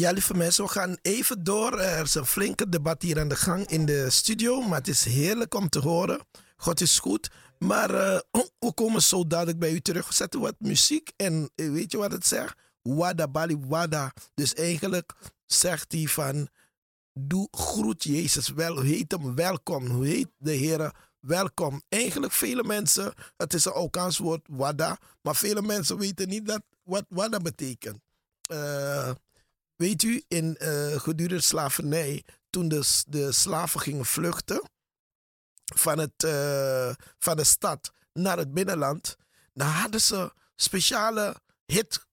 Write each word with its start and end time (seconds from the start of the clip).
Ja, 0.00 0.10
lieve 0.10 0.34
mensen, 0.34 0.64
we 0.64 0.70
gaan 0.70 0.96
even 1.02 1.44
door. 1.44 1.78
Er 1.78 2.04
is 2.04 2.14
een 2.14 2.26
flinke 2.26 2.68
debat 2.68 3.02
hier 3.02 3.20
aan 3.20 3.28
de 3.28 3.36
gang 3.36 3.66
in 3.66 3.86
de 3.86 4.10
studio, 4.10 4.60
maar 4.60 4.78
het 4.78 4.88
is 4.88 5.04
heerlijk 5.04 5.54
om 5.54 5.68
te 5.68 5.78
horen. 5.78 6.20
God 6.56 6.80
is 6.80 6.98
goed. 6.98 7.30
Maar 7.58 7.90
uh, 7.90 8.18
we 8.58 8.72
komen 8.74 9.02
zo 9.02 9.26
dadelijk 9.26 9.58
bij 9.58 9.72
u 9.72 9.80
terug. 9.80 10.08
We 10.08 10.14
zetten 10.14 10.40
wat 10.40 10.54
muziek 10.58 11.12
en 11.16 11.50
uh, 11.56 11.72
weet 11.72 11.92
je 11.92 11.98
wat 11.98 12.12
het 12.12 12.26
zegt? 12.26 12.54
Wada 12.82 13.28
bali 13.28 13.58
wada. 13.66 14.12
Dus 14.34 14.54
eigenlijk 14.54 15.12
zegt 15.46 15.92
hij 15.92 16.06
van, 16.06 16.48
doe 17.12 17.48
groet 17.50 18.04
Jezus 18.04 18.48
wel, 18.48 18.80
heet 18.80 19.12
hem 19.12 19.34
welkom, 19.34 19.86
hoe 19.86 20.06
heet 20.06 20.28
de 20.36 20.52
Heer 20.52 20.94
welkom. 21.20 21.82
Eigenlijk 21.88 22.32
vele 22.32 22.64
mensen, 22.64 23.12
het 23.36 23.54
is 23.54 23.64
een 23.64 23.72
Okaans 23.72 24.18
woord 24.18 24.46
wada, 24.50 24.98
maar 25.22 25.36
vele 25.36 25.62
mensen 25.62 25.98
weten 25.98 26.28
niet 26.28 26.46
dat, 26.46 26.62
wat 26.82 27.04
wada 27.08 27.38
betekent. 27.38 27.98
Uh, 28.52 29.10
weet 29.80 30.02
u, 30.02 30.24
in 30.28 30.56
uh, 30.58 31.00
gedurende 31.00 31.42
slavernij, 31.42 32.24
toen 32.50 32.68
de, 32.68 33.02
de 33.06 33.32
slaven 33.32 33.80
gingen 33.80 34.04
vluchten 34.04 34.70
van, 35.74 35.98
het, 35.98 36.22
uh, 36.24 36.94
van 37.18 37.36
de 37.36 37.44
stad 37.44 37.92
naar 38.12 38.38
het 38.38 38.52
binnenland, 38.52 39.16
dan 39.52 39.68
hadden 39.68 40.00
ze 40.00 40.32
speciale 40.56 41.40
hit 41.64 42.08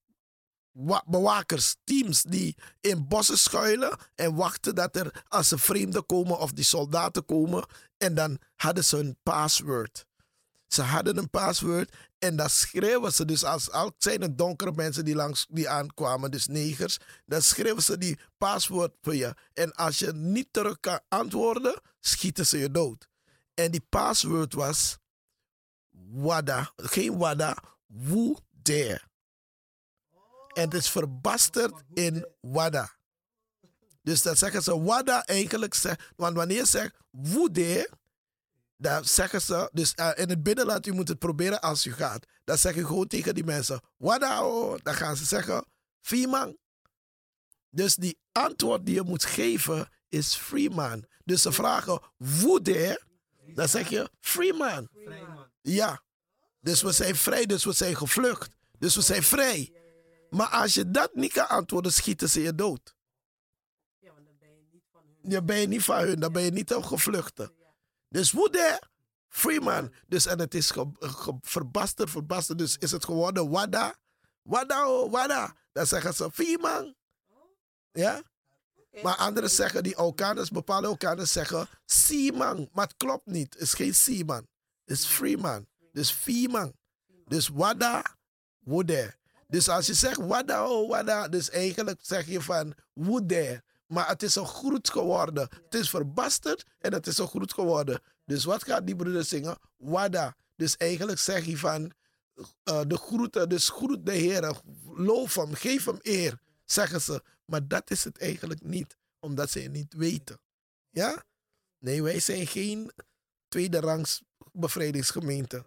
bewakers, 1.06 1.76
teams 1.84 2.22
die 2.22 2.56
in 2.80 3.08
bossen 3.08 3.38
schuilen 3.38 3.98
en 4.14 4.34
wachten 4.34 4.74
dat 4.74 4.96
er 4.96 5.24
als 5.28 5.50
er 5.50 5.58
vreemden 5.58 6.06
komen 6.06 6.38
of 6.38 6.52
die 6.52 6.64
soldaten 6.64 7.24
komen 7.24 7.66
en 7.96 8.14
dan 8.14 8.38
hadden 8.54 8.84
ze 8.84 8.98
een 8.98 9.18
password. 9.22 10.06
Ze 10.68 10.82
hadden 10.82 11.18
een 11.18 11.30
password 11.30 11.92
en 12.18 12.36
dat 12.36 12.50
schreven 12.50 13.12
ze. 13.12 13.24
Dus 13.24 13.44
als, 13.44 13.70
als 13.70 13.90
zijn 13.98 14.36
donkere 14.36 14.72
mensen 14.72 15.04
die, 15.04 15.14
langs, 15.14 15.46
die 15.48 15.68
aankwamen, 15.68 16.30
dus 16.30 16.46
negers, 16.46 16.98
dan 17.26 17.42
schreven 17.42 17.82
ze 17.82 17.98
die 17.98 18.18
password 18.38 18.94
voor 19.02 19.14
je. 19.14 19.34
En 19.54 19.72
als 19.72 19.98
je 19.98 20.12
niet 20.12 20.48
terug 20.50 20.80
kan 20.80 21.00
antwoorden, 21.08 21.80
schieten 22.00 22.46
ze 22.46 22.58
je 22.58 22.70
dood. 22.70 23.08
En 23.54 23.70
die 23.70 23.86
password 23.88 24.54
was 24.54 24.98
Wada, 26.10 26.72
geen 26.76 27.18
Wada, 27.18 27.62
Who 27.86 28.36
Dare. 28.50 29.00
En 30.54 30.64
het 30.64 30.74
is 30.74 30.90
verbasterd 30.90 31.82
in 31.94 32.26
Wada. 32.40 32.96
Dus 34.02 34.22
dat 34.22 34.38
zeggen 34.38 34.62
ze 34.62 34.82
Wada 34.82 35.24
eigenlijk, 35.24 35.76
want 36.16 36.36
wanneer 36.36 36.56
je 36.56 36.66
zegt 36.66 36.94
Who 37.10 37.50
Dare, 37.50 37.90
dan 38.78 39.04
zeggen 39.04 39.40
ze, 39.40 39.70
dus 39.72 39.92
uh, 39.96 40.10
in 40.14 40.28
het 40.28 40.42
binnenland, 40.42 40.86
u 40.86 40.92
moet 40.92 41.08
het 41.08 41.18
proberen 41.18 41.60
als 41.60 41.86
u 41.86 41.92
gaat. 41.92 42.26
Dan 42.44 42.58
zeg 42.58 42.74
je 42.74 42.86
gewoon 42.86 43.06
tegen 43.06 43.34
die 43.34 43.44
mensen, 43.44 43.80
wada 43.96 44.44
oh, 44.44 44.78
dan 44.82 44.94
gaan 44.94 45.16
ze 45.16 45.24
zeggen, 45.24 45.64
Freeman. 46.00 46.56
Dus 47.70 47.94
die 47.94 48.18
antwoord 48.32 48.86
die 48.86 48.94
je 48.94 49.02
moet 49.02 49.24
geven 49.24 49.88
is 50.08 50.34
Freeman. 50.34 51.04
Dus 51.24 51.42
ze 51.42 51.52
vragen, 51.52 52.00
woede, 52.16 53.02
dan 53.54 53.68
zeg 53.68 53.88
je 53.88 54.10
Freeman. 54.20 54.88
Ja. 55.60 56.02
Dus 56.60 56.82
we 56.82 56.92
zijn 56.92 57.16
vrij, 57.16 57.46
dus 57.46 57.64
we 57.64 57.72
zijn 57.72 57.96
gevlucht. 57.96 58.56
Dus 58.78 58.94
we 58.94 59.00
zijn 59.02 59.22
vrij. 59.22 59.72
Maar 60.30 60.48
als 60.48 60.74
je 60.74 60.90
dat 60.90 61.14
niet 61.14 61.32
kan 61.32 61.48
antwoorden, 61.48 61.92
schieten 61.92 62.28
ze 62.28 62.40
je 62.40 62.54
dood. 62.54 62.94
Ja, 63.98 64.12
want 64.12 64.24
dan 64.26 64.36
ben 64.38 64.48
je 64.48 64.66
niet 64.72 64.84
van 64.92 65.02
hun. 65.06 65.30
Dan 65.30 65.44
ben 65.46 65.56
je 65.60 65.66
niet 65.66 65.84
van 65.84 65.98
hun, 65.98 66.20
dan 66.20 66.32
ben 66.32 66.42
je 66.42 66.50
niet 66.50 66.70
een 66.70 66.84
gevluchte. 66.84 67.52
Dus 68.08 68.32
woede, 68.32 68.82
Freeman. 69.28 69.92
Dus 70.06 70.26
en 70.26 70.38
het 70.38 70.54
is 70.54 70.70
ge, 70.70 70.90
ge, 70.98 71.38
verbasterd, 71.40 72.10
verbasterd. 72.10 72.58
Dus 72.58 72.76
is 72.76 72.90
het 72.90 73.04
geworden 73.04 73.50
Wada. 73.50 73.94
Wada, 74.42 74.88
oh, 74.88 75.10
Wada. 75.10 75.56
Dan 75.72 75.86
zeggen 75.86 76.14
ze 76.14 76.30
Freeman. 76.32 76.94
Ja? 77.92 78.22
Maar 79.02 79.16
anderen 79.16 79.50
zeggen, 79.50 79.82
die 79.82 79.98
Okaners, 79.98 80.50
bepaalde 80.50 80.88
Okaners 80.88 81.32
zeggen 81.32 81.68
Seaman. 81.84 82.68
Maar 82.72 82.86
het 82.86 82.96
klopt 82.96 83.26
niet. 83.26 83.52
Het 83.52 83.62
is 83.62 83.74
geen 83.74 83.94
Seaman. 83.94 84.46
Het 84.84 84.98
is 84.98 85.06
Freeman. 85.06 85.66
Dus 85.92 86.10
Freeman. 86.10 86.72
Dus 87.24 87.48
Wada, 87.48 88.16
Woede. 88.58 89.16
Dus 89.46 89.68
als 89.68 89.86
je 89.86 89.94
zegt 89.94 90.16
Wada, 90.16 90.68
oh, 90.68 90.88
Wada. 90.88 91.28
Dus 91.28 91.50
eigenlijk 91.50 91.98
zeg 92.02 92.26
je 92.26 92.40
van 92.40 92.74
Woede. 92.92 93.62
Maar 93.88 94.08
het 94.08 94.22
is 94.22 94.34
een 94.34 94.46
groet 94.46 94.90
geworden. 94.90 95.48
Het 95.64 95.74
is 95.74 95.90
verbasterd 95.90 96.64
en 96.78 96.92
het 96.92 97.06
is 97.06 97.18
een 97.18 97.28
groet 97.28 97.52
geworden. 97.52 98.00
Dus 98.24 98.44
wat 98.44 98.64
gaat 98.64 98.86
die 98.86 98.96
broeder 98.96 99.24
zingen? 99.24 99.58
Wada. 99.76 100.36
Dus 100.56 100.76
eigenlijk 100.76 101.18
zeg 101.18 101.44
je 101.44 101.58
van 101.58 101.92
uh, 102.64 102.80
de 102.86 102.96
groeten, 102.96 103.48
dus 103.48 103.68
groet 103.68 104.06
de 104.06 104.12
Heer, 104.12 104.60
loof 104.84 105.34
hem, 105.34 105.54
geef 105.54 105.84
hem 105.84 105.98
eer, 106.00 106.40
zeggen 106.64 107.00
ze. 107.00 107.22
Maar 107.44 107.68
dat 107.68 107.90
is 107.90 108.04
het 108.04 108.18
eigenlijk 108.18 108.62
niet, 108.62 108.96
omdat 109.20 109.50
ze 109.50 109.60
het 109.60 109.72
niet 109.72 109.94
weten. 109.94 110.40
Ja? 110.90 111.24
Nee, 111.78 112.02
wij 112.02 112.20
zijn 112.20 112.46
geen 112.46 112.92
tweede 113.48 113.80
rangs 113.80 114.22
bevrijdingsgemeente. 114.52 115.64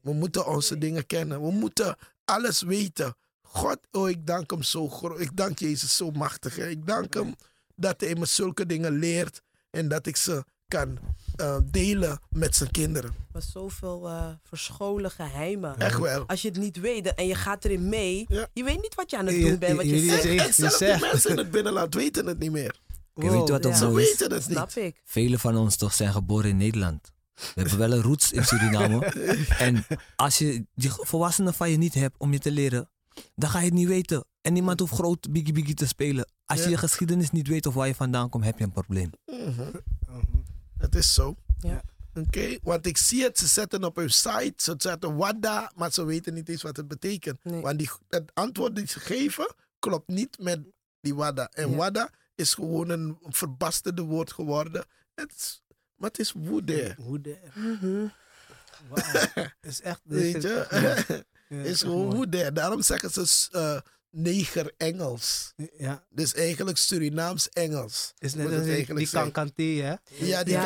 We 0.00 0.12
moeten 0.12 0.46
onze 0.46 0.78
dingen 0.78 1.06
kennen. 1.06 1.42
We 1.42 1.50
moeten 1.50 1.96
alles 2.24 2.62
weten. 2.62 3.16
God, 3.50 3.78
oh, 3.92 4.08
ik 4.08 4.26
dank 4.26 4.50
hem 4.50 4.62
zo 4.62 4.88
groot. 4.88 5.20
Ik 5.20 5.36
dank 5.36 5.58
Jezus 5.58 5.96
zo 5.96 6.10
machtig. 6.10 6.56
Hè. 6.56 6.68
Ik 6.68 6.86
dank 6.86 7.14
hem 7.14 7.34
dat 7.74 8.00
hij 8.00 8.14
me 8.14 8.26
zulke 8.26 8.66
dingen 8.66 8.98
leert 8.98 9.42
en 9.70 9.88
dat 9.88 10.06
ik 10.06 10.16
ze 10.16 10.44
kan 10.68 10.98
uh, 11.40 11.56
delen 11.64 12.20
met 12.30 12.56
zijn 12.56 12.70
kinderen. 12.70 13.14
Maar 13.32 13.42
zoveel 13.42 14.08
uh, 14.08 14.28
verscholen 14.42 15.10
geheimen. 15.10 15.78
Echt 15.78 15.98
wel. 15.98 16.26
Als 16.26 16.42
je 16.42 16.48
het 16.48 16.58
niet 16.58 16.80
weet 16.80 17.14
en 17.14 17.26
je 17.26 17.34
gaat 17.34 17.64
erin 17.64 17.88
mee, 17.88 18.26
ja. 18.28 18.48
je 18.52 18.64
weet 18.64 18.82
niet 18.82 18.94
wat 18.94 19.10
je 19.10 19.16
aan 19.16 19.26
het 19.26 19.40
doen 19.40 19.58
bent. 19.58 19.76
Wat 19.76 19.84
je, 19.84 20.04
je, 20.04 20.10
zegt. 20.10 20.24
En, 20.24 20.38
en 20.38 20.52
zelfs 20.52 20.78
die 20.78 20.98
mensen 21.00 21.30
in 21.30 21.36
het 21.36 21.50
binnenland 21.50 21.94
weten 21.94 22.26
het 22.26 22.38
niet 22.38 22.52
meer. 22.52 22.80
Wow, 23.14 23.24
je 23.24 23.30
weet 23.30 23.48
wat 23.48 23.64
ja. 23.64 23.74
Ze 23.74 23.92
weten 23.92 24.32
het 24.32 24.42
Snap 24.42 24.74
niet. 24.74 24.84
ik. 24.84 25.00
Velen 25.04 25.38
van 25.38 25.56
ons 25.56 25.76
toch 25.76 25.94
zijn 25.94 26.12
geboren 26.12 26.50
in 26.50 26.56
Nederland. 26.56 27.12
We 27.34 27.60
hebben 27.60 27.78
wel 27.78 27.92
een 27.92 28.02
roots 28.02 28.32
in 28.32 28.44
Suriname. 28.44 29.04
en 29.58 29.86
als 30.16 30.38
je 30.38 30.66
die 30.74 30.90
volwassenen 30.90 31.54
van 31.54 31.70
je 31.70 31.76
niet 31.76 31.94
hebt 31.94 32.14
om 32.18 32.32
je 32.32 32.38
te 32.38 32.50
leren, 32.50 32.88
dan 33.34 33.50
ga 33.50 33.58
je 33.58 33.64
het 33.64 33.74
niet 33.74 33.88
weten. 33.88 34.24
En 34.40 34.52
niemand 34.52 34.80
hoeft 34.80 34.92
groot 34.92 35.32
biggie 35.32 35.52
biggie 35.52 35.74
te 35.74 35.86
spelen. 35.86 36.28
Als 36.46 36.64
je 36.64 36.70
je 36.70 36.76
geschiedenis 36.76 37.30
niet 37.30 37.48
weet 37.48 37.66
of 37.66 37.74
waar 37.74 37.86
je 37.86 37.94
vandaan 37.94 38.28
komt, 38.28 38.44
heb 38.44 38.58
je 38.58 38.64
een 38.64 38.72
probleem. 38.72 39.10
Mm 39.26 39.54
-hmm. 39.54 39.70
Het 40.78 40.94
is 40.94 41.14
zo. 41.14 41.36
Ja. 41.58 41.82
Oké, 42.14 42.26
okay. 42.26 42.60
want 42.62 42.86
ik 42.86 42.96
zie 42.96 43.22
het, 43.22 43.38
ze 43.38 43.46
zetten 43.46 43.84
op 43.84 43.96
hun 43.96 44.10
site, 44.10 44.52
ze 44.56 44.74
zetten 44.78 45.16
Wada, 45.16 45.72
maar 45.76 45.92
ze 45.92 46.04
weten 46.04 46.34
niet 46.34 46.48
eens 46.48 46.62
wat 46.62 46.76
het 46.76 46.88
betekent. 46.88 47.44
Nee. 47.44 47.60
Want 47.60 47.78
die, 47.78 47.90
het 48.08 48.30
antwoord 48.34 48.76
dat 48.76 48.88
ze 48.88 49.00
geven 49.00 49.54
klopt 49.78 50.08
niet 50.08 50.38
met 50.38 50.60
die 51.00 51.14
Wada. 51.14 51.48
En 51.52 51.70
Ja. 51.70 51.76
Wada 51.76 52.10
is 52.34 52.54
gewoon 52.54 52.88
een 52.88 53.18
verbasterde 53.22 54.02
woord 54.02 54.32
geworden. 54.32 54.84
Het 55.14 55.32
is, 55.36 55.62
maar 55.94 56.08
het 56.08 56.18
is 56.18 56.32
woede. 56.32 56.94
Woede. 56.98 57.38
Mhm. 57.54 58.06
Wauw. 58.88 59.46
is 59.60 59.80
echt. 59.80 60.00
Weet 60.04 60.42
je? 60.42 60.66
Ja, 61.48 61.62
is 61.62 61.80
gewoon 61.80 62.14
woede. 62.14 62.52
Daarom 62.52 62.82
zeggen 62.82 63.10
ze 63.10 63.48
uh, 63.52 63.80
neger 64.10 64.72
Engels. 64.76 65.52
Ja, 65.78 66.04
Dus 66.10 66.34
eigenlijk 66.34 66.76
Surinaams 66.78 67.48
Engels. 67.48 68.12
is 68.18 68.34
net 68.34 68.50
het 68.50 68.62
die, 68.64 68.72
eigenlijk 68.72 69.06
hè? 69.82 69.94
Ja, 70.26 70.44
die 70.44 70.54
Ja. 70.54 70.62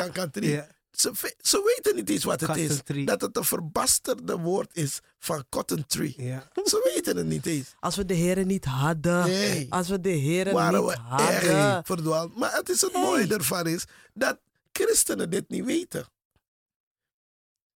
Ja. 0.51 0.67
Ze, 0.91 1.11
ze 1.41 1.73
weten 1.75 1.95
niet 1.95 2.09
eens 2.09 2.23
wat 2.23 2.39
het 2.41 2.55
is. 2.57 2.81
Dat 3.05 3.21
het 3.21 3.37
een 3.37 3.43
verbasterde 3.43 4.37
woord 4.37 4.69
is 4.75 4.99
van 5.19 5.45
cotton 5.49 5.85
tree. 5.87 6.13
Ja. 6.17 6.49
Ze 6.63 6.91
weten 6.93 7.17
het 7.17 7.25
niet 7.25 7.45
eens. 7.45 7.73
Als 7.79 7.95
we 7.95 8.05
de 8.05 8.13
heren 8.13 8.47
niet 8.47 8.65
hadden. 8.65 9.25
Nee. 9.25 9.67
Als 9.69 9.89
we 9.89 9.99
de 10.01 10.09
heren 10.09 10.53
Waren 10.53 10.83
niet 10.85 10.91
we 10.93 10.97
hadden. 10.99 11.27
echt 11.75 11.85
verdwaald. 11.87 12.37
Maar 12.37 12.53
het 12.55 12.69
is 12.69 12.81
het 12.81 12.91
Hey. 12.91 13.01
mooie 13.01 13.27
ervan 13.33 13.67
is 13.67 13.83
dat 14.13 14.39
christenen 14.71 15.29
dit 15.29 15.49
niet 15.49 15.65
weten. 15.65 16.05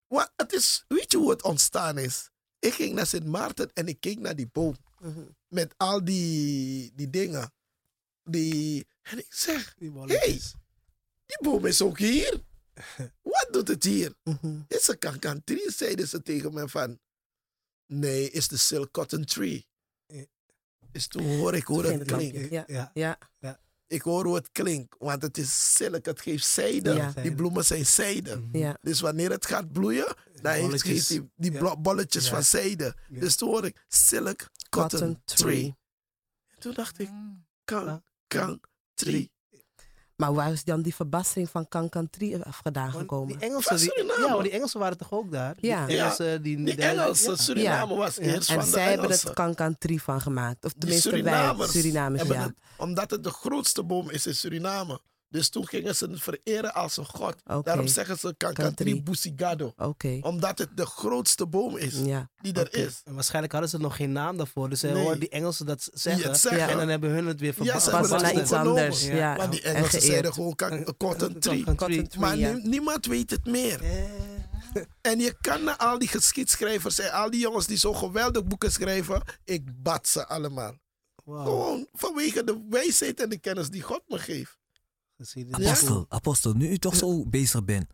Want 0.06 0.30
het 0.36 0.52
is, 0.52 0.84
weet 0.88 1.12
je 1.12 1.18
hoe 1.18 1.30
het 1.30 1.42
ontstaan 1.42 1.98
is? 1.98 2.30
Ik 2.58 2.72
ging 2.74 2.94
naar 2.94 3.06
Sint 3.06 3.26
Maarten 3.26 3.70
en 3.72 3.86
ik 3.88 4.00
keek 4.00 4.18
naar 4.18 4.36
die 4.36 4.48
boom. 4.52 4.76
Mhm. 5.00 5.24
Met 5.48 5.74
al 5.76 6.04
die, 6.04 6.92
die 6.94 7.10
dingen. 7.10 7.52
Die, 8.24 8.86
en 9.02 9.18
ik 9.18 9.32
zeg, 9.32 9.74
Die 9.74 9.90
bolletjes. 9.90 10.54
die 11.26 11.38
boom 11.40 11.66
is 11.66 11.82
ook 11.82 11.98
hier. 11.98 12.42
Wat 13.22 13.48
doet 13.50 13.68
het 13.68 13.84
hier? 13.84 14.14
Mhm. 14.24 14.60
Is 14.68 14.88
een 14.88 14.98
kankantrie, 14.98 15.72
zeiden 15.72 16.08
ze 16.08 16.22
tegen 16.22 16.54
me 16.54 16.68
van. 16.68 16.98
Nee, 17.86 18.30
is 18.30 18.48
de 18.48 18.56
silk 18.56 18.90
cotton 18.92 19.24
tree. 19.24 19.66
Ja. 20.06 20.24
Dus 20.92 21.06
toen 21.06 21.36
hoor 21.36 21.54
ik 21.54 21.64
hoe 21.64 22.04
klinkt. 22.04 22.50
Ja. 22.50 22.64
Ja. 22.66 23.18
Ja. 23.40 23.60
Ik 23.88 24.02
hoor 24.02 24.24
hoe 24.24 24.34
het 24.34 24.48
klinkt, 24.52 24.94
want 24.98 25.22
het 25.22 25.38
is 25.38 25.74
silk, 25.74 26.04
het 26.04 26.20
geeft 26.20 26.46
zijde. 26.46 26.92
Ja. 26.94 27.10
Die 27.22 27.34
bloemen 27.34 27.64
zijn 27.64 27.86
zijde. 27.86 28.36
Mhm. 28.36 28.56
Ja. 28.56 28.76
Dus 28.80 29.00
wanneer 29.00 29.30
het 29.30 29.46
gaat 29.46 29.72
bloeien, 29.72 30.14
dan 30.42 30.52
heeft 30.52 30.82
geeft 30.82 31.08
die, 31.08 31.30
die 31.36 31.52
Ja. 31.52 31.76
bolletjes 31.76 32.24
Ja. 32.24 32.30
van 32.30 32.42
zijde. 32.44 32.94
Ja. 33.08 33.20
Dus 33.20 33.36
toen 33.36 33.48
hoor 33.48 33.64
ik 33.64 33.84
silk 33.88 34.36
cotton, 34.36 34.48
Cotton 34.70 35.20
tree. 35.24 35.54
tree. 35.54 35.76
En 36.48 36.58
toen 36.58 36.74
dacht 36.74 36.98
ik, 36.98 37.08
Ja. 37.08 37.36
kan, 37.64 38.02
kan, 38.26 38.60
tree. 38.94 39.30
Maar 40.18 40.34
waar 40.34 40.52
is 40.52 40.64
dan 40.64 40.82
die 40.82 40.94
verbastering 40.94 41.50
van 41.50 41.68
Kankantri 41.68 42.36
afgedaan 42.42 42.84
Want 42.86 42.98
gekomen? 42.98 43.26
Die 43.38 43.48
Engelsen, 43.48 43.76
die, 43.78 44.04
ja, 44.20 44.34
maar 44.34 44.42
die 44.42 44.52
Engelsen 44.52 44.80
waren 44.80 44.98
toch 44.98 45.12
ook 45.12 45.32
daar? 45.32 45.54
Ja. 45.60 45.86
Die 45.86 45.96
Engelsen, 45.98 46.42
die, 46.42 46.56
Die 46.64 46.76
de- 46.76 46.82
Engelsen, 46.82 47.30
ja. 47.30 47.36
Suriname 47.36 47.92
Ja. 47.92 47.98
was 47.98 48.18
eerst 48.18 48.48
En 48.48 48.54
van 48.54 48.64
de 48.64 48.70
zij 48.70 48.90
hebben 48.90 49.10
het 49.10 49.32
Kankantri 49.32 49.98
van 49.98 50.20
gemaakt. 50.20 50.64
Of 50.64 50.72
tenminste 50.78 51.10
wij, 51.22 51.66
Surinamers 51.68 52.20
hebben 52.22 52.36
ja. 52.40 52.42
het- 52.46 52.54
omdat 52.76 53.10
het 53.10 53.24
de 53.24 53.30
grootste 53.30 53.82
boom 53.84 54.10
is 54.10 54.26
in 54.26 54.34
Suriname. 54.34 55.00
Dus 55.30 55.48
toen 55.48 55.66
gingen 55.68 55.96
ze 55.96 56.06
het 56.10 56.20
vereren 56.22 56.74
als 56.74 56.96
een 56.96 57.04
god. 57.06 57.34
Daarom 57.62 57.86
zeggen 57.86 58.18
ze 58.18 58.34
Kankantri. 58.36 59.02
Busigado. 59.02 59.72
Omdat 60.20 60.58
het 60.58 60.76
de 60.76 60.86
grootste 60.86 61.46
boom 61.46 61.76
is 61.76 61.98
ja. 62.04 62.30
die 62.40 62.52
er 62.52 62.74
is. 62.74 63.00
En 63.04 63.14
waarschijnlijk 63.14 63.52
hadden 63.52 63.70
ze 63.70 63.78
nog 63.78 63.96
geen 63.96 64.12
naam 64.12 64.36
daarvoor. 64.36 64.68
Dus 64.68 64.80
ze 64.80 64.86
Nee. 64.86 65.02
hoorden 65.02 65.20
die 65.20 65.28
Engelsen 65.28 65.66
dat 65.66 65.88
zeggen. 65.92 66.28
het 66.28 66.38
zeggen. 66.40 66.60
Ja. 66.60 66.68
En 66.68 66.76
dan 66.76 66.88
hebben 66.88 67.10
hun 67.10 67.26
het 67.26 67.40
weer 67.40 67.48
Ja, 67.48 67.80
verbaasd. 67.80 67.84
ze 68.08 68.14
naar 68.16 68.32
het 68.32 68.40
iets 68.42 68.52
anders. 68.52 69.04
Ja. 69.06 69.14
Ja. 69.16 69.36
Want 69.36 69.52
die 69.52 69.62
En 69.62 69.74
Engelsen 69.74 70.00
zeiden 70.02 70.32
gewoon 70.32 70.54
cotton 70.96 71.38
tree. 71.38 71.64
Maar 72.18 72.36
ja. 72.36 72.52
nie- 72.52 72.68
niemand 72.68 73.06
weet 73.06 73.30
het 73.30 73.44
meer. 73.46 73.80
En 75.00 75.18
je 75.18 75.36
kan 75.40 75.64
naar 75.64 75.76
al 75.76 75.98
die 75.98 76.08
geschiedschrijvers 76.08 76.98
en 76.98 77.12
al 77.12 77.30
die 77.30 77.40
jongens 77.40 77.66
die 77.66 77.76
zo 77.76 77.92
geweldig 77.92 78.44
boeken 78.44 78.72
schrijven, 78.72 79.22
ik 79.44 79.82
bad 79.82 80.08
ze 80.08 80.26
allemaal. 80.26 80.74
Wow. 81.24 81.42
Gewoon 81.42 81.88
vanwege 81.92 82.44
de 82.44 82.66
wijsheid 82.70 83.20
en 83.20 83.28
de 83.28 83.38
kennis 83.38 83.68
die 83.70 83.82
God 83.82 84.02
me 84.06 84.18
geeft. 84.18 84.56
Geschiedenis. 85.18 85.66
Apostel, 85.66 86.06
apostel, 86.08 86.52
nu 86.52 86.68
u 86.68 86.78
toch 86.78 86.96
zo 86.96 87.24
bezig 87.26 87.64
bent, 87.64 87.86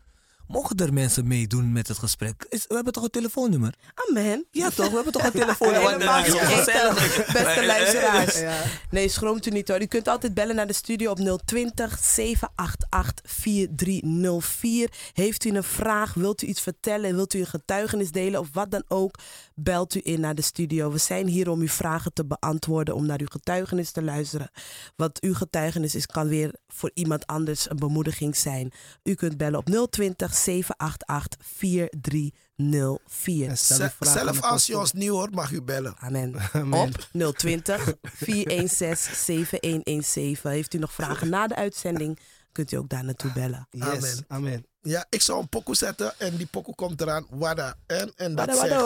mogen 0.48 0.76
er 0.76 0.92
mensen 0.92 1.26
meedoen 1.26 1.72
met 1.72 1.88
het 1.88 1.98
gesprek? 1.98 2.46
Is, 2.48 2.64
we 2.66 2.74
hebben 2.74 2.92
toch 2.92 3.02
een 3.02 3.10
telefoonnummer? 3.10 3.74
Amen. 4.08 4.46
Ja 4.50 4.70
toch, 4.70 4.88
we 4.88 4.94
hebben 4.94 5.12
toch 5.12 5.24
een 5.24 5.30
telefoonnummer? 5.32 5.92
Ja, 6.04 6.44
gezellig. 6.44 7.26
beste 7.32 7.66
luisteraars. 7.66 8.38
Ja. 8.38 8.62
Nee, 8.90 9.08
schroomt 9.08 9.46
u 9.46 9.50
niet 9.50 9.68
hoor. 9.68 9.82
U 9.82 9.86
kunt 9.86 10.08
altijd 10.08 10.34
bellen 10.34 10.56
naar 10.56 10.66
de 10.66 10.72
studio 10.72 11.10
op 11.10 11.40
020 11.44 11.98
788 11.98 13.32
4304. 13.32 14.90
Heeft 15.12 15.44
u 15.44 15.50
een 15.50 15.64
vraag, 15.64 16.14
wilt 16.14 16.42
u 16.42 16.46
iets 16.46 16.60
vertellen, 16.60 17.14
wilt 17.14 17.34
u 17.34 17.38
een 17.38 17.46
getuigenis 17.46 18.10
delen 18.10 18.40
of 18.40 18.48
wat 18.52 18.70
dan 18.70 18.84
ook, 18.88 19.18
belt 19.54 19.94
u 19.94 20.00
in 20.02 20.20
naar 20.20 20.34
de 20.34 20.42
studio. 20.42 20.90
We 20.90 20.98
zijn 20.98 21.26
hier 21.26 21.48
om 21.50 21.60
uw 21.60 21.68
vragen 21.68 22.12
te 22.12 22.24
beantwoorden, 22.24 22.94
om 22.94 23.06
naar 23.06 23.20
uw 23.20 23.26
getuigenis 23.30 23.90
te 23.90 24.02
luisteren. 24.02 24.50
Wat 24.96 25.20
uw 25.20 25.34
getuigenis 25.34 25.94
is, 25.94 26.06
kan 26.06 26.28
weer 26.28 26.54
voor 26.68 26.90
iemand 26.94 27.26
anders 27.26 27.70
een 27.70 27.76
bemoediging 27.76 28.36
zijn. 28.36 28.72
U 29.02 29.14
kunt 29.14 29.36
bellen 29.36 29.58
op 29.58 29.88
020 29.90 30.33
788 30.34 31.36
4304. 31.40 33.48
En 33.48 33.58
stel 33.58 33.78
uw 33.80 33.86
Ze- 33.86 33.92
vraag 33.98 34.16
aan 34.16 34.24
Zelf 34.24 34.42
als 34.42 34.66
je 34.66 34.78
ons 34.78 34.92
nieuw 34.92 35.14
hoort, 35.14 35.34
mag 35.34 35.50
u 35.50 35.62
bellen. 35.62 35.94
Amen. 35.98 36.34
Amen. 36.52 36.80
Op 36.80 37.08
020 37.36 37.94
416 38.02 39.14
7117. 39.14 40.50
Heeft 40.50 40.74
u 40.74 40.78
nog 40.78 40.92
vragen 40.92 41.28
na 41.36 41.46
de 41.46 41.54
uitzending, 41.56 42.18
kunt 42.52 42.72
u 42.72 42.76
ook 42.76 42.88
daar 42.88 43.04
naartoe 43.04 43.32
bellen. 43.32 43.66
Yes. 43.70 43.84
Amen. 43.88 44.24
Amen. 44.28 44.66
Ja, 44.86 45.06
ik 45.08 45.20
zou 45.22 45.40
een 45.40 45.48
pokoe 45.48 45.74
zetten 45.76 46.14
en 46.18 46.36
die 46.36 46.46
pokoe 46.46 46.74
komt 46.74 47.00
eraan. 47.00 47.26
Wada. 47.30 47.76
En, 47.86 48.12
en 48.16 48.34
dat 48.34 48.46
Wada, 48.46 48.60
zegt... 48.60 48.80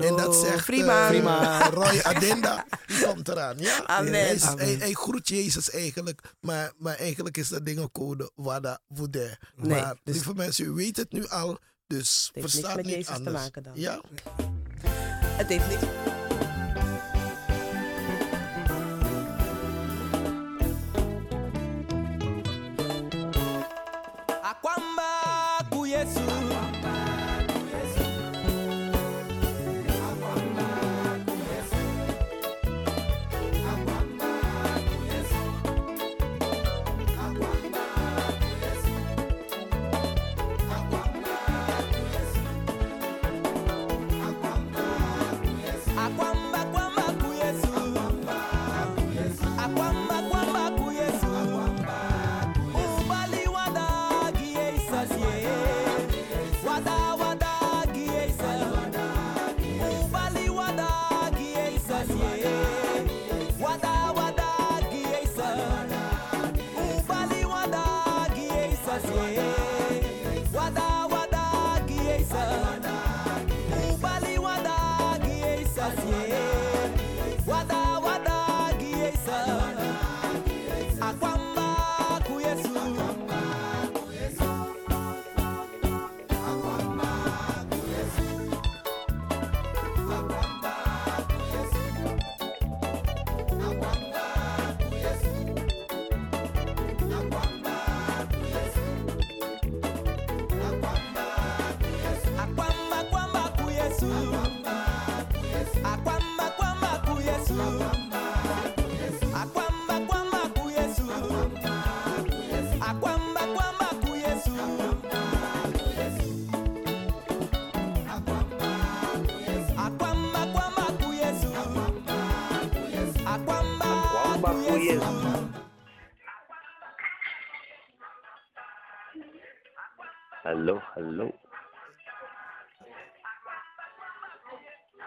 eh, 0.00 0.06
en 0.08 0.16
dat 0.16 0.34
zegt 0.36 0.64
Prima. 0.66 1.02
eh, 1.02 1.08
Prima. 1.08 1.68
Roy 1.70 2.00
Adinda. 2.02 2.64
Die 2.86 3.04
komt 3.06 3.28
eraan. 3.28 3.58
Ja? 3.58 3.86
Amen. 3.86 4.12
Hij, 4.12 4.34
is- 4.34 4.42
Amen. 4.42 4.64
hij, 4.64 4.74
hij 4.74 4.92
groet 4.92 5.28
Jezus 5.28 5.70
eigenlijk. 5.70 6.20
Maar, 6.40 6.72
maar 6.78 6.96
eigenlijk 6.96 7.36
is 7.36 7.48
dat 7.48 7.64
dingencode 7.66 8.30
Wada. 8.34 8.80
Nee, 8.88 9.30
maar 9.56 9.96
dus- 10.04 10.14
lieve 10.14 10.34
mensen, 10.34 10.64
u 10.64 10.70
weet 10.70 10.96
het 10.96 11.12
nu 11.12 11.26
al. 11.28 11.58
Dus 11.86 12.30
heeft 12.32 12.54
niks 12.54 12.74
met 12.74 12.84
niet 12.86 12.94
Jezus 12.94 13.16
te 13.24 13.30
maken 13.30 13.62
dan. 13.62 13.72
Ja. 13.76 14.00
Het 15.36 15.48
heeft 15.48 15.68
niks. 15.68 15.82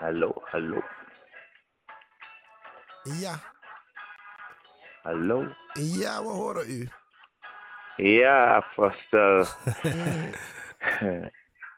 Hallo, 0.03 0.33
hallo, 0.51 0.81
Ja. 3.21 3.35
hallo. 5.03 5.47
Ja, 5.73 6.21
we 6.21 6.27
horen 6.29 6.69
u. 6.69 6.89
Ja, 7.95 8.55
apostel. 8.55 9.39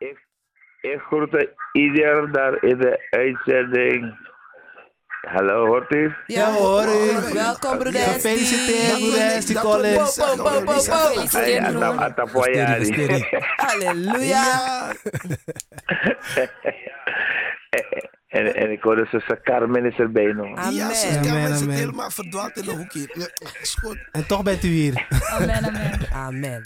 ik, 0.10 0.28
ik 0.82 1.00
groet 1.02 1.48
ieder 1.72 2.32
daar 2.32 2.64
in 2.64 2.78
de 2.78 3.08
uitzending. 3.10 4.24
Hallo, 5.22 5.66
hoort 5.66 5.92
u? 5.94 6.14
Ja, 6.28 6.52
hoor 6.52 6.84
u. 6.84 7.34
Welkom, 7.34 7.78
broeder 7.78 8.02
Esti. 8.02 8.14
Gefeliciteerd, 8.14 9.00
broeder 9.00 9.20
wil 9.20 9.30
Esti 9.38 9.54
niet- 9.54 9.64
dat 9.64 9.64
wil 9.64 9.82
niet 9.82 9.94
Collins. 9.94 10.18
Bo, 10.18 10.36
bo, 10.36 10.44
bo, 10.44 10.64
bo. 10.64 10.72
Halleluja. 13.56 14.46
Ja. 18.36 18.40
en, 18.40 18.56
en 18.56 18.72
ik 18.72 18.82
hoorde 18.82 19.08
ze, 19.12 19.40
Carmen 19.44 19.86
is 19.86 19.98
erbij 19.98 20.32
nog. 20.32 20.48
Ja, 20.48 20.62
Amen. 20.62 20.96
zus 20.96 21.18
Amen, 21.18 21.32
Carmen 21.32 21.54
zit 21.54 21.62
amen. 21.62 21.76
helemaal 21.76 22.10
verdwaald 22.10 22.58
in 22.58 22.64
de 22.64 22.72
hoek 22.72 22.92
hier. 22.92 23.12
Ja, 23.14 23.28
is 23.62 23.78
goed. 23.82 24.10
En 24.12 24.28
toch 24.28 24.44
bent 24.44 24.64
u 24.64 24.68
hier. 24.68 25.08
Amen, 25.32 25.64
amen. 25.64 26.00
Amen. 26.28 26.66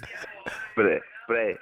Pre, 0.73 1.03
pre, 1.25 1.59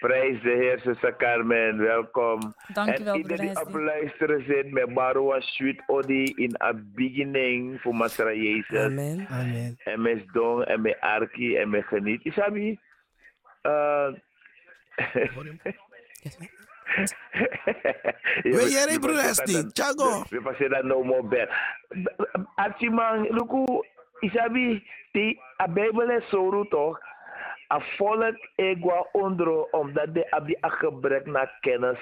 prijs 0.00 0.42
de 0.42 0.50
Heer, 0.50 0.80
zuster 0.84 1.16
Carmen, 1.16 1.78
welkom. 1.78 2.54
Dank 2.72 2.88
en 2.88 3.04
wel, 3.04 3.16
iedereen 3.16 3.54
die 3.54 3.66
op 3.66 3.74
luisteren 3.74 4.44
zit 4.44 4.70
met 4.70 4.94
Barua 4.94 5.40
Sweet 5.40 5.82
Odi 5.86 6.24
in 6.24 6.54
a 6.62 6.72
beginning 6.94 7.80
voor 7.80 7.94
Masra 7.94 8.32
Jezus. 8.32 8.78
Amen. 8.78 9.26
Amen. 9.30 9.76
En 9.84 10.02
met 10.02 10.24
Don 10.32 10.64
en 10.64 10.80
met 10.80 11.00
Arki 11.00 11.56
en 11.56 11.70
met 11.70 11.84
Geniet. 11.84 12.24
Isabi? 12.24 12.78
Uh, 13.62 14.08
Wil 18.42 18.68
jij 18.68 18.86
er, 18.88 19.00
broer 19.00 19.18
Esti? 19.18 19.66
Tjago. 19.72 20.22
We 20.28 20.40
passen 20.42 20.70
dat 20.70 20.84
no 20.84 21.02
more 21.02 21.22
bed. 21.22 21.50
Archie 22.54 22.90
man, 22.90 23.26
look 23.28 23.50
hoe 23.50 23.86
isabi, 24.20 24.84
die 25.12 25.40
a 25.62 25.68
Bijbel 25.68 26.10
is 26.10 26.28
zo 26.28 26.64
toch? 26.68 26.98
A 27.72 27.80
volk 27.80 28.48
egwa 28.56 29.06
ondro 29.12 29.68
omdat 29.70 30.14
de 30.14 30.30
abi 30.30 30.56
a 30.64 30.68
gebrek 30.68 31.26
naar 31.26 31.56
kennis. 31.60 31.98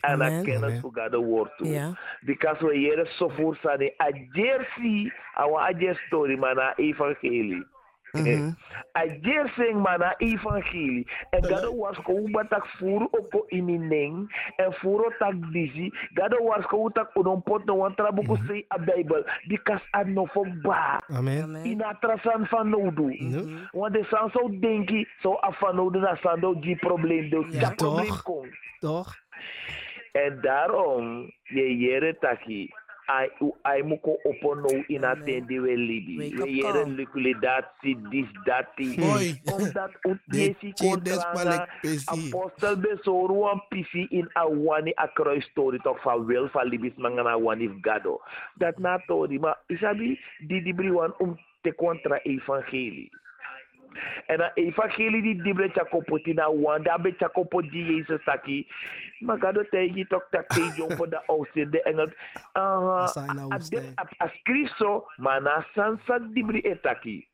En 0.00 0.18
naar 0.18 0.28
Amen. 0.28 0.44
kennis 0.44 0.62
Amen. 0.62 0.80
voor 0.80 0.90
God 0.94 1.10
de 1.10 1.18
woord 1.18 1.56
toe. 1.56 1.68
Ja. 1.68 1.98
Because 2.20 2.66
we 2.66 2.76
hier 2.76 3.06
zo 3.06 3.28
voor 3.28 3.56
staan. 3.56 3.82
A 3.82 4.10
jersey, 4.32 5.12
a 5.38 5.68
a 5.68 5.94
story, 5.94 6.38
maar 6.38 6.54
na 6.54 6.76
evangelie. 6.76 7.66
Mhm. 8.12 8.52
A 8.96 9.04
jersey 9.20 9.72
maar 9.72 9.98
na 9.98 10.14
evangelie. 10.18 11.06
En 11.30 11.44
God 11.44 11.74
was 11.76 11.96
ko 12.04 12.28
batak 12.30 12.66
furu 12.66 13.08
oko 13.10 13.44
imining. 13.48 14.28
En 14.56 14.72
furu 14.72 15.12
tak 15.18 15.34
disi. 15.52 15.92
God 16.14 16.36
was 16.40 16.64
ko 16.66 16.88
tak 16.92 17.10
unon 17.16 17.42
pot 17.42 17.64
no 17.64 17.74
wan 17.74 17.94
trabuko 17.94 18.36
say 18.46 18.64
a 18.68 18.78
Bible. 18.78 19.24
Because 19.48 19.80
a 19.92 20.04
no 20.04 20.26
for 20.26 20.46
ba. 20.62 21.00
Amen. 21.08 21.56
Ina 21.64 21.96
trasan 22.00 22.46
van 22.48 22.68
nodu. 22.68 23.08
Want 23.72 23.92
de 23.94 24.04
san 24.10 24.30
zo 24.30 24.48
denki, 24.60 25.06
zo 25.22 25.32
af 25.32 25.58
van 25.58 25.76
nodu 25.76 25.98
na 25.98 26.14
san 26.22 26.40
do 26.40 26.54
die 26.60 26.76
probleem. 26.76 27.28
Do 27.30 27.44
Ja. 27.50 27.60
dat 27.60 27.76
probleem 27.76 28.06
Toch? 28.06 28.22
komt. 28.22 28.54
Toch? 28.80 29.14
En 30.12 30.38
daarom, 30.40 31.32
je 31.42 31.76
jere 31.76 32.16
taki, 32.20 32.74
ai 33.08 33.28
u 33.40 33.52
ai 33.62 33.82
muko 33.82 34.16
opono 34.24 34.68
in 34.88 35.04
attendi 35.04 35.58
we 35.58 35.76
libi. 35.76 36.18
We 36.18 36.42
up 36.42 36.48
jere 36.48 36.82
call. 36.84 36.94
liquidatie, 36.94 37.96
dis 38.10 38.28
dati. 38.46 38.96
Omdat 39.52 39.90
jesi 40.32 40.72
chedes 40.74 41.24
kontranga, 41.24 41.66
apostel 42.06 42.76
besoru 42.76 43.46
an 43.50 43.60
pisi 43.70 44.06
in 44.10 44.28
a 44.36 44.48
wani 44.48 44.92
a 44.96 45.08
kruis 45.08 45.44
story 45.50 45.78
toch 45.78 46.02
van 46.02 46.26
wil 46.26 46.48
van 46.48 46.68
libis 46.68 46.94
mangana 46.96 47.38
wani 47.38 47.68
gado. 47.80 48.20
Dat 48.58 48.78
na 48.78 48.98
tori, 49.06 49.38
maar 49.38 49.58
isabi, 49.66 50.18
di 50.46 50.62
dibri 50.62 50.90
wan 50.90 51.14
um 51.18 51.36
te 51.62 51.74
contra 51.74 52.20
evangelie. 52.24 53.10
En 54.26 54.40
a 54.40 54.50
evangelie 54.54 55.22
di 55.22 55.42
dibre 55.42 55.68
chakopo 55.68 56.18
tina 56.18 56.50
wan, 56.52 56.82
da 56.82 56.98
be 56.98 57.14
chakopo 57.18 57.60
di 57.60 57.84
Jezus 57.84 58.24
taki. 58.24 58.66
Maar 59.20 59.38
gado 59.38 59.62
te 59.70 59.78
yi 59.78 60.04
tok 60.06 60.26
tak 60.30 60.46
te 60.46 60.72
jong 60.76 60.92
voor 60.96 61.08
de 61.08 61.26
oudste 61.26 61.68
de 61.68 61.82
engel. 61.82 62.06
Uh, 62.56 63.02
Asa 63.02 63.24
ina 63.32 63.42
a 63.42 63.46
woestijn. 63.46 63.82
de- 63.82 64.00
a- 64.00 64.24
a 64.24 64.28
skriso, 64.28 65.06
maar 65.16 65.42
na 65.42 65.66
sansa 65.74 66.18
dibri 66.18 66.60
etaki. 66.60 67.26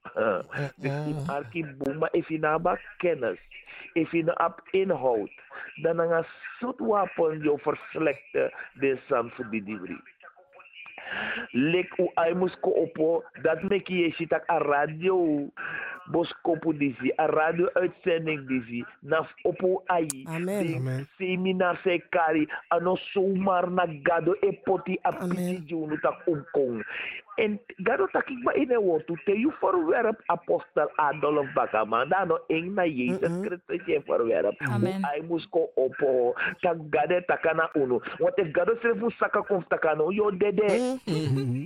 Dus 0.76 1.06
in 1.06 1.16
arki 1.26 1.64
boema 1.78 2.08
if 2.12 2.28
je 2.28 2.38
naba 2.38 2.78
kennis, 2.96 3.38
if 3.92 4.10
je 4.12 4.44
op 4.46 4.62
inhoud, 4.70 5.30
dan 5.82 5.98
een 5.98 6.24
soort 6.58 6.78
wapen 6.78 7.42
je 7.42 7.58
verslechte 7.58 8.52
de 8.72 8.98
sam 9.08 9.30
voor 9.30 9.46
die 9.50 9.62
dibri. 9.62 10.00
Lek 11.52 11.98
u 11.98 12.08
ai 12.14 12.34
mus 12.34 12.54
ko 12.60 12.70
opo, 12.84 13.22
dat 13.42 13.62
mek 13.62 13.88
je 13.88 14.10
ziet 14.16 14.30
dat 14.30 14.44
a 14.50 14.58
radio 14.58 15.48
bos 16.12 16.32
kopu 16.42 16.72
disi, 16.72 17.12
a 17.16 17.26
radio 17.26 17.68
uitzending 17.76 18.46
disi, 18.48 18.84
naf 19.00 19.28
opo 19.44 19.82
ai. 19.86 20.08
Amen. 20.24 20.66
de 20.66 20.74
Amen. 20.76 21.06
Seminar 21.16 21.80
se 21.84 21.98
kari, 22.10 22.48
ano 22.68 22.96
zomaar 23.12 23.70
na 23.70 23.86
gado 24.02 24.34
e 24.40 24.52
poti 24.64 24.98
a 25.02 25.12
pisi 25.12 25.60
junu 25.68 26.00
tak 26.00 26.24
umkong. 26.26 26.82
En 27.38 27.60
gado 27.86 28.06
tak 28.10 28.26
ik 28.30 28.42
ba 28.42 28.52
ine 28.58 28.74
wotu, 28.82 29.14
te 29.24 29.32
you 29.38 29.52
verwerp 29.60 30.18
apostel 30.26 30.90
Adolf 30.96 31.46
Bakaman, 31.54 32.08
dano 32.10 32.38
eng 32.50 32.74
na 32.74 32.82
Jezus 32.82 33.30
Mhm. 33.30 33.44
Christus 33.46 33.86
je 33.86 34.00
verwerp. 34.06 34.58
Amen. 34.74 35.04
Ai 35.06 35.22
mus 35.22 35.46
ko 35.48 35.70
opo, 35.74 36.34
tak 36.60 36.76
gade 36.90 37.22
takana 37.26 37.70
uno. 37.74 38.00
Want 38.18 38.38
if 38.38 38.50
gado 38.52 38.74
se 38.82 38.90
fu 38.98 39.10
saka 39.18 39.42
konf 39.42 39.64
takano, 39.68 40.10
yo 40.10 40.30
dede. 40.30 40.98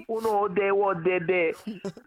Uno 0.09 0.49
de 0.49 0.71
wo 0.71 0.93
dede. 0.95 1.55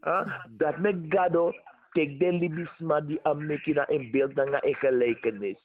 Ah, 0.03 0.45
Dat 0.57 0.77
me 0.77 0.93
gado 1.09 1.51
tek 1.95 2.19
de 2.19 2.31
libisma 2.31 2.99
die 3.07 3.19
am 3.23 3.45
mekina 3.47 3.87
in 3.87 4.09
beeld 4.11 4.35
na 4.35 4.61
in 4.61 4.75
gelijkenis. 4.75 5.55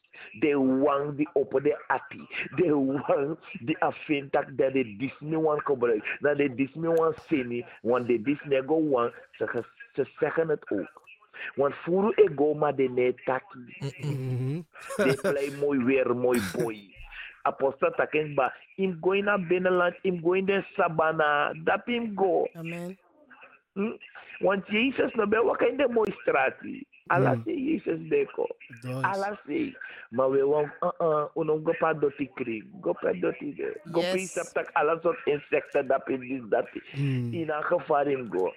De 0.41 0.55
wang 0.57 1.17
die 1.17 1.29
op 1.33 1.51
de 1.63 1.75
ati. 1.87 2.27
De 2.57 2.71
wang 2.75 3.39
die 3.61 3.79
afintak 3.79 4.57
dat 4.57 4.73
de 4.73 4.97
Disney 4.97 5.39
wan 5.39 5.61
gebruik. 5.61 6.17
Dat 6.21 6.37
de 6.37 6.55
Disney 6.55 6.95
wan 6.95 7.15
sini. 7.27 7.65
Want 7.83 8.07
de 8.07 8.23
Disney 8.23 8.63
go 8.67 8.89
wan. 8.89 9.13
Ze, 9.31 9.65
ze 9.95 10.07
zeggen 10.19 10.49
het 10.49 10.71
ook. 10.71 11.03
Want 11.55 11.75
furu 11.75 12.13
ego 12.15 12.55
maar 12.55 12.75
de 12.75 12.89
netaki. 12.89 13.65
De 14.97 15.19
play 15.23 15.51
mooi 15.61 15.85
weer, 15.85 16.17
mooi 16.17 16.41
boy. 16.57 16.79
Apostel 17.43 17.91
taken 17.91 18.35
ba. 18.35 18.55
Im 18.77 18.99
going 19.01 19.25
naar 19.25 19.47
binnenland. 19.47 19.95
Im 20.03 20.21
going 20.23 20.47
de 20.47 20.65
sabana. 20.77 21.53
Dat 21.65 21.87
im 21.87 22.13
go. 22.15 22.47
Amen. 22.53 22.99
Hm? 23.75 23.97
Want 24.41 24.67
Jezus 24.69 25.15
no 25.15 25.27
be 25.27 25.43
waka 25.43 25.67
in 25.67 25.77
de 25.77 25.89
mooie 25.89 26.13
straat. 26.13 26.55
Alla 27.07 27.35
Mm. 27.35 27.43
say 27.45 27.55
Jezus 27.55 28.09
beko. 28.09 28.47
Alla 29.03 29.39
say. 29.47 29.75
Maar 30.11 30.31
we 30.31 30.47
want 30.47 30.71
uh 30.81 30.91
uh 31.01 31.27
uno 31.35 31.59
go 31.59 31.73
pa 31.79 31.93
doti 31.93 32.31
kring. 32.35 32.65
Go 32.81 32.93
pa 32.93 33.13
doti 33.13 33.55
de. 33.55 33.81
Go 33.93 34.01
Yes. 34.01 34.35
yes. 34.35 34.53
tak 34.53 34.71
alla 34.73 34.99
soort 35.03 35.27
insecten 35.27 35.87
dat 35.87 36.09
in 36.09 36.21
dit 36.21 36.51
dat. 36.51 36.69
Mm. 36.95 37.33
In 37.33 37.51
een 37.51 37.65
gevaar 37.65 38.07
in 38.07 38.29
go. 38.31 38.55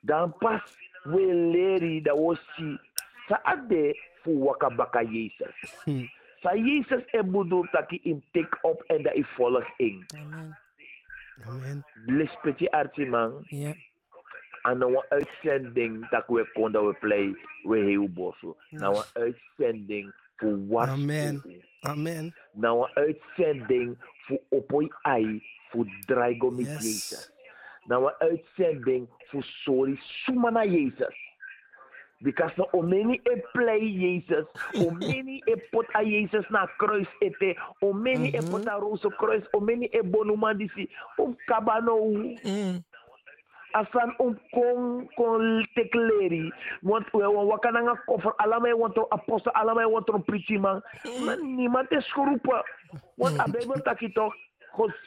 Dan 0.00 0.34
pas 0.38 0.62
we 1.02 1.34
leri 1.34 2.02
dat 2.02 2.16
we 2.16 2.36
si 2.54 2.78
sa 3.28 3.40
ade 3.42 3.94
fu 4.22 4.38
waka 4.38 4.70
baka 4.70 5.02
Jezus. 5.02 5.82
Hm. 5.84 6.06
Sa 6.42 6.54
Jezus 6.54 7.02
e 7.12 7.22
dat 7.70 7.88
hij 7.88 8.00
in 8.02 8.24
take 8.32 8.58
op 8.62 8.82
en 8.86 9.02
dat 9.02 9.12
hij 9.12 9.24
volg 9.24 9.64
in. 9.76 10.04
Amen. 10.16 10.58
Amen. 11.46 11.84
Lispetje 12.06 12.70
artiman. 12.70 13.44
Ja. 13.48 13.74
Aan 14.66 14.82
een 14.82 15.02
uitzending 15.08 16.08
dat 16.08 16.24
we 16.26 16.50
konden 16.52 16.86
we 16.86 16.94
play 16.94 17.36
we 17.62 17.78
heel 17.78 18.08
bosso. 18.08 18.56
Nou 18.70 18.96
een 18.96 19.22
uitzending 19.22 20.14
voor 20.36 20.66
wat? 20.68 20.88
Amen. 20.88 21.42
Amen. 21.80 22.34
Nou 22.52 22.88
een 22.88 22.94
uitzending 22.94 23.96
voor 24.18 24.40
opoi 24.48 24.88
ai 25.02 25.42
voor 25.68 25.86
draigo 26.06 26.50
met 26.50 26.66
Yes. 26.66 26.82
Jezus. 26.82 27.32
Nou 27.84 28.04
een 28.04 28.28
uitzending 28.28 29.08
voor 29.18 29.42
sorry 29.42 29.96
sumana 30.00 30.64
Jezus. 30.64 31.24
Because 32.18 32.52
no 32.56 32.68
omeni 32.72 33.20
e 33.22 33.42
play 33.52 33.78
Jezus, 33.78 34.46
omeni 34.86 35.42
e 35.44 35.56
pot 35.70 35.86
a 35.94 36.02
Jezus 36.02 36.48
na 36.54 36.66
kruis 36.76 37.08
ete, 37.18 37.56
omeni 37.80 38.30
e 38.32 38.40
pot 38.50 38.66
a 38.68 38.78
roze 38.78 39.10
kruis, 39.16 39.44
omeni 39.52 39.86
e 39.92 40.02
bonuma 40.02 40.54
disi, 40.54 40.88
um 41.18 41.36
kabano 41.46 41.96
Mm. 42.44 42.84
Asan 43.70 44.14
um 44.18 44.38
kon 44.50 45.10
kon 45.14 45.68
tekleri 45.74 46.52
want 46.80 47.06
we 47.12 47.18
wan 47.32 47.46
wakana 47.46 47.80
nga 47.80 48.02
koffer 48.06 48.34
allemaal 48.36 48.78
want 48.78 49.10
apostel 49.10 49.52
allemaal 49.52 49.90
want 49.90 50.08
een 50.08 50.60
man 50.60 50.82
maar 51.24 51.44
niemand 51.44 51.90
is 51.90 52.12
geroepen 52.12 52.62
want 53.14 53.38
a 53.40 53.48
bijbel 53.50 53.82
taki 53.82 54.12
toch 54.12 54.34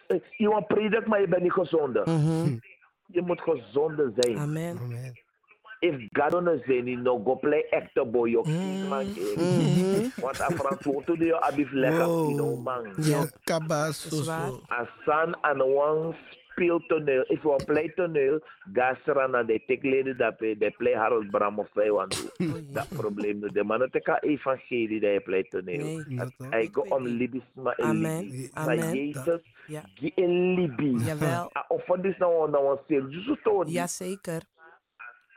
eh, 0.07 0.19
je 0.37 0.49
want 0.49 0.67
predik 0.67 1.07
maar 1.07 1.21
je 1.21 1.27
bent 1.27 1.43
niet 1.43 1.51
gezonde 1.53 2.01
Mhm. 2.05 2.57
je 3.05 3.21
moet 3.21 3.41
gezonde 3.41 4.11
zijn 4.15 4.37
Amen. 4.37 4.77
Amen. 4.77 5.13
if 5.79 5.95
God 6.11 6.33
on 6.33 6.61
zijn 6.65 7.01
no 7.03 7.21
go 7.25 7.35
play 7.35 7.65
actor 7.69 8.09
boy 8.09 8.29
yo 8.29 8.43
man 8.89 9.05
Mhm. 9.35 10.21
want 10.21 10.41
a 10.41 10.45
verantwoord 10.49 11.05
to 11.05 11.15
de 11.17 11.41
abif 11.41 11.71
lekker 11.71 12.05
Wow. 12.05 12.27
pino 12.27 12.55
man 12.55 12.83
Ja. 12.97 13.17
Yo 13.17 13.25
kabas 13.43 14.09
Dat 14.09 14.19
is 14.19 14.25
waar. 14.27 14.47
so. 14.47 14.61
asan 14.67 15.37
aan 15.43 15.59
een 15.59 15.71
speeltoneel. 16.59 17.23
If 17.27 17.43
you 17.43 17.55
play 17.65 17.91
toneel, 17.95 18.39
gasra 18.73 19.27
na 19.27 19.43
de 19.43 19.63
tekleden 19.65 20.17
dat 20.17 20.37
de 20.39 20.73
play 20.77 20.93
Harold 20.93 21.29
Bram 21.31 21.59
of 21.59 21.73
wij 21.73 21.91
want 21.91 22.33
dat 22.73 22.87
probleem 22.89 23.39
de 23.39 23.63
man 23.63 23.81
het 23.81 24.03
ka 24.03 24.19
evangelie 24.21 24.99
dat 24.99 25.11
je 25.13 25.19
play 25.21 25.43
toneel. 25.43 25.85
Nee. 25.85 26.17
Dat 26.17 26.33
wel. 26.37 26.49
Hij 26.49 26.69
go 26.71 26.81
om 26.81 27.07
libisma 27.07 27.75
en 27.75 27.85
Amen. 27.85 28.19
libi. 28.23 28.49
Sa 28.53 28.61
Amen. 28.61 28.93
Jezus 28.93 29.41
Ja. 29.67 29.81
gi 29.93 30.11
en 30.15 30.53
libi. 30.53 30.95
Jawel. 31.05 31.49
Ah, 31.53 31.63
Of 31.67 31.85
van 31.85 32.01
dit 32.01 32.17
nou 32.17 32.49
nou 32.49 32.77
een 32.87 33.37
toon. 33.43 33.67
Jazeker. 33.67 34.41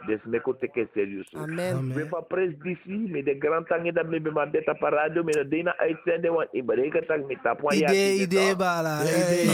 Dus 0.07 0.21
me 0.25 0.41
ko 0.41 0.57
teke 0.57 0.89
serieus. 0.95 1.29
Amen. 1.35 1.77
Amen. 1.77 1.95
We 1.95 2.09
van 2.09 2.27
pres 2.27 2.53
DC, 2.59 2.85
met 2.87 3.25
de 3.25 3.37
grand 3.39 3.67
tangi 3.67 3.93
dat 3.93 4.07
me 4.07 4.21
be 4.21 4.31
maar 4.31 4.51
dit 4.51 4.69
op 4.69 4.81
radio, 4.81 5.23
met 5.23 5.35
de 5.35 5.49
dina 5.49 5.77
uitzenden, 5.77 6.33
want 6.33 6.49
ik 6.51 6.67
bereken 6.67 7.07
dat 7.07 7.29
met 7.29 7.43
tap 7.43 7.61
van 7.61 7.73
Idee, 7.73 8.21
idee, 8.21 8.57
bala. 8.57 9.01
Idee. 9.03 9.47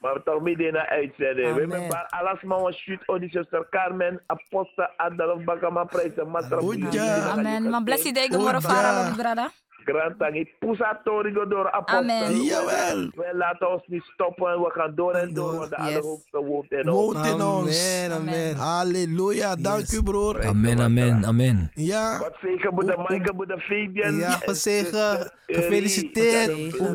Maar 0.00 0.22
toch 0.24 0.42
midden 0.42 0.72
naar 0.72 0.88
uitzenden. 0.88 1.54
We 1.54 1.66
maar 1.66 2.06
alles 2.08 2.42
maar 2.42 2.58
een 2.58 2.72
shoot 2.72 3.46
Sir 3.50 3.66
Carmen, 3.70 4.22
Apostel 4.26 4.88
Adolf 4.96 5.44
Bakama 5.44 5.84
prijzen. 5.84 6.28
Matra 6.28 6.58
Oja. 6.58 7.28
Amen. 7.28 7.70
Man 7.70 7.84
bless 7.84 8.02
you 8.02 8.14
day, 8.14 8.28
gomorro 8.28 8.58
Oja. 8.58 8.60
fara, 8.60 9.14
brada. 9.16 9.50
Grand 9.84 10.18
Tangi. 10.18 10.48
Pusatori 10.58 11.32
door 11.32 11.70
apostel. 11.70 11.98
Amen. 11.98 12.42
Jawel. 12.42 13.10
We 13.14 13.30
laten 13.32 13.72
ons 13.72 13.82
niet 13.86 14.02
stoppen. 14.02 14.60
We 14.60 14.70
gaan 14.70 14.94
door 14.94 15.12
en 15.12 15.34
door. 15.34 15.56
Want 15.56 15.70
de 15.70 15.76
Yes. 15.78 15.86
Allerhoogste 15.86 16.38
woont 16.44 16.70
in 16.72 16.88
ons. 16.88 17.14
Woont 17.14 17.26
in 17.26 17.42
ons. 17.42 17.94
Amen, 17.94 18.12
amen. 18.12 18.56
Halleluja. 18.56 19.54
Dank 19.56 19.80
Yes. 19.80 19.92
u, 19.92 20.02
broer. 20.02 20.46
Amen, 20.46 20.80
amen, 20.80 21.24
amen. 21.24 21.70
Ja. 21.74 22.18
Wat 22.18 22.34
zeker, 22.42 22.74
broeder 22.74 22.98
Mike, 23.08 23.34
broeder 23.34 23.60
Fabian. 23.60 24.14
Ja, 24.16 24.32
en 24.34 24.40
gezegend. 24.48 24.86
zuster 24.86 25.32
Eri. 25.46 25.62
Gefeliciteerd. 25.62 26.76
Hoe 26.76 26.92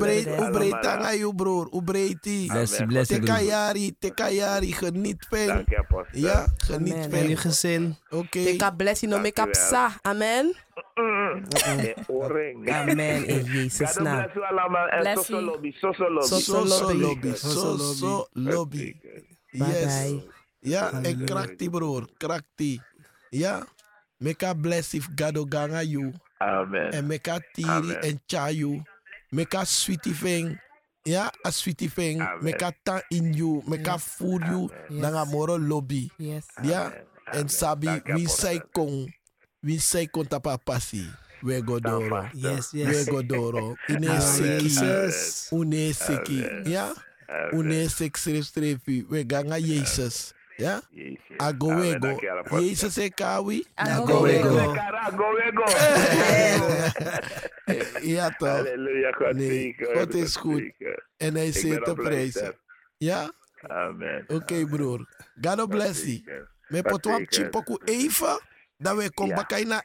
breed, 0.51 0.81
tanga 0.81 1.11
je, 1.11 1.35
broer? 1.35 1.67
Hoe 1.69 1.83
breed 1.83 2.23
die? 2.23 2.47
Bless 2.47 2.69
you, 2.71 2.81
Amen. 2.81 2.87
bless 2.93 3.09
you, 3.09 3.21
broer. 3.21 3.35
Tekayari, 3.35 3.95
tekayari, 3.99 4.73
geniet 4.73 5.25
fijn. 5.29 5.47
Dank 5.47 5.69
je, 5.69 5.77
apostel. 5.77 6.19
Ja, 6.21 6.45
geniet 6.57 7.07
fijn. 7.09 7.29
uw 7.29 7.35
gezin. 7.35 7.97
Oké. 8.09 8.43
Teka 8.43 8.71
bless 8.71 8.99
you 9.01 9.11
no 9.13 9.19
make 9.21 9.41
up 9.41 9.55
sa. 9.55 9.89
Amen. 10.01 10.55
Mm. 10.95 11.45
Eh, 11.65 11.93
oring. 12.07 12.69
Amen 12.69 13.25
in 13.27 13.43
Jezus 13.45 13.93
God 13.95 14.03
naam. 14.03 14.17
bless 14.21 14.35
u 14.35 14.41
allemaal. 14.41 14.87
En 14.87 14.99
Bless 14.99 15.15
Soso 15.15 15.33
you. 15.39 15.45
lobby, 15.45 15.71
Soso 15.71 16.09
lobby. 16.09 16.27
Soso 16.27 16.39
So, 16.39 16.65
so 16.65 16.85
lobby. 16.85 16.99
lobby. 17.01 17.33
So, 17.35 17.49
So, 17.49 17.77
so 17.77 17.93
so 17.93 18.27
lobby. 18.33 18.99
Bye 19.51 19.65
Yes. 19.67 20.03
bye. 20.11 20.23
Ja, 20.59 20.87
en 20.89 20.93
Halleluja. 20.95 21.25
krak 21.25 21.57
die, 21.57 21.69
broer. 21.69 22.05
Krak 22.17 22.43
die. 22.55 22.81
Ja. 23.29 23.65
Meka 24.17 24.53
bless 24.53 24.93
if 24.93 25.07
gado 25.15 25.45
ganga 25.49 25.81
you. 25.81 26.11
Amen. 26.37 26.91
En 26.91 27.07
meka 27.07 27.39
tiri 27.53 27.69
Amen. 27.69 28.01
en 28.01 28.19
chayu. 28.25 28.81
Meka 29.31 29.65
sweetie 29.65 30.13
thing. 30.13 30.59
Ja, 31.03 31.31
a 31.45 31.51
sweetie 31.51 31.89
thing. 31.89 32.21
Amen. 32.21 32.43
Meka 32.43 32.71
tan 32.83 33.01
in 33.09 33.33
you. 33.33 33.61
Meka 33.65 33.97
food 33.99 34.43
you. 34.47 34.69
Yes. 34.89 34.99
Nanga 35.01 35.25
moro 35.25 35.57
lobby. 35.57 36.09
Yes. 36.17 36.45
Ja. 36.63 36.85
Amen. 36.85 37.07
En 37.31 37.49
sabi, 37.49 37.85
Dank 37.85 38.07
je, 38.07 38.13
wie 38.13 38.23
apostel. 38.25 38.47
say 38.49 38.61
kong. 38.71 39.13
Wie 39.61 39.79
say 39.79 40.07
kon 40.07 40.25
tapa 40.27 40.57
passi. 40.57 41.03
We 41.43 41.61
go 41.61 41.79
doro. 41.79 42.29
Yes, 42.33 42.73
We 42.73 42.79
yes. 42.79 43.05
go 43.09 43.21
doro. 43.21 43.75
Ine 43.89 44.07
Amen, 44.07 44.21
seki. 44.21 44.69
sis. 44.69 45.49
Une 45.51 45.93
seki. 45.93 46.43
Ja. 46.65 46.93
Amen. 47.29 47.59
Une 47.59 47.89
sek 47.89 48.17
stref 48.17 48.45
strefi. 48.45 49.05
We 49.09 49.23
ganga 49.23 49.57
Jezus. 49.59 50.33
Ja. 50.57 50.81
Jezus. 50.91 51.37
Ago 51.37 51.71
Amen. 51.71 51.81
wego. 51.81 52.07
Dank 52.07 52.21
je, 52.21 52.29
apostel. 52.31 52.59
Jezus 52.67 52.97
e 52.97 53.09
kawi. 53.09 53.65
Ago 53.75 54.21
wego. 54.23 54.73
Cara, 54.73 55.09
Go, 55.15 55.33
wego. 55.35 55.63
Ja 58.01 58.29
toch. 58.37 58.47
Halleluja, 58.49 59.11
God 59.11 59.33
Nee, 59.35 59.49
zeker. 59.49 59.97
God 59.97 60.13
is 60.15 60.35
goed. 60.35 60.57
zeker. 60.59 61.05
En 61.17 61.35
hij 61.35 61.47
Ik 61.47 61.53
zit 61.53 61.69
ben 61.69 61.83
te 61.83 61.91
op 61.91 61.97
prijzen. 61.97 62.41
luister. 62.41 62.59
Ja. 62.97 63.31
Amen. 63.67 64.23
Oké 64.27 64.65
broer. 64.65 65.05
God 65.41 65.69
bless 65.69 65.99
you. 66.03 66.11
Zeker. 66.15 66.49
Me 66.67 66.77
God 66.81 66.91
potwam 66.91 67.17
zeker. 67.17 67.33
chipoku 67.43 67.77
Dan 68.79 68.95
we 68.97 69.11
kom 69.11 69.29
bakai 69.29 69.65
na. 69.67 69.81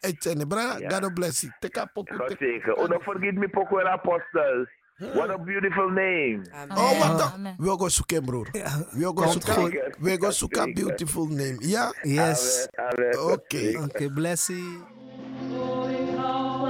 Bra, 0.46 0.78
Ja. 0.78 1.00
God 1.00 1.14
bless 1.14 1.42
you. 1.42 1.52
Teka 1.60 1.86
poku. 1.92 2.16
God 2.16 2.28
te- 2.28 2.36
zeker. 2.38 2.74
Oh, 2.78 2.86
don't 2.86 3.02
forget 3.02 3.34
me, 3.34 3.48
Poco 3.48 3.78
and 3.78 3.88
Apostle. 3.88 4.66
What 5.14 5.30
a 5.30 5.38
beautiful 5.38 5.90
name. 5.90 6.46
Oh, 6.70 6.98
wat 6.98 7.18
dan? 7.18 7.54
We 7.58 7.66
go 7.76 7.88
zoeken, 7.88 8.24
broer. 8.24 8.48
We 8.52 9.02
go 9.02 9.12
Komt 9.12 9.42
zoeken. 9.42 9.94
We 9.98 10.16
go 10.20 10.30
zoeken 10.30 10.74
beautiful 10.74 11.26
name. 11.26 11.56
Ja? 11.58 11.92
Yes. 12.02 12.68
God 13.10 13.30
Oké. 13.32 13.58
zeker. 13.58 13.82
Oké, 13.82 14.12
blessing. 14.12 14.84
Als 15.58 16.63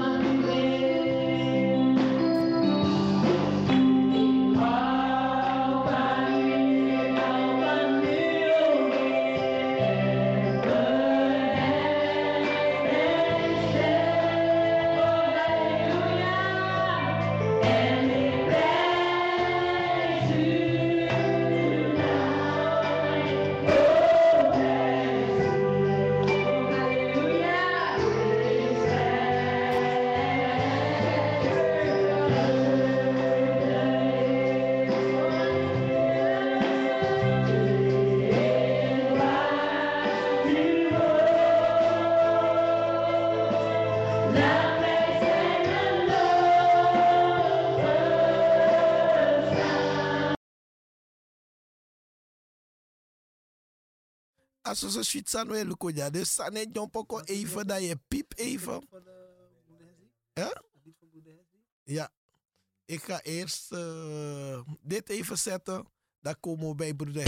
we 54.80 54.90
zo 54.90 55.02
zoiets 55.02 55.34
aan 55.36 55.48
willen 55.48 55.66
lukken, 55.68 55.94
ja. 55.94 56.10
Dus 56.10 56.34
dan 56.36 56.52
net 56.52 56.76
een 56.76 56.90
poko 56.90 57.20
even 57.20 57.66
dat 57.66 57.82
je 57.82 57.96
piep 58.08 58.32
even. 58.36 58.88
Ja? 60.32 60.62
Ja. 61.84 62.10
Ik 62.84 63.02
ga 63.02 63.22
eerst 63.22 63.72
eh, 63.72 64.60
dit 64.80 65.08
even 65.08 65.38
zetten. 65.38 65.86
Dan 66.20 66.40
komen 66.40 66.68
we 66.68 66.74
bij 66.74 66.94
broeder. 66.94 67.24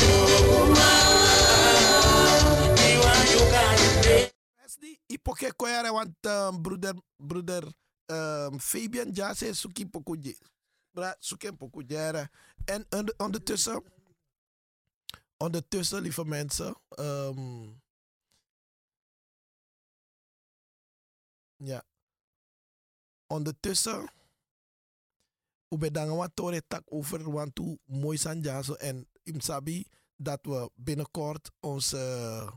Wesley, 4.62 4.98
ipoke 5.06 5.52
koyare 5.56 5.92
want 5.92 6.14
um, 6.26 6.62
broeder 6.62 6.94
broeder 7.16 7.62
um, 8.06 8.60
Fabian 8.60 9.10
ja 9.12 9.34
zei 9.34 9.54
suki 9.54 9.86
pokuje. 9.86 10.36
Bra 10.90 11.16
suki 11.18 11.52
pokuje. 11.52 12.28
En 12.64 12.86
on- 12.90 13.14
ondertussen 13.16 13.82
ondertussen 15.36 16.02
lieve 16.02 16.24
mensen 16.24 16.76
um, 16.98 17.82
ja 21.56 21.84
ondertussen 23.26 24.10
we 25.68 25.76
bedanken 25.76 26.16
wat 26.16 26.30
tore 26.34 26.62
tak 26.66 26.82
over 26.84 27.30
want 27.30 27.58
hoe 27.58 27.78
mooi 27.84 28.18
zijn 28.18 28.40
jazo 28.40 28.74
en 28.74 29.08
im 29.22 29.40
sabi 29.40 29.86
dat 30.16 30.38
we 30.42 30.70
binnenkort 30.74 31.50
ons 31.60 31.92
eh, 31.92 32.50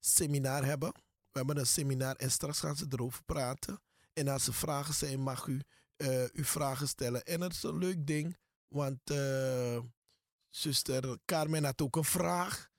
seminar 0.00 0.64
hebben. 0.64 0.92
We 1.30 1.38
hebben 1.38 1.56
een 1.56 1.66
seminar 1.66 2.16
en 2.16 2.30
straks 2.30 2.58
gaan 2.58 2.76
ze 2.76 2.86
erover 2.90 3.24
praten. 3.24 3.80
En 4.12 4.28
als 4.28 4.46
er 4.46 4.54
vragen 4.54 4.94
zijn, 4.94 5.20
mag 5.20 5.46
u 5.46 5.60
eh, 5.96 6.24
uw 6.32 6.44
vragen 6.44 6.88
stellen. 6.88 7.24
En 7.24 7.40
het 7.40 7.52
is 7.52 7.62
een 7.62 7.78
leuk 7.78 8.06
ding, 8.06 8.36
want 8.68 9.10
eh, 9.10 9.78
zuster 10.52 11.18
Carmen 11.24 11.64
had 11.64 11.82
ook 11.82 11.96
een 11.96 12.04
vraag. 12.04 12.70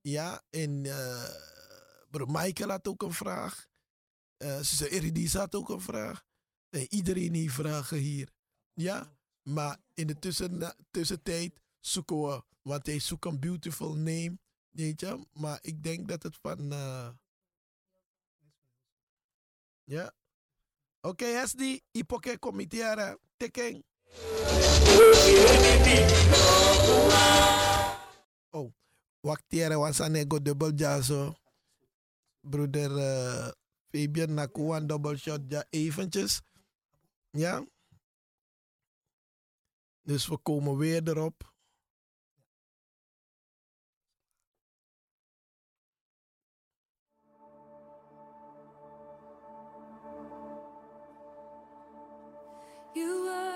Ja, 0.00 0.42
en 0.50 0.82
broer 2.10 2.30
Michael 2.30 2.70
had 2.70 2.88
ook 2.88 3.02
een 3.02 3.12
vraag. 3.12 3.66
Eh 4.36 4.56
zuster 4.56 4.90
Eridisa 4.90 5.38
had 5.38 5.54
ook 5.54 5.68
een 5.68 5.80
vraag. 5.80 6.24
En 6.70 6.86
iedereen 6.88 7.34
heeft 7.34 7.54
vragen 7.54 7.98
hier. 7.98 8.28
Ja, 8.72 9.16
maar 9.42 9.78
in 9.94 10.06
de 10.06 10.18
tussen, 10.18 10.76
tussentijd 10.90 11.60
zoeken 11.80 12.22
we, 12.22 12.44
want 12.62 12.86
hij 12.86 12.98
zoekt 12.98 13.24
een 13.24 13.40
beautiful 13.40 13.94
name. 13.94 14.38
Weet 14.70 15.00
je, 15.00 15.26
maar 15.32 15.58
ik 15.62 15.82
denk 15.82 16.08
dat 16.08 16.22
het 16.22 16.38
van. 16.42 16.72
eh, 16.72 17.08
ja. 19.84 20.14
Oké, 21.00 21.24
okay, 21.24 21.46
SD, 21.46 21.80
ipoke 21.90 22.38
committee, 22.38 23.16
teken. 23.36 23.84
Oh, 28.50 28.72
wachteren 29.20 29.78
was 29.78 30.00
aan 30.00 30.14
ego 30.14 30.42
dubbel 30.42 30.72
jazo. 30.74 31.34
Broeder 32.40 32.96
eh, 32.98 33.48
Fabian 33.90 34.34
Naku 34.34 34.74
een 34.74 34.86
double 34.86 35.16
shot 35.16 35.40
ja 35.48 35.64
eventjes. 35.70 36.40
Ja. 37.30 37.64
Dus 40.02 40.26
we 40.26 40.38
komen 40.38 40.76
weer 40.76 41.08
erop. 41.08 41.54
You 52.94 53.24
were 53.24 53.55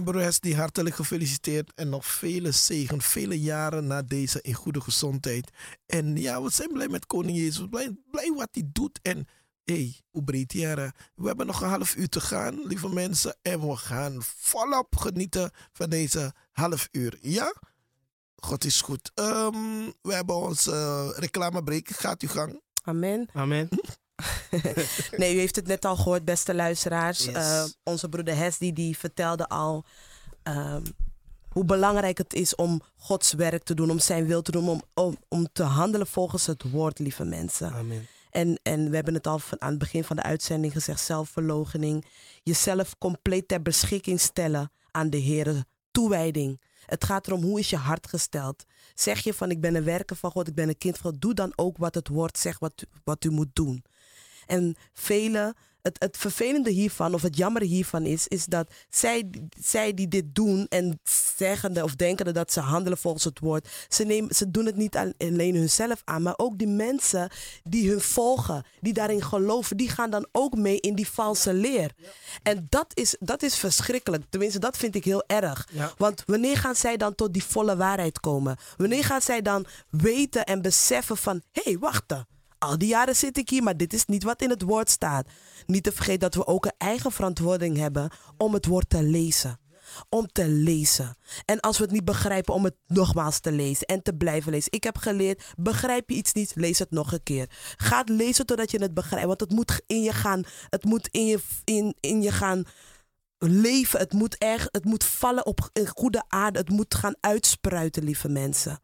En 0.00 0.06
broer 0.06 0.22
Hesdy, 0.22 0.54
hartelijk 0.54 0.94
gefeliciteerd. 0.94 1.72
En 1.74 1.88
nog 1.88 2.06
vele 2.06 2.50
zegen, 2.50 3.00
vele 3.00 3.40
jaren 3.40 3.86
na 3.86 4.02
deze 4.02 4.42
in 4.42 4.54
goede 4.54 4.80
gezondheid. 4.80 5.50
En 5.86 6.16
ja, 6.16 6.42
we 6.42 6.50
zijn 6.50 6.72
blij 6.72 6.88
met 6.88 7.06
koning 7.06 7.36
Jezus. 7.36 7.66
Blij, 7.70 7.96
blij 8.10 8.32
wat 8.32 8.48
hij 8.50 8.62
doet. 8.72 8.98
En 9.02 9.16
hé, 9.64 9.74
hey, 9.74 10.00
hoe 10.10 10.24
breed 10.24 10.52
hij 10.52 10.76
er. 10.76 10.94
We 11.14 11.26
hebben 11.26 11.46
nog 11.46 11.60
een 11.60 11.68
half 11.68 11.96
uur 11.96 12.08
te 12.08 12.20
gaan, 12.20 12.66
lieve 12.66 12.88
mensen. 12.88 13.36
En 13.42 13.68
we 13.68 13.76
gaan 13.76 14.16
volop 14.22 14.96
genieten 14.96 15.50
van 15.72 15.90
deze 15.90 16.32
half 16.52 16.88
uur. 16.92 17.18
Ja? 17.20 17.54
God 18.36 18.64
is 18.64 18.80
goed. 18.80 19.10
Ehm, 19.14 19.90
we 20.02 20.14
hebben 20.14 20.36
onze 20.36 20.70
uh, 20.70 21.18
reclamebreak. 21.18 21.88
Gaat 21.88 22.22
uw 22.22 22.28
gang. 22.28 22.60
Amen. 22.82 23.28
Amen. 23.32 23.68
Nee, 25.16 25.34
u 25.34 25.38
heeft 25.38 25.56
het 25.56 25.66
net 25.66 25.84
al 25.84 25.96
gehoord, 25.96 26.24
beste 26.24 26.54
luisteraars. 26.54 27.24
Yes. 27.24 27.34
Eh, 27.34 27.64
onze 27.82 28.08
broeder 28.08 28.36
Hesdy 28.36 28.72
die 28.72 28.98
vertelde 28.98 29.48
al 29.48 29.84
ehm, 30.42 30.82
hoe 31.48 31.64
belangrijk 31.64 32.18
het 32.18 32.34
is 32.34 32.54
om 32.54 32.82
Gods 32.96 33.32
werk 33.32 33.62
te 33.62 33.74
doen, 33.74 33.90
om 33.90 33.98
zijn 33.98 34.26
wil 34.26 34.42
te 34.42 34.50
doen, 34.50 34.68
om, 34.68 34.82
om, 34.94 35.16
om 35.28 35.48
te 35.52 35.62
handelen 35.62 36.06
volgens 36.06 36.46
het 36.46 36.70
woord, 36.70 36.98
lieve 36.98 37.24
mensen. 37.24 37.72
Amen. 37.72 38.06
En, 38.30 38.60
en 38.62 38.90
we 38.90 38.94
hebben 38.94 39.14
het 39.14 39.26
al 39.26 39.38
van, 39.38 39.60
aan 39.60 39.70
het 39.70 39.78
begin 39.78 40.04
van 40.04 40.16
de 40.16 40.22
uitzending 40.22 40.72
gezegd, 40.72 41.00
zelfverloochening. 41.00 42.04
Jezelf 42.42 42.98
compleet 42.98 43.48
ter 43.48 43.62
beschikking 43.62 44.20
stellen 44.20 44.72
aan 44.90 45.10
de 45.10 45.16
Heer. 45.16 45.64
Toewijding. 45.90 46.60
Het 46.86 47.04
gaat 47.04 47.26
erom 47.26 47.42
hoe 47.42 47.58
is 47.58 47.70
je 47.70 47.76
hart 47.76 48.08
gesteld. 48.08 48.64
Zeg 48.94 49.18
je 49.20 49.34
van 49.34 49.50
ik 49.50 49.60
ben 49.60 49.74
een 49.74 49.84
werker 49.84 50.16
van 50.16 50.30
God, 50.30 50.48
ik 50.48 50.54
ben 50.54 50.68
een 50.68 50.78
kind 50.78 50.98
van 50.98 51.10
God. 51.10 51.20
Doe 51.20 51.34
dan 51.34 51.52
ook 51.56 51.76
wat 51.78 51.94
het 51.94 52.08
woord 52.08 52.38
zegt 52.38 52.60
wat, 52.60 52.84
wat 53.04 53.24
u 53.24 53.30
moet 53.30 53.48
doen. 53.52 53.84
En 54.50 54.76
velen, 54.92 55.54
het, 55.82 55.96
het 55.98 56.16
vervelende 56.16 56.70
hiervan, 56.70 57.14
of 57.14 57.22
het 57.22 57.36
jammer 57.36 57.62
hiervan 57.62 58.04
is, 58.04 58.28
is 58.28 58.44
dat 58.44 58.72
zij, 58.88 59.30
zij 59.60 59.94
die 59.94 60.08
dit 60.08 60.34
doen 60.34 60.66
en 60.68 61.00
zeggende 61.36 61.82
of 61.82 61.96
denkende 61.96 62.32
dat 62.32 62.52
ze 62.52 62.60
handelen 62.60 62.98
volgens 62.98 63.24
het 63.24 63.38
woord, 63.38 63.68
ze, 63.88 64.04
nemen, 64.04 64.34
ze 64.34 64.50
doen 64.50 64.66
het 64.66 64.76
niet 64.76 64.96
alleen 64.96 65.54
hunzelf 65.54 66.02
aan, 66.04 66.22
maar 66.22 66.34
ook 66.36 66.58
die 66.58 66.68
mensen 66.68 67.30
die 67.62 67.90
hun 67.90 68.00
volgen, 68.00 68.64
die 68.80 68.92
daarin 68.92 69.22
geloven, 69.22 69.76
die 69.76 69.88
gaan 69.88 70.10
dan 70.10 70.28
ook 70.32 70.56
mee 70.56 70.80
in 70.80 70.94
die 70.94 71.08
valse 71.08 71.54
leer. 71.54 71.92
En 72.42 72.66
dat 72.68 72.86
is, 72.94 73.16
dat 73.20 73.42
is 73.42 73.56
verschrikkelijk. 73.56 74.24
Tenminste, 74.30 74.58
dat 74.58 74.76
vind 74.76 74.94
ik 74.94 75.04
heel 75.04 75.24
erg. 75.26 75.68
Ja. 75.72 75.92
Want 75.96 76.22
wanneer 76.26 76.56
gaan 76.56 76.76
zij 76.76 76.96
dan 76.96 77.14
tot 77.14 77.32
die 77.32 77.44
volle 77.44 77.76
waarheid 77.76 78.20
komen? 78.20 78.56
Wanneer 78.76 79.04
gaan 79.04 79.22
zij 79.22 79.42
dan 79.42 79.66
weten 79.90 80.44
en 80.44 80.62
beseffen 80.62 81.16
van, 81.16 81.42
hé, 81.52 81.62
hey, 81.64 81.78
wacht. 81.78 82.00
Al 82.60 82.78
die 82.78 82.88
jaren 82.88 83.16
zit 83.16 83.38
ik 83.38 83.48
hier, 83.48 83.62
maar 83.62 83.76
dit 83.76 83.92
is 83.92 84.06
niet 84.06 84.22
wat 84.22 84.42
in 84.42 84.50
het 84.50 84.62
woord 84.62 84.90
staat. 84.90 85.28
Niet 85.66 85.82
te 85.82 85.92
vergeten 85.92 86.20
dat 86.20 86.34
we 86.34 86.46
ook 86.46 86.64
een 86.64 86.74
eigen 86.78 87.12
verantwoording 87.12 87.76
hebben 87.76 88.10
om 88.36 88.54
het 88.54 88.66
woord 88.66 88.90
te 88.90 89.02
lezen. 89.02 89.60
Om 90.08 90.26
te 90.26 90.48
lezen. 90.48 91.16
En 91.44 91.60
als 91.60 91.78
we 91.78 91.84
het 91.84 91.92
niet 91.92 92.04
begrijpen, 92.04 92.54
om 92.54 92.64
het 92.64 92.74
nogmaals 92.86 93.40
te 93.40 93.52
lezen 93.52 93.86
en 93.86 94.02
te 94.02 94.14
blijven 94.14 94.52
lezen. 94.52 94.72
Ik 94.72 94.84
heb 94.84 94.98
geleerd, 94.98 95.52
begrijp 95.56 96.10
je 96.10 96.16
iets 96.16 96.32
niet, 96.32 96.52
lees 96.54 96.78
het 96.78 96.90
nog 96.90 97.12
een 97.12 97.22
keer. 97.22 97.50
Ga 97.76 98.02
lezen 98.06 98.46
totdat 98.46 98.70
je 98.70 98.78
het 98.78 98.94
begrijpt. 98.94 99.26
Want 99.26 99.40
het 99.40 99.50
moet 99.50 99.80
in 99.86 100.02
je 100.02 100.12
gaan, 100.12 100.42
het 100.68 100.84
moet 100.84 101.08
in 101.10 101.26
je, 101.26 101.38
in, 101.64 101.96
in 102.00 102.22
je 102.22 102.32
gaan 102.32 102.64
leven. 103.38 103.98
Het 103.98 104.12
moet, 104.12 104.38
erg, 104.38 104.68
het 104.70 104.84
moet 104.84 105.04
vallen 105.04 105.46
op 105.46 105.70
goede 105.94 106.24
aarde. 106.28 106.58
Het 106.58 106.70
moet 106.70 106.94
gaan 106.94 107.16
uitspruiten, 107.20 108.04
lieve 108.04 108.28
mensen. 108.28 108.80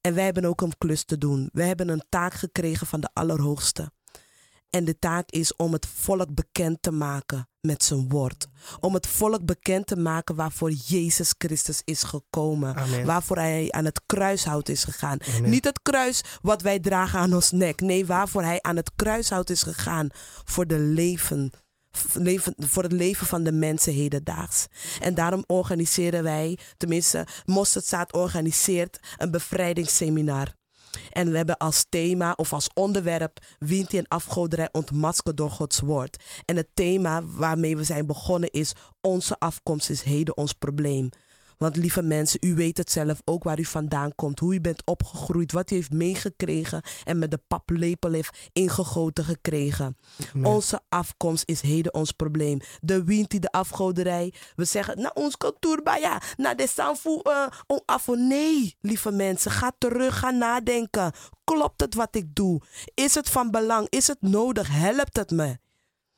En 0.00 0.14
wij 0.14 0.24
hebben 0.24 0.44
ook 0.44 0.60
een 0.60 0.78
klus 0.78 1.04
te 1.04 1.18
doen. 1.18 1.48
We 1.52 1.62
hebben 1.62 1.88
een 1.88 2.04
taak 2.08 2.34
gekregen 2.34 2.86
van 2.86 3.00
de 3.00 3.08
Allerhoogste. 3.12 3.90
En 4.70 4.84
de 4.84 4.98
taak 4.98 5.30
is 5.30 5.56
om 5.56 5.72
het 5.72 5.86
volk 5.86 6.34
bekend 6.34 6.82
te 6.82 6.90
maken 6.90 7.48
met 7.60 7.84
zijn 7.84 8.08
woord. 8.08 8.46
Om 8.80 8.94
het 8.94 9.06
volk 9.06 9.44
bekend 9.44 9.86
te 9.86 9.96
maken 9.96 10.34
waarvoor 10.34 10.70
Jezus 10.70 11.34
Christus 11.38 11.80
is 11.84 12.02
gekomen. 12.02 12.76
Amen. 12.76 13.04
Waarvoor 13.04 13.36
hij 13.36 13.70
aan 13.70 13.84
het 13.84 14.00
kruishout 14.06 14.68
is 14.68 14.84
gegaan. 14.84 15.18
Amen. 15.36 15.50
Niet 15.50 15.64
het 15.64 15.82
kruis 15.82 16.22
wat 16.42 16.62
wij 16.62 16.78
dragen 16.78 17.18
aan 17.18 17.34
ons 17.34 17.50
nek. 17.50 17.80
Nee, 17.80 18.06
waarvoor 18.06 18.42
hij 18.42 18.62
aan 18.62 18.76
het 18.76 18.90
kruishout 18.96 19.50
is 19.50 19.62
gegaan. 19.62 20.08
Voor, 20.44 20.66
de 20.66 20.78
leven, 20.78 21.50
leven, 22.14 22.54
voor 22.58 22.82
het 22.82 22.92
leven 22.92 23.26
van 23.26 23.42
de 23.42 23.52
mensen 23.52 23.92
hedendaags. 23.92 24.66
En 25.00 25.14
daarom 25.14 25.44
organiseren 25.46 26.22
wij, 26.22 26.58
tenminste 26.76 27.26
Mosterdzaad 27.44 28.12
organiseert 28.12 29.00
een 29.16 29.30
bevrijdingsseminar. 29.30 30.56
En 31.12 31.30
we 31.30 31.36
hebben 31.36 31.56
als 31.56 31.86
thema 31.88 32.32
of 32.36 32.52
als 32.52 32.70
onderwerp 32.74 33.38
Wint 33.58 33.94
en 33.94 34.08
afgoderij 34.08 34.68
ontmaskerd 34.72 35.36
door 35.36 35.50
Gods 35.50 35.80
woord. 35.80 36.24
En 36.44 36.56
het 36.56 36.68
thema 36.74 37.24
waarmee 37.24 37.76
we 37.76 37.84
zijn 37.84 38.06
begonnen 38.06 38.50
is 38.50 38.72
Onze 39.00 39.38
afkomst 39.38 39.90
is 39.90 40.02
heden 40.02 40.36
ons 40.36 40.52
probleem. 40.52 41.10
Want 41.58 41.76
lieve 41.76 42.02
mensen, 42.02 42.38
u 42.42 42.54
weet 42.54 42.76
het 42.76 42.90
zelf 42.90 43.20
ook 43.24 43.44
waar 43.44 43.58
u 43.58 43.64
vandaan 43.64 44.14
komt, 44.14 44.38
hoe 44.38 44.54
u 44.54 44.60
bent 44.60 44.82
opgegroeid, 44.84 45.52
wat 45.52 45.70
u 45.70 45.74
heeft 45.74 45.92
meegekregen 45.92 46.82
en 47.04 47.18
met 47.18 47.30
de 47.30 47.40
paplepel 47.48 48.12
heeft 48.12 48.48
ingegoten 48.52 49.24
gekregen. 49.24 49.96
Onze 50.42 50.80
afkomst 50.88 51.42
is 51.46 51.60
heden 51.60 51.94
ons 51.94 52.12
probleem. 52.12 52.60
De 52.80 53.04
winti, 53.04 53.38
de 53.38 53.50
afgoderij. 53.50 54.34
We 54.56 54.64
zeggen, 54.64 55.00
na 55.00 55.10
ons 55.14 55.36
cultuur, 55.36 55.80
ja, 56.00 56.22
na 56.36 56.54
de 56.54 56.66
sanfu, 56.66 57.20
uh, 57.22 57.46
on 57.66 57.80
afo. 57.84 58.14
Nee, 58.14 58.76
lieve 58.80 59.10
mensen, 59.10 59.50
ga 59.50 59.72
terug, 59.78 60.18
ga 60.18 60.30
nadenken. 60.30 61.12
Klopt 61.44 61.80
het 61.80 61.94
wat 61.94 62.16
ik 62.16 62.34
doe? 62.34 62.60
Is 62.94 63.14
het 63.14 63.30
van 63.30 63.50
belang? 63.50 63.86
Is 63.88 64.06
het 64.06 64.22
nodig? 64.22 64.68
Helpt 64.70 65.16
het 65.16 65.30
me? 65.30 65.58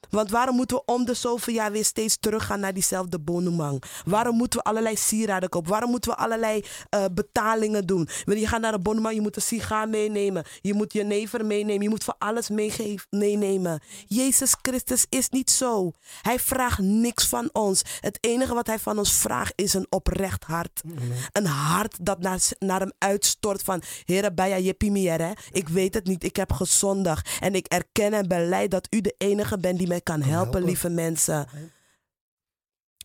Want 0.08 0.30
waarom 0.30 0.56
moeten 0.56 0.76
we 0.76 0.82
om 0.84 1.04
de 1.04 1.14
zoveel 1.14 1.54
jaar 1.54 1.72
weer 1.72 1.84
steeds 1.84 2.16
teruggaan 2.20 2.60
naar 2.60 2.72
diezelfde 2.72 3.18
bonumang? 3.18 3.82
Waarom 4.04 4.36
moeten 4.36 4.58
we 4.58 4.64
allerlei 4.64 4.96
sieraden 4.96 5.48
kopen? 5.48 5.70
Waarom 5.70 5.90
moeten 5.90 6.10
we 6.10 6.16
allerlei 6.16 6.64
eh, 6.88 7.04
betalingen 7.12 7.86
doen? 7.86 8.08
Wanneer 8.24 8.42
je 8.42 8.48
gaat 8.48 8.60
naar 8.60 8.72
de 8.72 8.78
bonumang, 8.78 9.14
je 9.14 9.20
moet 9.20 9.36
een 9.36 9.42
sigaar 9.42 9.88
meenemen. 9.88 10.44
Je 10.60 10.74
moet 10.74 10.92
je 10.92 11.02
never 11.02 11.46
meenemen. 11.46 11.82
Je 11.82 11.88
moet 11.88 12.04
voor 12.04 12.14
alles 12.18 12.48
meenemen. 13.10 13.80
Jezus 14.06 14.54
Christus 14.62 15.06
is 15.08 15.28
niet 15.28 15.50
zo. 15.50 15.92
Hij 16.22 16.38
vraagt 16.38 16.78
niks 16.78 17.26
van 17.26 17.48
ons. 17.52 17.82
Het 18.00 18.18
enige 18.20 18.54
wat 18.54 18.66
hij 18.66 18.78
van 18.78 18.98
ons 18.98 19.12
vraagt 19.12 19.52
is 19.56 19.74
een 19.74 19.86
oprecht 19.88 20.44
hart. 20.44 20.82
Een 21.32 21.46
hart 21.46 22.04
dat 22.04 22.18
naar, 22.20 22.40
naar 22.58 22.80
hem 22.80 22.92
uitstort 22.98 23.62
van... 23.62 23.82
Heere, 24.04 24.32
bij 24.32 24.62
je 24.62 24.74
hè? 25.10 25.32
Ik 25.50 25.68
weet 25.68 25.94
het 25.94 26.06
niet. 26.06 26.24
Ik 26.24 26.36
heb 26.36 26.52
gezondigd. 26.52 27.28
En 27.40 27.54
ik 27.54 27.66
erken 27.66 28.12
en 28.12 28.28
beleid 28.28 28.70
dat 28.70 28.86
u 28.90 29.00
de 29.00 29.14
enige 29.18 29.58
bent 29.58 29.78
die 29.78 29.88
mij 29.90 30.00
kan 30.00 30.22
helpen, 30.22 30.64
lieve 30.64 30.88
mensen. 30.88 31.48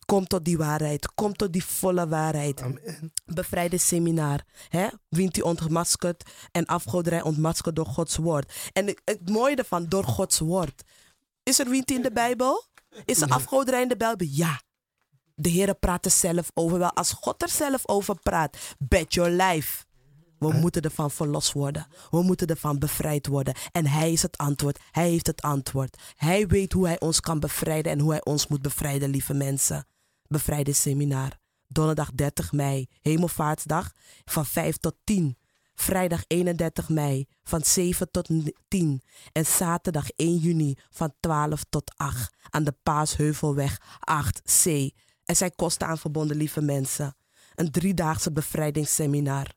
Kom 0.06 0.26
tot 0.26 0.44
die 0.44 0.56
waarheid. 0.56 1.14
Kom 1.14 1.32
tot 1.32 1.52
die 1.52 1.64
volle 1.64 2.08
waarheid. 2.08 2.60
Amen. 2.62 3.12
Bevrijdingsseminar. 3.24 4.44
Hè? 4.68 4.88
Wint 5.08 5.36
u 5.36 5.40
ontmaskerd 5.40 6.30
en 6.52 6.66
afgoderij 6.66 7.22
ontmaskerd 7.22 7.76
door 7.76 7.86
Gods 7.86 8.16
woord. 8.16 8.70
En 8.72 8.86
het, 8.86 9.00
het 9.04 9.28
mooie 9.28 9.56
ervan, 9.56 9.88
door 9.88 10.04
Gods 10.04 10.38
woord. 10.38 10.82
Is 11.42 11.58
er 11.58 11.68
wint 11.68 11.90
in 11.90 12.02
de 12.02 12.12
Bijbel? 12.12 12.64
Is 13.04 13.20
er 13.20 13.28
afgoderij 13.28 13.82
in 13.82 13.88
de 13.88 13.96
Bijbel? 13.96 14.26
Ja. 14.30 14.60
De 15.34 15.48
Heer 15.48 15.74
praat 15.74 16.04
er 16.04 16.10
zelf 16.10 16.50
over. 16.54 16.78
Wel, 16.78 16.92
als 16.92 17.12
God 17.12 17.42
er 17.42 17.48
zelf 17.48 17.88
over 17.88 18.18
praat, 18.20 18.56
bet 18.78 19.14
your 19.14 19.30
life. 19.30 19.85
We 20.38 20.52
moeten 20.52 20.82
ervan 20.82 21.10
verlost 21.10 21.52
worden. 21.52 21.86
We 22.10 22.22
moeten 22.22 22.46
ervan 22.46 22.78
bevrijd 22.78 23.26
worden. 23.26 23.54
En 23.72 23.86
Hij 23.86 24.12
is 24.12 24.22
het 24.22 24.36
antwoord. 24.36 24.78
Hij 24.90 25.08
heeft 25.08 25.26
het 25.26 25.42
antwoord. 25.42 25.96
Hij 26.16 26.46
weet 26.46 26.72
hoe 26.72 26.86
Hij 26.86 27.00
ons 27.00 27.20
kan 27.20 27.40
bevrijden 27.40 27.92
en 27.92 28.00
hoe 28.00 28.10
Hij 28.10 28.24
ons 28.24 28.46
moet 28.46 28.62
bevrijden, 28.62 29.10
lieve 29.10 29.34
mensen. 29.34 29.86
Bevrijdingsseminar. 30.26 31.38
Donderdag 31.68 32.10
30 32.12 32.52
mei, 32.52 32.86
Hemelvaartsdag, 33.00 33.92
van 34.24 34.46
5 34.46 34.76
tot 34.76 34.94
10. 35.04 35.38
Vrijdag 35.74 36.24
31 36.26 36.88
mei, 36.88 37.26
van 37.42 37.62
7 37.64 38.10
tot 38.10 38.30
10. 38.68 39.02
En 39.32 39.46
zaterdag 39.46 40.10
1 40.10 40.36
juni, 40.36 40.76
van 40.90 41.14
12 41.20 41.64
tot 41.68 41.92
8. 41.96 42.34
Aan 42.50 42.64
de 42.64 42.74
Paasheuvelweg 42.82 43.80
8C. 44.10 44.70
Er 45.24 45.36
zijn 45.36 45.54
kosten 45.56 45.86
aan 45.86 45.98
verbonden, 45.98 46.36
lieve 46.36 46.60
mensen. 46.60 47.16
Een 47.54 47.70
driedaagse 47.70 48.32
bevrijdingsseminar. 48.32 49.54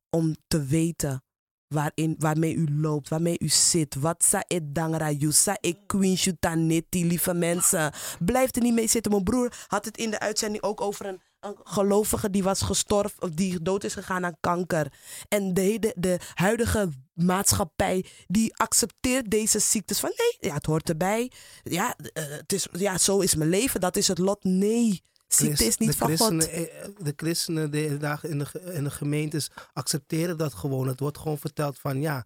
om 0.10 0.36
te 0.47 0.65
weten 0.65 1.23
waarin, 1.67 2.15
waarmee 2.19 2.56
u 2.56 2.67
loopt, 2.71 3.10
waarmee 3.10 3.39
u 3.39 3.49
zit. 3.49 3.95
Wat 3.95 4.23
sa 4.23 4.43
it 4.47 4.75
dangra 4.75 5.12
you, 5.12 5.32
sa 5.32 5.58
ik 5.60 5.77
queen 5.88 6.17
tanetti, 6.39 7.06
lieve 7.06 7.34
mensen. 7.34 7.93
Blijf 8.19 8.56
er 8.56 8.62
niet 8.62 8.73
mee 8.73 8.88
zitten. 8.88 9.12
Mijn 9.12 9.23
broer 9.23 9.53
had 9.67 9.86
het 9.86 9.97
in 9.97 10.10
de 10.10 10.19
uitzending 10.19 10.63
ook 10.63 10.82
over 10.82 11.06
een 11.06 11.21
een 11.39 11.56
gelovige 11.63 12.30
die 12.30 12.43
was 12.43 12.62
gestorven, 12.62 13.21
of 13.21 13.30
die 13.30 13.62
dood 13.62 13.84
is 13.84 13.93
gegaan 13.93 14.25
aan 14.25 14.38
kanker. 14.39 14.93
En 15.27 15.53
de, 15.53 15.93
de 15.97 16.19
huidige 16.34 16.89
maatschappij, 17.13 18.06
die 18.27 18.56
accepteert 18.56 19.32
deze 19.32 19.60
ziektes 19.60 19.99
van 19.99 20.12
nee, 20.15 20.49
ja, 20.49 20.56
het 20.56 20.65
hoort 20.65 20.89
erbij. 20.89 21.32
Ja, 21.63 21.95
eh, 22.13 22.23
het 22.27 22.53
is, 22.53 22.67
ja, 22.71 22.97
zo 22.97 23.19
is 23.19 23.36
mijn 23.36 23.49
leven, 23.49 23.82
dat 23.82 23.95
is 23.95 24.08
het 24.08 24.17
lot. 24.17 24.43
Nee, 24.43 25.03
ziekte 25.38 25.65
is 25.65 25.78
niet 25.78 25.89
de 25.91 25.97
van 25.97 26.08
christenen, 26.08 26.41
God. 26.41 26.52
eh, 26.52 26.88
De 26.97 27.13
christenen 27.15 27.71
de, 27.71 27.97
dag 27.97 28.23
in, 28.23 28.39
de, 28.39 28.45
in 28.73 28.84
de 28.84 28.91
gemeentes 28.91 29.50
accepteren 29.73 30.38
dat 30.38 30.54
gewoon. 30.54 30.88
Het 30.88 31.00
wordt 31.00 31.17
gewoon 31.17 31.38
verteld 31.38 31.80
van 31.80 32.02
ja, 32.02 32.26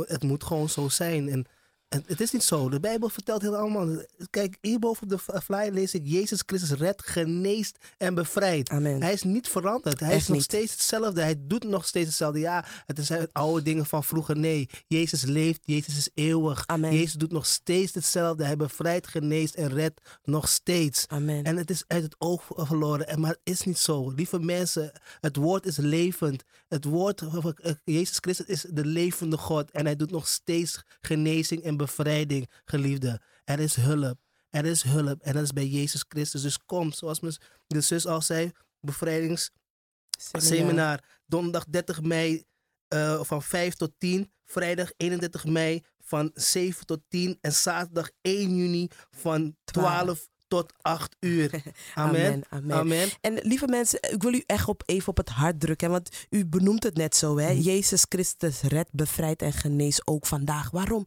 het 0.00 0.22
moet 0.22 0.44
gewoon 0.44 0.68
zo 0.68 0.88
zijn. 0.88 1.28
En 1.28 1.46
het 1.88 2.20
is 2.20 2.30
niet 2.30 2.42
zo. 2.42 2.68
De 2.68 2.80
Bijbel 2.80 3.08
vertelt 3.08 3.42
heel 3.42 3.56
allemaal. 3.56 3.88
Kijk, 4.30 4.58
hierboven 4.60 5.02
op 5.02 5.08
de 5.08 5.40
flyer 5.40 5.72
lees 5.72 5.94
ik: 5.94 6.02
Jezus 6.04 6.42
Christus 6.46 6.70
redt, 6.70 7.06
geneest 7.06 7.78
en 7.98 8.14
bevrijdt. 8.14 8.68
Amen. 8.68 9.02
Hij 9.02 9.12
is 9.12 9.22
niet 9.22 9.48
veranderd. 9.48 10.00
Hij 10.00 10.08
Echt 10.08 10.20
is 10.20 10.26
nog 10.26 10.36
niet. 10.36 10.44
steeds 10.44 10.72
hetzelfde. 10.72 11.20
Hij 11.20 11.34
doet 11.38 11.64
nog 11.64 11.86
steeds 11.86 12.06
hetzelfde. 12.06 12.38
Ja, 12.38 12.64
het 12.86 12.98
zijn 13.06 13.28
oude 13.32 13.62
dingen 13.62 13.86
van 13.86 14.04
vroeger. 14.04 14.36
Nee, 14.36 14.68
Jezus 14.86 15.22
leeft. 15.22 15.60
Jezus 15.64 15.96
is 15.96 16.08
eeuwig. 16.14 16.66
Amen. 16.66 16.94
Jezus 16.94 17.12
doet 17.12 17.32
nog 17.32 17.46
steeds 17.46 17.94
hetzelfde. 17.94 18.44
Hij 18.44 18.56
bevrijdt, 18.56 19.06
geneest 19.06 19.54
en 19.54 19.68
redt 19.68 20.00
nog 20.24 20.48
steeds. 20.48 21.04
Amen. 21.08 21.44
En 21.44 21.56
het 21.56 21.70
is 21.70 21.84
uit 21.86 22.02
het 22.02 22.14
oog 22.18 22.44
verloren. 22.48 23.08
En 23.08 23.20
maar 23.20 23.30
het 23.30 23.40
is 23.42 23.62
niet 23.62 23.78
zo. 23.78 24.10
Lieve 24.10 24.38
mensen, 24.38 24.92
het 25.20 25.36
woord 25.36 25.66
is 25.66 25.76
levend. 25.76 26.42
Het 26.68 26.84
woord, 26.84 27.22
eh, 27.22 27.72
Jezus 27.84 28.18
Christus 28.20 28.46
is 28.46 28.64
de 28.70 28.84
levende 28.84 29.36
God. 29.36 29.70
En 29.70 29.84
hij 29.84 29.96
doet 29.96 30.10
nog 30.10 30.28
steeds 30.28 30.82
genezing 31.00 31.62
en 31.62 31.76
bevrijding, 31.78 32.50
geliefde. 32.64 33.20
Er 33.44 33.60
is 33.60 33.74
hulp. 33.76 34.18
Er 34.50 34.64
is 34.64 34.82
hulp. 34.82 35.20
En 35.22 35.32
dat 35.32 35.42
is 35.42 35.52
bij 35.52 35.66
Jezus 35.66 36.04
Christus. 36.08 36.42
Dus 36.42 36.58
kom, 36.64 36.92
zoals 36.92 37.20
mijn- 37.20 37.36
de 37.66 37.80
zus 37.80 38.06
al 38.06 38.22
zei, 38.22 38.52
bevrijdingsseminar. 38.80 41.02
Donderdag 41.26 41.64
30 41.70 42.02
mei 42.02 42.46
eh, 42.88 43.22
van 43.22 43.42
5 43.42 43.74
tot 43.74 43.92
10. 43.98 44.32
Vrijdag 44.44 44.90
31 44.96 45.44
mei 45.44 45.82
van 46.00 46.30
7 46.34 46.86
tot 46.86 47.00
10. 47.08 47.38
En 47.40 47.52
zaterdag 47.52 48.10
1 48.22 48.56
juni 48.56 48.88
van 49.10 49.56
12 49.64 50.28
tot 50.48 50.72
8 50.80 51.16
uur. 51.20 51.50
Amen. 51.94 51.94
Amen, 51.94 52.42
amen. 52.50 52.76
Amen. 52.76 53.08
En 53.20 53.34
lieve 53.34 53.66
mensen, 53.66 53.98
ik 54.12 54.22
wil 54.22 54.32
u 54.34 54.42
echt 54.46 54.68
op, 54.68 54.82
even 54.86 55.08
op 55.08 55.16
het 55.16 55.28
hart 55.28 55.60
drukken. 55.60 55.90
Want 55.90 56.26
u 56.30 56.46
benoemt 56.46 56.82
het 56.82 56.96
net 56.96 57.16
zo. 57.16 57.38
Hè? 57.38 57.48
Jezus 57.50 58.04
Christus 58.08 58.60
redt, 58.60 58.92
bevrijdt 58.92 59.42
en 59.42 59.52
geneest 59.52 60.06
ook 60.06 60.26
vandaag. 60.26 60.70
Waarom? 60.70 61.06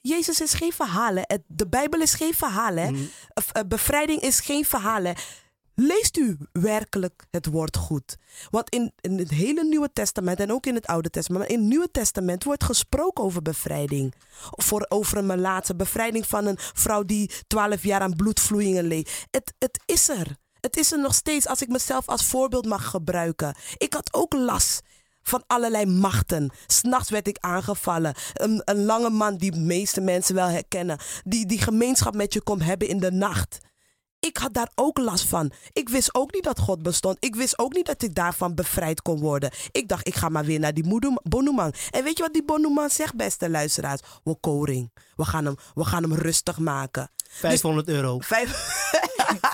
Jezus 0.00 0.40
is 0.40 0.54
geen. 0.54 0.72
Het- 1.26 1.42
De 1.46 1.68
Bijbel 1.68 2.00
is 2.00 2.14
geen 2.14 2.34
verhaal. 2.34 2.76
Hè? 2.76 2.90
Of, 3.34 3.50
eh, 3.52 3.62
Bevrijding 3.68 4.20
is 4.20 4.40
geen 4.40 4.64
verhaal. 4.64 5.02
hè. 5.04 5.12
Leest 5.74 6.16
u 6.16 6.36
werkelijk 6.52 7.26
het 7.30 7.46
woord 7.46 7.76
goed? 7.76 8.16
Want 8.50 8.70
in, 8.70 8.92
in 9.00 9.18
het 9.18 9.30
hele 9.30 9.64
Nieuwe 9.64 9.90
Testament 9.92 10.40
en 10.40 10.52
ook 10.52 10.66
in 10.66 10.74
het 10.74 10.86
Oude 10.86 11.10
Testament, 11.10 11.42
maar 11.44 11.52
in 11.54 11.60
het 11.60 11.68
Nieuwe 11.68 11.90
Testament 11.90 12.44
wordt 12.44 12.64
gesproken 12.64 13.24
over 13.24 13.42
bevrijding. 13.42 14.14
Voor, 14.50 14.86
over 14.88 15.18
een 15.18 15.26
melaatse 15.26 15.76
bevrijding 15.76 16.26
van 16.26 16.46
een 16.46 16.56
vrouw 16.58 17.02
die 17.04 17.30
12 17.46 17.82
jaar 17.82 18.00
aan 18.00 18.16
bloedvloeien 18.16 18.84
leed. 18.86 19.26
Het, 19.30 19.54
het 19.58 19.80
is 19.84 20.08
er. 20.08 20.36
Het 20.60 20.76
is 20.76 20.92
er 20.92 20.98
nog 21.00 21.14
steeds 21.14 21.46
als 21.46 21.62
ik 21.62 21.68
mezelf 21.68 22.08
als 22.08 22.24
voorbeeld 22.24 22.66
mag 22.66 22.84
gebruiken. 22.90 23.56
Ik 23.76 23.92
had 23.94 24.14
ook 24.14 24.32
last 24.32 24.80
van 25.28 25.44
allerlei 25.46 25.86
machten. 25.86 26.50
S'nachts 26.66 27.10
werd 27.10 27.28
ik 27.28 27.36
aangevallen. 27.40 28.14
Een, 28.32 28.62
een 28.64 28.84
lange 28.84 29.10
man 29.10 29.36
die 29.36 29.50
de 29.50 29.60
meeste 29.60 30.00
mensen 30.00 30.34
wel 30.34 30.48
herkennen. 30.48 30.98
Die 31.24 31.46
die 31.46 31.60
gemeenschap 31.60 32.14
met 32.14 32.32
je 32.32 32.42
komt 32.42 32.64
hebben 32.64 32.88
in 32.88 32.98
de 32.98 33.12
nacht. 33.12 33.58
Ik 34.20 34.36
had 34.36 34.54
daar 34.54 34.70
ook 34.74 34.98
last 34.98 35.24
van. 35.24 35.52
Ik 35.72 35.88
wist 35.88 36.14
ook 36.14 36.32
niet 36.32 36.44
dat 36.44 36.58
God 36.58 36.82
bestond. 36.82 37.16
Ik 37.20 37.34
wist 37.34 37.58
ook 37.58 37.74
niet 37.74 37.86
dat 37.86 38.02
ik 38.02 38.14
daarvan 38.14 38.54
bevrijd 38.54 39.02
kon 39.02 39.18
worden. 39.20 39.50
Ik 39.72 39.88
dacht, 39.88 40.06
ik 40.06 40.14
ga 40.14 40.28
maar 40.28 40.44
weer 40.44 40.58
naar 40.58 40.74
die 40.74 40.98
Bonumang. 41.22 41.74
En 41.90 42.04
weet 42.04 42.16
je 42.16 42.22
wat 42.22 42.32
die 42.32 42.44
Bonumang 42.44 42.92
zegt, 42.92 43.14
beste 43.14 43.50
luisteraars? 43.50 44.00
We 44.24 44.36
koring. 44.40 44.92
We 45.16 45.24
gaan 45.24 45.44
hem, 45.44 45.54
we 45.74 45.84
gaan 45.84 46.02
hem 46.02 46.14
rustig 46.14 46.58
maken. 46.58 47.10
500 47.28 47.88
euro. 47.88 48.18
Vijf... 48.34 48.76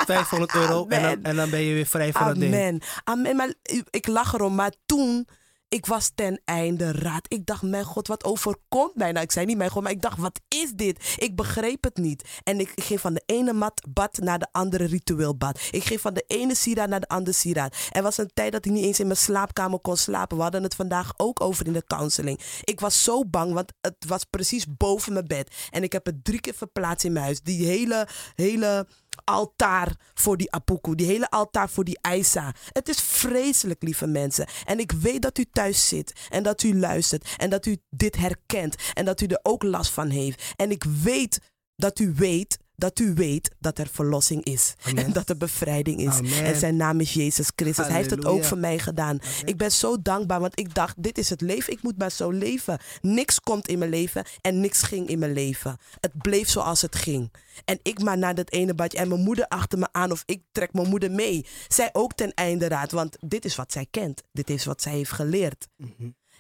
500 0.06 0.54
euro 0.54 0.86
en 0.88 1.02
dan, 1.02 1.10
Amen. 1.10 1.24
en 1.24 1.36
dan 1.36 1.50
ben 1.50 1.60
je 1.60 1.74
weer 1.74 1.86
vrij 1.86 2.12
van 2.12 2.26
het 2.26 2.40
ding. 2.40 2.54
Amen. 2.54 2.80
Amen. 3.04 3.36
Maar 3.36 3.54
ik 3.90 4.06
lach 4.06 4.34
erom. 4.34 4.54
Maar 4.54 4.72
toen, 4.86 5.28
ik 5.68 5.86
was 5.86 6.10
ten 6.14 6.40
einde 6.44 6.92
raad. 6.92 7.24
Ik 7.28 7.46
dacht, 7.46 7.62
mijn 7.62 7.84
God, 7.84 8.06
wat 8.06 8.24
overkomt 8.24 8.94
mij? 8.94 9.12
Nou, 9.12 9.24
ik 9.24 9.32
zei 9.32 9.46
niet 9.46 9.56
mijn 9.56 9.70
God, 9.70 9.82
maar 9.82 9.92
ik 9.92 10.02
dacht, 10.02 10.18
wat 10.18 10.40
is 10.48 10.72
dit? 10.72 11.14
Ik 11.18 11.36
begreep 11.36 11.84
het 11.84 11.96
niet. 11.96 12.28
En 12.42 12.60
ik 12.60 12.72
ging 12.74 13.00
van 13.00 13.14
de 13.14 13.22
ene 13.26 13.52
mat, 13.52 13.86
bad 13.88 14.18
naar 14.18 14.38
de 14.38 14.48
andere 14.52 14.84
ritueel 14.84 15.36
bad. 15.36 15.60
Ik 15.70 15.84
ging 15.84 16.00
van 16.00 16.14
de 16.14 16.24
ene 16.26 16.54
sieraad 16.54 16.88
naar 16.88 17.00
de 17.00 17.08
andere 17.08 17.36
sieraad. 17.36 17.76
Er 17.90 18.02
was 18.02 18.18
een 18.18 18.30
tijd 18.34 18.52
dat 18.52 18.64
ik 18.64 18.72
niet 18.72 18.84
eens 18.84 19.00
in 19.00 19.06
mijn 19.06 19.18
slaapkamer 19.18 19.78
kon 19.78 19.96
slapen. 19.96 20.36
We 20.36 20.42
hadden 20.42 20.62
het 20.62 20.74
vandaag 20.74 21.12
ook 21.16 21.40
over 21.40 21.66
in 21.66 21.72
de 21.72 21.84
counseling. 21.86 22.40
Ik 22.64 22.80
was 22.80 23.04
zo 23.04 23.24
bang, 23.24 23.52
want 23.52 23.72
het 23.80 24.04
was 24.06 24.24
precies 24.24 24.66
boven 24.76 25.12
mijn 25.12 25.26
bed. 25.26 25.54
En 25.70 25.82
ik 25.82 25.92
heb 25.92 26.06
het 26.06 26.24
drie 26.24 26.40
keer 26.40 26.54
verplaatst 26.54 27.04
in 27.04 27.12
mijn 27.12 27.24
huis. 27.24 27.40
Die 27.40 27.66
hele, 27.66 28.08
hele 28.34 28.86
altaar 29.24 29.96
voor 30.14 30.36
die 30.36 30.52
apuku. 30.52 30.94
Die 30.94 31.06
hele 31.06 31.30
altaar 31.30 31.70
voor 31.70 31.84
die 31.84 31.98
Aisa. 32.00 32.54
Het 32.72 32.88
is 32.88 33.00
vreselijk, 33.00 33.82
lieve 33.82 34.06
mensen. 34.06 34.46
En 34.64 34.78
ik 34.78 34.92
weet 34.92 35.22
dat 35.22 35.38
u 35.38 35.44
thuis 35.52 35.88
zit. 35.88 36.12
En 36.28 36.42
dat 36.42 36.62
u 36.62 36.78
luistert. 36.78 37.34
En 37.36 37.50
dat 37.50 37.66
u 37.66 37.76
dit 37.90 38.16
herkent. 38.16 38.76
En 38.94 39.04
dat 39.04 39.20
u 39.20 39.26
er 39.26 39.40
ook 39.42 39.62
last 39.62 39.90
van 39.90 40.08
heeft. 40.08 40.52
En 40.56 40.70
ik 40.70 40.84
weet 41.02 41.40
dat 41.76 41.98
u 41.98 42.12
weet 42.16 42.58
dat 42.76 42.98
u 42.98 43.14
weet 43.14 43.50
dat 43.58 43.78
er 43.78 43.88
verlossing 43.92 44.44
is. 44.44 44.74
Amen. 44.84 45.04
En 45.04 45.12
dat 45.12 45.28
er 45.28 45.36
bevrijding 45.36 46.00
is. 46.00 46.18
Amen. 46.18 46.44
En 46.44 46.56
zijn 46.56 46.76
naam 46.76 47.00
is 47.00 47.14
Jezus 47.14 47.50
Christus. 47.56 47.86
Hij 47.86 47.96
heeft 47.96 48.10
het 48.10 48.24
ook 48.24 48.44
voor 48.44 48.58
mij 48.58 48.78
gedaan. 48.78 49.18
Ik 49.44 49.56
ben 49.56 49.72
zo 49.72 50.02
dankbaar, 50.02 50.40
want 50.40 50.58
ik 50.58 50.74
dacht, 50.74 51.02
dit 51.02 51.18
is 51.18 51.30
het 51.30 51.40
leven. 51.40 51.72
Ik 51.72 51.82
moet 51.82 51.98
maar 51.98 52.10
zo 52.10 52.30
leven. 52.30 52.78
Niks 53.00 53.40
komt 53.40 53.68
in 53.68 53.78
mijn 53.78 53.90
leven 53.90 54.24
en 54.40 54.60
niks 54.60 54.82
ging 54.82 55.08
in 55.08 55.18
mijn 55.18 55.32
leven. 55.32 55.76
Het 56.00 56.18
bleef 56.22 56.48
zoals 56.48 56.82
het 56.82 56.96
ging. 56.96 57.32
En 57.64 57.78
ik 57.82 58.02
maar 58.02 58.18
naar 58.18 58.34
dat 58.34 58.50
ene 58.50 58.74
badje. 58.74 58.98
En 58.98 59.08
mijn 59.08 59.20
moeder 59.20 59.48
achter 59.48 59.78
me 59.78 59.88
aan 59.92 60.12
of 60.12 60.22
ik 60.26 60.42
trek 60.52 60.72
mijn 60.72 60.88
moeder 60.88 61.10
mee. 61.10 61.46
Zij 61.68 61.90
ook 61.92 62.12
ten 62.12 62.34
einde 62.34 62.68
raad, 62.68 62.92
want 62.92 63.16
dit 63.20 63.44
is 63.44 63.56
wat 63.56 63.72
zij 63.72 63.86
kent. 63.90 64.22
Dit 64.32 64.50
is 64.50 64.64
wat 64.64 64.82
zij 64.82 64.92
heeft 64.92 65.12
geleerd. 65.12 65.68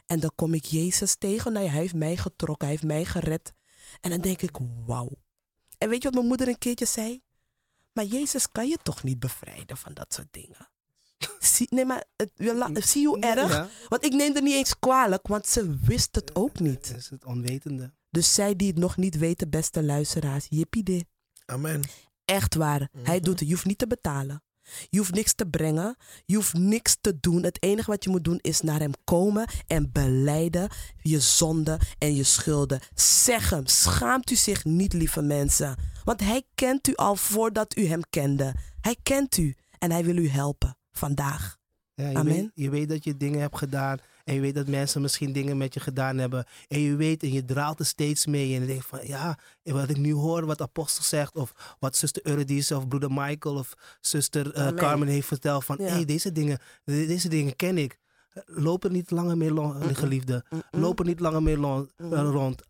En 0.06 0.20
dan 0.20 0.30
kom 0.34 0.54
ik 0.54 0.64
Jezus 0.64 1.16
tegen. 1.16 1.52
Nou 1.52 1.64
ja, 1.64 1.70
hij 1.70 1.80
heeft 1.80 1.94
mij 1.94 2.16
getrokken, 2.16 2.66
hij 2.66 2.76
heeft 2.76 2.86
mij 2.86 3.04
gered. 3.04 3.52
En 4.00 4.10
dan 4.10 4.20
denk 4.20 4.42
ik, 4.42 4.56
wauw. 4.86 5.10
En 5.78 5.88
weet 5.88 5.98
je 5.98 6.04
wat 6.04 6.14
mijn 6.14 6.26
moeder 6.26 6.48
een 6.48 6.58
keertje 6.58 6.86
zei? 6.86 7.22
Maar 7.92 8.04
Jezus 8.04 8.48
kan 8.48 8.68
je 8.68 8.78
toch 8.82 9.02
niet 9.02 9.18
bevrijden 9.18 9.76
van 9.76 9.94
dat 9.94 10.14
soort 10.14 10.28
dingen? 10.30 10.68
Zie, 11.38 11.66
nee, 11.70 11.84
maar 11.84 12.04
het, 12.16 12.30
je 12.34 12.54
la- 12.54 12.70
zie 12.80 13.06
hoe 13.06 13.18
erg? 13.20 13.52
Ja, 13.52 13.68
Want 13.88 14.04
ik 14.04 14.12
neem 14.12 14.36
er 14.36 14.42
niet 14.42 14.54
eens 14.54 14.78
kwalijk, 14.78 15.26
want 15.26 15.46
ze 15.46 15.78
wist 15.78 16.14
het 16.14 16.34
ook 16.34 16.58
niet. 16.58 16.88
dat 16.88 16.96
is 16.96 17.10
het 17.10 17.24
onwetende. 17.24 17.92
Dus 18.10 18.34
zij 18.34 18.56
die 18.56 18.68
het 18.68 18.78
nog 18.78 18.96
niet 18.96 19.18
weten, 19.18 19.50
beste 19.50 19.82
luisteraars, 19.82 20.46
jippie 20.48 21.06
Amen. 21.46 21.82
Echt 22.24 22.54
waar. 22.54 22.88
Hij 23.02 23.20
doet 23.20 23.38
het. 23.38 23.48
Je 23.48 23.54
hoeft 23.54 23.66
niet 23.66 23.78
te 23.78 23.86
betalen. 23.86 24.42
Je 24.88 24.98
hoeft 24.98 25.14
niks 25.14 25.34
te 25.34 25.46
brengen. 25.46 25.96
Je 26.24 26.34
hoeft 26.34 26.54
niks 26.54 26.96
te 27.00 27.20
doen. 27.20 27.42
Het 27.42 27.62
enige 27.62 27.90
wat 27.90 28.04
je 28.04 28.10
moet 28.10 28.24
doen 28.24 28.38
is 28.40 28.60
naar 28.60 28.80
hem 28.80 28.92
komen 29.04 29.48
en 29.66 29.92
beleiden 29.92 30.68
je 31.02 31.20
zonden 31.20 31.78
en 31.98 32.14
je 32.14 32.24
schulden. 32.24 32.80
Zeg 32.94 33.50
hem. 33.50 33.66
Schaamt 33.66 34.30
u 34.30 34.36
zich 34.36 34.64
niet, 34.64 34.92
lieve 34.92 35.22
mensen. 35.22 35.76
Want 36.04 36.20
hij 36.20 36.42
kent 36.54 36.88
u 36.88 36.94
al 36.94 37.16
voordat 37.16 37.76
u 37.76 37.86
hem 37.86 38.00
kende. 38.10 38.54
Hij 38.80 38.96
kent 39.02 39.36
u 39.36 39.54
en 39.78 39.90
hij 39.90 40.04
wil 40.04 40.16
u 40.16 40.28
helpen 40.28 40.76
vandaag. 40.92 41.58
Ja, 41.94 42.08
je, 42.08 42.16
Amen. 42.16 42.34
Weet, 42.34 42.50
je 42.54 42.70
weet 42.70 42.88
dat 42.88 43.04
je 43.04 43.16
dingen 43.16 43.40
hebt 43.40 43.58
gedaan. 43.58 43.98
En 44.24 44.34
je 44.34 44.40
weet 44.40 44.54
dat 44.54 44.66
mensen 44.68 45.00
misschien 45.00 45.32
dingen 45.32 45.56
met 45.56 45.74
je 45.74 45.80
gedaan 45.80 46.18
hebben. 46.18 46.44
En 46.68 46.80
je 46.80 46.96
weet 46.96 47.22
en 47.22 47.32
je 47.32 47.44
draalt 47.44 47.78
er 47.78 47.86
steeds 47.86 48.26
mee. 48.26 48.54
En 48.54 48.60
je 48.60 48.66
denkt 48.66 48.86
van 48.86 49.06
ja, 49.06 49.38
wat 49.62 49.88
ik 49.88 49.96
nu 49.96 50.12
hoor, 50.12 50.46
wat 50.46 50.60
apostel 50.60 51.02
zegt. 51.04 51.34
Of 51.36 51.76
wat 51.78 51.96
zuster 51.96 52.26
Eurydice 52.26 52.76
of 52.76 52.88
broeder 52.88 53.10
Michael 53.12 53.54
of 53.56 53.74
zuster 54.00 54.52
eh. 54.52 54.68
Carmen 54.68 55.08
heeft 55.08 55.26
verteld. 55.26 55.64
Van 55.64 55.76
Ja. 55.80 55.86
hey, 55.88 56.04
deze, 56.04 56.32
dingen, 56.32 56.58
de- 56.84 57.06
deze 57.06 57.28
dingen 57.28 57.56
ken 57.56 57.78
ik. 57.78 57.98
Loop 58.46 58.84
er 58.84 58.90
niet 58.90 59.10
langer 59.10 59.36
mee 59.36 59.48
rond, 59.48 59.96
geliefde. 59.96 60.44
Loop 60.70 60.98
er 60.98 61.04
niet 61.06 61.20
langer 61.20 61.42
mee 61.42 61.56
rond. 61.56 62.62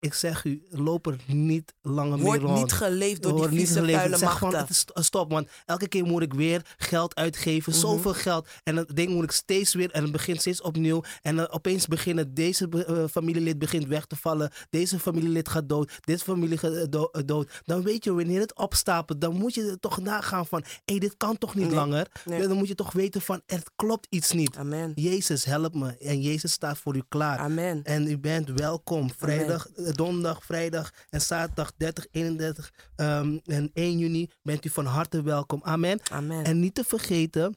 Ik 0.00 0.14
zeg 0.14 0.44
u, 0.44 0.62
loop 0.70 1.06
er 1.06 1.16
niet 1.26 1.74
langer 1.82 2.16
mee 2.16 2.24
Wordt 2.26 2.42
rond. 2.42 2.58
niet 2.58 2.72
geleefd 2.72 3.22
door 3.22 3.30
die 3.30 3.40
Wordt 3.40 3.54
niet 3.56 3.60
vieze 3.66 3.78
geleefd. 3.78 3.98
vuile 3.98 4.16
Zeg 4.16 4.30
gewoon, 4.32 4.52
machten. 4.52 4.74
het 4.76 4.96
is 4.96 5.04
stop, 5.06 5.30
want 5.30 5.48
elke 5.66 5.88
keer 5.88 6.04
moet 6.04 6.22
ik 6.22 6.34
weer 6.34 6.74
geld 6.76 7.14
uitgeven. 7.14 7.72
Mhm. 7.72 7.80
Zoveel 7.80 8.14
geld. 8.14 8.48
En 8.64 8.74
dat 8.74 8.96
ding 8.96 9.10
moet 9.10 9.24
ik 9.24 9.30
steeds 9.30 9.74
weer, 9.74 9.90
en 9.90 10.02
het 10.02 10.12
begint 10.12 10.40
steeds 10.40 10.62
opnieuw. 10.62 11.02
En 11.22 11.50
opeens 11.50 11.86
beginnen, 11.86 12.34
deze 12.34 12.68
eh, 12.68 13.04
familielid 13.10 13.58
begint 13.58 13.86
weg 13.86 14.04
te 14.06 14.16
vallen. 14.16 14.50
Deze 14.70 14.98
familielid 14.98 15.48
gaat 15.48 15.68
dood. 15.68 15.92
Dit 16.00 16.22
familie 16.22 16.58
gaat 16.58 16.72
eh, 16.74 16.84
do- 16.90 17.08
eh, 17.12 17.22
dood. 17.24 17.60
Dan 17.64 17.82
weet 17.82 18.04
je, 18.04 18.12
wanneer 18.14 18.40
het 18.40 18.56
opstapelt, 18.56 19.20
dan 19.20 19.34
moet 19.34 19.54
je 19.54 19.62
er 19.70 19.80
toch 19.80 20.00
nagaan 20.00 20.46
van, 20.46 20.60
hé, 20.64 20.70
hey, 20.84 20.98
dit 20.98 21.14
kan 21.16 21.38
toch 21.38 21.54
niet 21.54 21.66
Nee. 21.66 21.74
langer? 21.74 22.06
Nee. 22.24 22.46
Dan 22.48 22.56
moet 22.56 22.68
je 22.68 22.74
toch 22.74 22.92
weten 22.92 23.20
van, 23.20 23.40
er 23.46 23.62
klopt 23.76 24.06
iets 24.10 24.32
niet. 24.32 24.56
Amen. 24.56 24.92
Jezus, 24.94 25.44
help 25.44 25.74
me. 25.74 25.96
En 25.96 26.20
Jezus 26.20 26.52
staat 26.52 26.78
voor 26.78 26.96
u 26.96 27.02
klaar. 27.08 27.38
Amen. 27.38 27.82
En 27.82 28.06
u 28.10 28.18
bent 28.18 28.48
welkom. 28.50 29.10
Vrijdag, 29.16 29.68
donderdag, 29.92 30.44
vrijdag 30.44 30.92
en 31.10 31.20
zaterdag 31.20 31.72
30, 31.76 32.06
31 32.10 32.72
ehm, 32.96 33.38
en 33.44 33.70
1 33.74 33.98
juni 33.98 34.30
bent 34.42 34.64
u 34.64 34.68
van 34.68 34.86
harte 34.86 35.22
welkom. 35.22 35.60
Amen. 35.62 36.00
Amen. 36.10 36.44
En 36.44 36.60
niet 36.60 36.74
te 36.74 36.84
vergeten, 36.84 37.56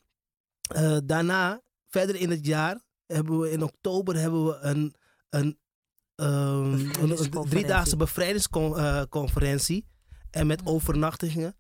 eh, 0.62 0.98
daarna, 1.04 1.62
verder 1.88 2.16
in 2.16 2.30
het 2.30 2.46
jaar, 2.46 2.82
hebben 3.06 3.40
we 3.40 3.52
in 3.52 3.64
oktober 3.64 4.16
hebben 4.16 4.46
we 4.46 4.58
een, 4.62 4.96
een, 5.30 5.60
ehm, 6.16 6.74
een, 7.00 7.48
driedaagse 7.50 7.98
bevrijdingsconferentie. 7.98 9.90
En 10.32 10.48
met 10.48 10.62
overnachtingen. 10.66 11.56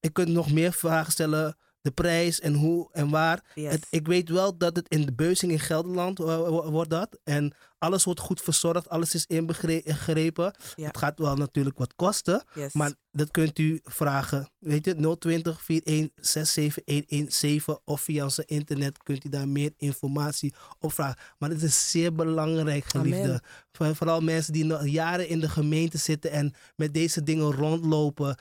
je 0.00 0.10
kunt 0.10 0.28
nog 0.28 0.52
meer 0.52 0.72
vragen 0.72 1.12
stellen. 1.12 1.56
De 1.84 1.90
prijs 1.90 2.40
en 2.40 2.54
hoe 2.54 2.88
en 2.92 3.10
waar. 3.10 3.44
Yes. 3.54 3.72
Het, 3.72 3.86
ik 3.90 4.06
weet 4.06 4.28
wel 4.28 4.56
dat 4.58 4.76
het 4.76 4.88
in 4.88 5.06
de 5.06 5.12
beuzing 5.12 5.52
in 5.52 5.58
Gelderland 5.60 6.18
wo- 6.18 6.70
wordt 6.70 6.90
dat. 6.90 7.18
En 7.24 7.52
alles 7.78 8.04
wordt 8.04 8.20
goed 8.20 8.40
verzorgd. 8.40 8.88
Alles 8.88 9.14
is 9.14 9.26
ingegrepen. 9.26 10.54
Ja. 10.76 10.86
Het 10.86 10.98
gaat 10.98 11.18
wel 11.18 11.36
natuurlijk 11.36 11.78
wat 11.78 11.94
kosten. 11.96 12.44
Yes. 12.54 12.72
Maar 12.72 12.92
dat 13.12 13.30
kunt 13.30 13.58
u 13.58 13.80
vragen. 13.82 14.48
Weet 14.58 14.84
je, 14.84 15.16
020 15.18 15.62
4167117 15.62 17.78
of 17.84 18.00
via 18.00 18.24
onze 18.24 18.44
internet 18.44 19.02
kunt 19.02 19.24
u 19.24 19.28
daar 19.28 19.48
meer 19.48 19.72
informatie 19.76 20.54
op 20.78 20.92
vragen. 20.92 21.18
Maar 21.38 21.50
het 21.50 21.62
is 21.62 21.90
zeer 21.90 22.14
belangrijk, 22.14 22.84
geliefde. 22.84 23.42
Amen. 23.78 23.96
Vooral 23.96 24.20
mensen 24.20 24.52
die 24.52 24.64
nog 24.64 24.86
jaren 24.86 25.28
in 25.28 25.40
de 25.40 25.48
gemeente 25.48 25.98
zitten 25.98 26.30
en 26.30 26.54
met 26.76 26.94
deze 26.94 27.22
dingen 27.22 27.52
rondlopen, 27.52 28.38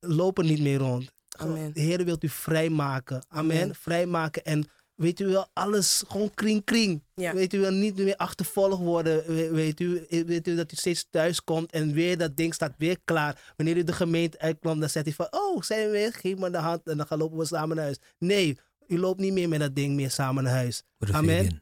lopen 0.00 0.46
niet 0.46 0.60
meer 0.60 0.78
rond. 0.78 1.14
Amen. 1.40 1.72
De 1.72 1.80
Heer 1.80 2.04
wilt 2.04 2.24
u 2.24 2.28
vrijmaken. 2.28 3.24
Amen. 3.28 3.62
Amen. 3.62 3.74
Vrijmaken 3.74 4.44
en 4.44 4.68
weet 4.94 5.20
u 5.20 5.26
wel, 5.26 5.46
alles 5.52 6.04
gewoon 6.08 6.34
kring 6.34 6.64
kring. 6.64 7.02
Ja. 7.14 7.34
Weet 7.34 7.52
u 7.54 7.58
wel, 7.60 7.70
niet 7.70 7.96
meer 7.96 8.16
achtervolgd 8.16 8.78
worden. 8.78 9.26
We- 9.26 9.50
Weet 9.50 9.80
u, 9.80 10.06
weet 10.08 10.48
u 10.48 10.54
dat 10.56 10.72
u 10.72 10.76
steeds 10.76 11.06
thuis 11.10 11.44
komt 11.44 11.70
en 11.72 11.92
weer 11.92 12.18
dat 12.18 12.36
ding 12.36 12.54
staat 12.54 12.74
weer 12.78 12.96
klaar. 13.04 13.52
Wanneer 13.56 13.76
u 13.76 13.84
de 13.84 13.92
gemeente 13.92 14.38
uitkomt, 14.38 14.80
dan 14.80 14.88
zegt 14.90 15.06
hij 15.06 15.14
van, 15.14 15.26
oh, 15.30 15.62
zijn 15.62 15.84
we 15.86 15.90
weer? 15.90 16.12
Geef 16.12 16.36
me 16.38 16.50
de 16.50 16.58
hand 16.58 16.88
en 16.88 16.96
dan 16.96 17.06
gaan 17.06 17.18
lopen 17.18 17.38
we 17.38 17.44
samen 17.44 17.76
naar 17.76 17.84
huis. 17.84 17.98
Nee, 18.18 18.58
u 18.86 18.98
loopt 18.98 19.20
niet 19.20 19.32
meer 19.32 19.48
met 19.48 19.60
dat 19.60 19.74
ding 19.74 19.94
meer 19.94 20.10
samen 20.10 20.42
naar 20.44 20.52
huis. 20.52 20.82
Amen. 21.12 21.36
Fabian. 21.36 21.60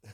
We 0.00 0.05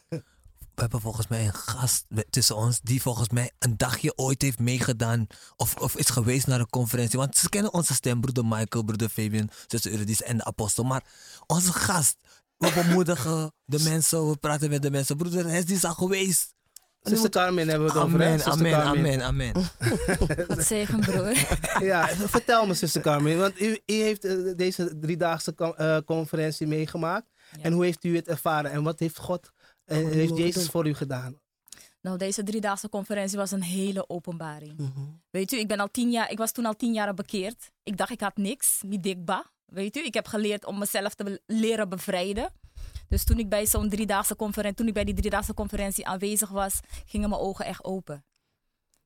hebben 0.83 1.01
volgens 1.01 1.29
mij 1.29 1.47
een 1.47 1.55
gast 1.55 2.07
tussen 2.31 2.57
ons 2.57 2.81
die 2.81 3.03
volgens 3.03 3.29
mij 3.29 3.51
een 3.59 3.77
dagje 3.77 4.13
ooit 4.17 4.43
heeft 4.43 4.59
meegedaan 4.59 5.27
of, 5.57 5.75
of 5.77 5.97
is 5.97 6.09
geweest 6.09 6.47
naar 6.47 6.61
een 6.61 6.71
conferentie. 6.71 7.19
Want 7.19 7.37
ze 7.37 7.49
kennen 7.49 7.73
onze 7.73 7.95
stem, 7.95 8.21
broeder 8.21 8.45
Michael, 8.47 8.85
broeder 8.85 9.09
Fabian, 9.09 9.51
zuster 9.67 9.91
Eurydice 9.91 10.25
en 10.25 10.37
de 10.37 10.45
apostel. 10.45 10.85
Maar 10.85 11.05
onze 11.47 11.73
gast, 11.73 12.17
we 12.57 12.73
bemoedigen 12.87 13.53
de 13.65 13.83
mensen, 13.83 14.29
we 14.29 14.37
praten 14.37 14.71
met 14.71 14.83
de 14.83 14.91
mensen. 14.91 15.17
Broeder 15.17 15.47
Hes, 15.47 15.65
die 15.65 15.77
is 15.77 15.85
al 15.85 15.95
geweest. 15.95 16.55
Zuster 17.03 17.31
Carmen 17.31 17.69
hebben 17.69 17.87
we 17.87 17.93
het 17.93 18.03
over. 18.03 18.21
hè? 18.21 18.27
Amen, 18.27 18.45
amen, 18.45 18.71
Carmen. 18.73 19.23
amen, 19.23 19.23
amen. 19.23 19.53
God 20.49 20.65
zegen, 20.65 21.01
broer. 21.01 21.33
Ja, 21.91 22.09
vertel 22.09 22.67
me, 22.67 22.75
zuster 22.75 23.01
Carmen. 23.01 23.39
Want 23.39 23.61
u, 23.61 23.79
u 23.87 23.95
heeft 23.95 24.25
eh, 24.25 24.35
deze 24.57 24.99
driedaagse 24.99 25.55
eh, 25.55 25.97
conferentie 26.05 26.67
meegemaakt. 26.67 27.27
En 27.61 27.73
hoe 27.73 27.85
heeft 27.85 28.05
u 28.05 28.17
het 28.17 28.29
ervaren? 28.29 28.71
En 28.71 28.83
wat 28.83 28.99
heeft 28.99 29.19
God, 29.19 29.53
en 29.93 30.13
heeft 30.13 30.37
Jezus 30.37 30.67
voor 30.67 30.87
u 30.87 30.95
gedaan? 30.95 31.41
Nou, 32.01 32.19
deze 32.19 32.43
driedaagse 32.43 32.89
conferentie 32.89 33.39
was 33.39 33.51
een 33.51 33.63
hele 33.63 34.09
openbaring. 34.09 34.79
Mhm. 34.79 35.01
Weet 35.31 35.53
u, 35.53 35.59
ik, 35.59 35.69
ben 35.69 35.81
al 35.81 35.91
tien 35.91 36.11
jaar, 36.11 36.31
ik 36.31 36.39
was 36.39 36.53
toen 36.53 36.67
al 36.67 36.77
tien 36.77 36.93
jaar 36.93 37.15
bekeerd. 37.15 37.71
Ik 37.83 37.97
dacht, 37.97 38.11
ik 38.11 38.21
had 38.21 38.37
niks, 38.37 38.81
niet 38.87 39.03
dikba. 39.03 39.51
Weet 39.65 39.97
u, 39.97 40.05
ik 40.05 40.15
heb 40.15 40.27
geleerd 40.27 40.65
om 40.65 40.79
mezelf 40.79 41.15
te 41.15 41.43
leren 41.47 41.89
bevrijden. 41.89 42.53
Dus 43.09 43.25
toen 43.25 43.39
ik 43.39 43.49
bij 43.49 43.67
zo'n 43.67 43.89
driedaagse 43.89 44.37
conferentie, 44.37 44.77
toen 44.77 44.87
ik 44.89 44.95
bij 44.95 45.05
die 45.05 45.15
driedaagse 45.15 45.55
conferentie 45.55 46.07
aanwezig 46.07 46.49
was, 46.49 46.81
gingen 47.07 47.29
mijn 47.29 47.41
ogen 47.41 47.65
echt 47.65 47.85
open. 47.85 48.25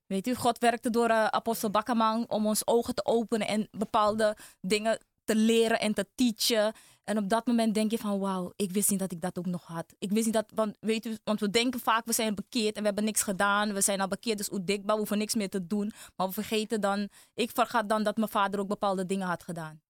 Weet 0.07 0.26
u, 0.26 0.34
God 0.34 0.59
werkte 0.59 0.91
door 0.91 1.09
eh, 1.09 1.24
apostel 1.24 1.70
Bakkerman 1.70 2.24
om 2.28 2.47
ons 2.47 2.66
ogen 2.66 2.95
te 2.95 3.05
openen 3.05 3.49
en 3.49 3.68
bepaalde 3.70 4.37
dingen 4.61 4.99
te 5.27 5.37
leren 5.37 5.81
en 5.81 5.95
te 5.95 6.07
teachen. 6.14 6.74
En 7.05 7.18
op 7.18 7.29
dat 7.29 7.47
moment 7.47 7.74
denk 7.74 7.91
je 7.91 7.99
van 7.99 8.18
wauw, 8.18 8.53
ik 8.57 8.70
wist 8.72 8.91
niet 8.91 8.99
dat 8.99 9.12
ik 9.12 9.20
dat 9.20 9.39
ook 9.39 9.47
nog 9.47 9.64
had. 9.64 9.95
Ik 9.99 10.11
wist 10.11 10.24
niet 10.24 10.35
dat, 10.35 10.47
want, 10.55 10.77
weet 10.81 11.07
u, 11.07 11.16
want 11.24 11.41
we 11.41 11.51
denken 11.51 11.81
vaak 11.81 12.05
we 12.05 12.12
zijn 12.12 12.35
bekeerd 12.35 12.74
en 12.74 12.81
we 12.81 12.87
hebben 12.87 13.05
niks 13.05 13.22
gedaan. 13.22 13.72
We 13.72 13.81
zijn 13.81 14.01
al 14.01 14.09
bekeerd, 14.09 14.39
dus 14.39 14.53
oedikba, 14.53 14.93
we 14.93 14.99
hoeven 14.99 15.18
niks 15.18 15.35
meer 15.35 15.51
te 15.51 15.66
doen. 15.66 15.93
Maar 16.16 16.27
we 16.27 16.33
vergeten 16.33 16.81
dan, 16.81 17.09
ik 17.35 17.51
vergat 17.55 17.89
dan 17.89 18.03
dat 18.03 18.16
mijn 18.16 18.29
vader 18.29 18.61
ook 18.61 18.68
bepaalde 18.68 19.07
dingen 19.07 19.27
had 19.27 19.43
gedaan. 19.43 19.81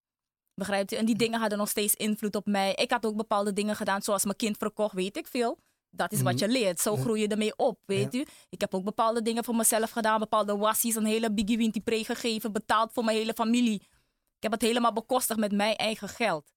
Begrijpt 0.54 0.92
u? 0.92 0.96
En 0.96 1.04
die 1.04 1.16
dingen 1.16 1.40
hadden 1.40 1.58
nog 1.58 1.68
steeds 1.68 1.94
invloed 1.94 2.36
op 2.36 2.46
mij. 2.46 2.74
Ik 2.74 2.90
had 2.90 3.06
ook 3.06 3.16
bepaalde 3.16 3.52
dingen 3.52 3.76
gedaan, 3.76 4.02
zoals 4.02 4.24
mijn 4.24 4.36
kind 4.36 4.56
verkocht, 4.56 4.94
weet 4.94 5.16
ik 5.16 5.26
veel. 5.26 5.58
Dat 5.90 6.12
is 6.12 6.22
wat 6.22 6.38
je 6.38 6.48
leert. 6.48 6.80
Zo 6.80 6.96
groei 6.96 7.20
je 7.20 7.28
ermee 7.28 7.56
op, 7.56 7.78
weet 7.86 8.14
u. 8.14 8.24
Ik 8.48 8.60
heb 8.60 8.74
ook 8.74 8.84
bepaalde 8.84 9.22
dingen 9.22 9.44
voor 9.44 9.56
mezelf 9.56 9.90
gedaan. 9.90 10.18
Bepaalde 10.18 10.56
wassies, 10.56 10.94
een 10.94 11.04
hele 11.04 11.32
biggie 11.32 11.56
winty 11.56 11.80
pre 11.80 12.04
gegeven. 12.04 12.52
Betaald 12.52 12.92
voor 12.92 13.04
mijn 13.04 13.16
hele 13.16 13.32
familie. 13.32 13.82
Ik 14.46 14.52
heb 14.52 14.60
het 14.60 14.70
helemaal 14.70 14.92
bekostigd 14.92 15.38
met 15.38 15.52
mijn 15.52 15.76
eigen 15.76 16.08
geld. 16.08 16.52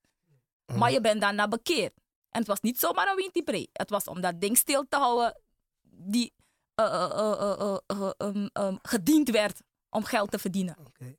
Maar 0.73 0.91
je 0.91 1.01
bent 1.01 1.21
daarna 1.21 1.47
bekeerd. 1.47 1.93
En 2.29 2.39
het 2.39 2.47
was 2.47 2.61
niet 2.61 2.79
zomaar 2.79 3.07
een 3.09 3.15
winty 3.15 3.43
pre. 3.43 3.69
Het 3.73 3.89
was 3.89 4.05
om 4.05 4.21
dat 4.21 4.41
ding 4.41 4.57
stil 4.57 4.85
te 4.89 4.97
houden 4.97 5.41
die 5.81 6.33
um, 8.17 8.49
um, 8.53 8.79
gediend 8.81 9.29
werd 9.29 9.61
om 9.89 10.03
geld 10.03 10.31
te 10.31 10.39
verdienen. 10.39 10.75
Oké. 10.87 11.17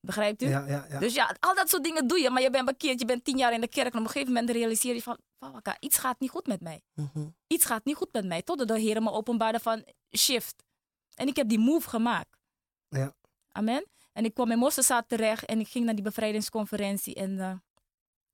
Begrijpt 0.00 0.42
u? 0.42 0.48
Ja, 0.48 0.66
ja, 0.66 0.86
ja. 0.88 0.98
Dus 0.98 1.14
ja, 1.14 1.36
al 1.40 1.54
dat 1.54 1.68
soort 1.68 1.84
dingen 1.84 2.06
doe 2.06 2.18
je, 2.18 2.30
maar 2.30 2.42
je 2.42 2.50
bent 2.50 2.66
bekeerd, 2.66 3.00
je 3.00 3.06
bent 3.06 3.24
tien 3.24 3.36
jaar 3.36 3.52
in 3.52 3.60
de 3.60 3.68
kerk 3.68 3.92
en 3.92 3.98
op 3.98 4.04
een 4.04 4.10
gegeven 4.10 4.32
moment 4.32 4.50
realiseer 4.50 4.94
je 4.94 5.02
van, 5.02 5.18
"Wauw, 5.38 5.60
iets 5.80 5.98
gaat 5.98 6.20
niet 6.20 6.30
goed 6.30 6.46
met 6.46 6.60
mij. 6.60 6.82
Mhm. 6.94 7.28
Iets 7.46 7.64
gaat 7.64 7.84
niet 7.84 7.96
goed 7.96 8.12
met 8.12 8.26
mij, 8.26 8.42
totdat 8.42 8.68
de 8.68 8.78
Heer 8.80 9.02
me 9.02 9.10
openbaarde 9.10 9.60
van 9.60 9.84
shift. 10.16 10.64
En 11.14 11.26
ik 11.26 11.36
heb 11.36 11.48
die 11.48 11.58
move 11.58 11.88
gemaakt. 11.88 12.38
Ja. 12.88 13.14
Amen. 13.48 13.84
En 14.18 14.24
ik 14.24 14.34
kwam 14.34 14.50
in 14.50 14.58
Mosselzaad 14.58 15.08
terecht 15.08 15.44
en 15.44 15.60
ik 15.60 15.68
ging 15.68 15.84
naar 15.84 15.94
die 15.94 16.04
bevrijdingsconferentie 16.04 17.14
en 17.14 17.40
eh, 17.40 17.52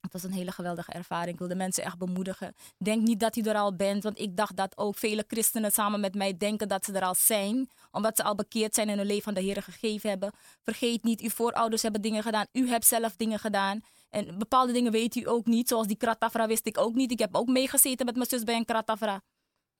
het 0.00 0.12
was 0.12 0.22
een 0.22 0.32
hele 0.32 0.52
geweldige 0.52 0.92
ervaring. 0.92 1.32
Ik 1.32 1.38
wilde 1.38 1.54
mensen 1.54 1.84
echt 1.84 1.98
bemoedigen. 1.98 2.54
Denk 2.78 3.02
niet 3.02 3.20
dat 3.20 3.36
u 3.36 3.40
er 3.40 3.54
al 3.54 3.76
bent, 3.76 4.02
want 4.02 4.18
ik 4.18 4.36
dacht 4.36 4.56
dat 4.56 4.78
ook 4.78 4.96
vele 4.96 5.24
christenen 5.28 5.72
samen 5.72 6.00
met 6.00 6.14
mij 6.14 6.36
denken 6.36 6.68
dat 6.68 6.84
ze 6.84 6.92
er 6.92 7.02
al 7.02 7.14
zijn. 7.14 7.70
Omdat 7.90 8.16
ze 8.16 8.22
al 8.22 8.34
bekeerd 8.34 8.74
zijn 8.74 8.88
en 8.88 8.98
hun 8.98 9.06
leven 9.06 9.28
aan 9.28 9.34
de 9.34 9.40
Heer 9.40 9.62
gegeven 9.62 10.10
hebben. 10.10 10.32
Vergeet 10.62 11.02
niet, 11.02 11.20
uw 11.20 11.30
voorouders 11.30 11.82
hebben 11.82 12.02
dingen 12.02 12.22
gedaan. 12.22 12.46
U 12.52 12.68
hebt 12.68 12.86
zelf 12.86 13.16
dingen 13.16 13.38
gedaan. 13.38 13.80
En 14.10 14.38
bepaalde 14.38 14.72
dingen 14.72 14.92
weet 14.92 15.14
u 15.14 15.28
ook 15.28 15.46
niet. 15.46 15.68
Zoals 15.68 15.86
die 15.86 15.96
kratafra 15.96 16.46
wist 16.46 16.66
ik 16.66 16.78
ook 16.78 16.94
niet. 16.94 17.10
Ik 17.10 17.18
heb 17.18 17.34
ook 17.36 17.48
meegezeten 17.48 18.06
met 18.06 18.16
mijn 18.16 18.28
zus 18.28 18.42
bij 18.42 18.56
een 18.56 18.64
kratafra. 18.64 19.22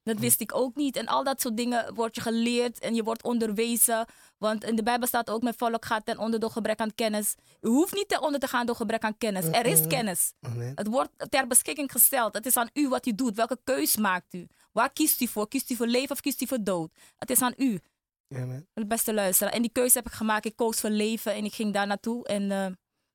Dat 0.05 0.19
wist 0.19 0.41
ik 0.41 0.55
ook 0.55 0.75
niet. 0.75 0.97
En 0.97 1.07
al 1.07 1.25
dat 1.25 1.41
soort 1.41 1.57
dingen 1.57 1.95
word 1.95 2.15
je 2.15 2.21
geleerd 2.21 2.79
en 2.79 2.95
je 2.95 3.03
wordt 3.03 3.23
onderwezen. 3.23 4.07
Want 4.39 4.65
in 4.65 4.77
de 4.77 4.83
Bijbel 4.83 5.07
staat 5.07 5.31
ook: 5.31 5.43
Mijn 5.43 5.55
volk 5.59 5.85
gaat 5.85 6.05
ten 6.05 6.19
onder 6.19 6.41
door 6.41 6.51
gebrek 6.51 6.81
aan 6.81 6.95
kennis. 6.95 7.35
U 7.61 7.69
hoeft 7.69 7.95
niet 7.95 8.09
ten 8.09 8.23
onder 8.23 8.41
te 8.41 8.49
gaan 8.49 8.67
door 8.67 8.77
gebrek 8.77 9.03
aan 9.03 9.19
kennis. 9.19 9.45
Er 9.45 9.67
is 9.67 9.87
kennis. 9.87 10.33
Het 10.75 10.87
wordt 10.87 11.11
ter 11.31 11.47
beschikking 11.47 11.93
gesteld. 11.93 12.35
Het 12.35 12.47
is 12.47 12.57
aan 12.57 12.71
u 12.73 12.89
wat 12.89 13.07
u 13.07 13.15
doet. 13.15 13.37
Welke 13.37 13.59
keus 13.65 13.97
maakt 13.97 14.35
u? 14.35 14.47
Waar 14.73 14.93
kiest 14.93 15.21
u 15.21 15.27
voor? 15.27 15.49
Kiest 15.49 15.71
u 15.71 15.75
voor 15.77 15.87
leven 15.87 16.11
of 16.11 16.21
kiest 16.21 16.43
u 16.43 16.47
voor 16.47 16.63
dood? 16.65 16.91
Het 17.19 17.31
is 17.31 17.41
aan 17.43 17.55
u, 17.57 17.81
Amen. 18.35 18.69
beste 18.87 19.15
luisteraar. 19.15 19.53
En 19.53 19.63
die 19.63 19.73
keuze 19.73 19.99
heb 19.99 20.07
ik 20.07 20.13
gemaakt. 20.13 20.45
Ik 20.45 20.57
koos 20.57 20.81
voor 20.81 20.91
leven 20.91 21.35
en 21.35 21.45
ik 21.45 21.55
ging 21.55 21.73
daar 21.73 21.87
naartoe. 21.87 22.27
En 22.27 22.51
eh, 22.51 22.67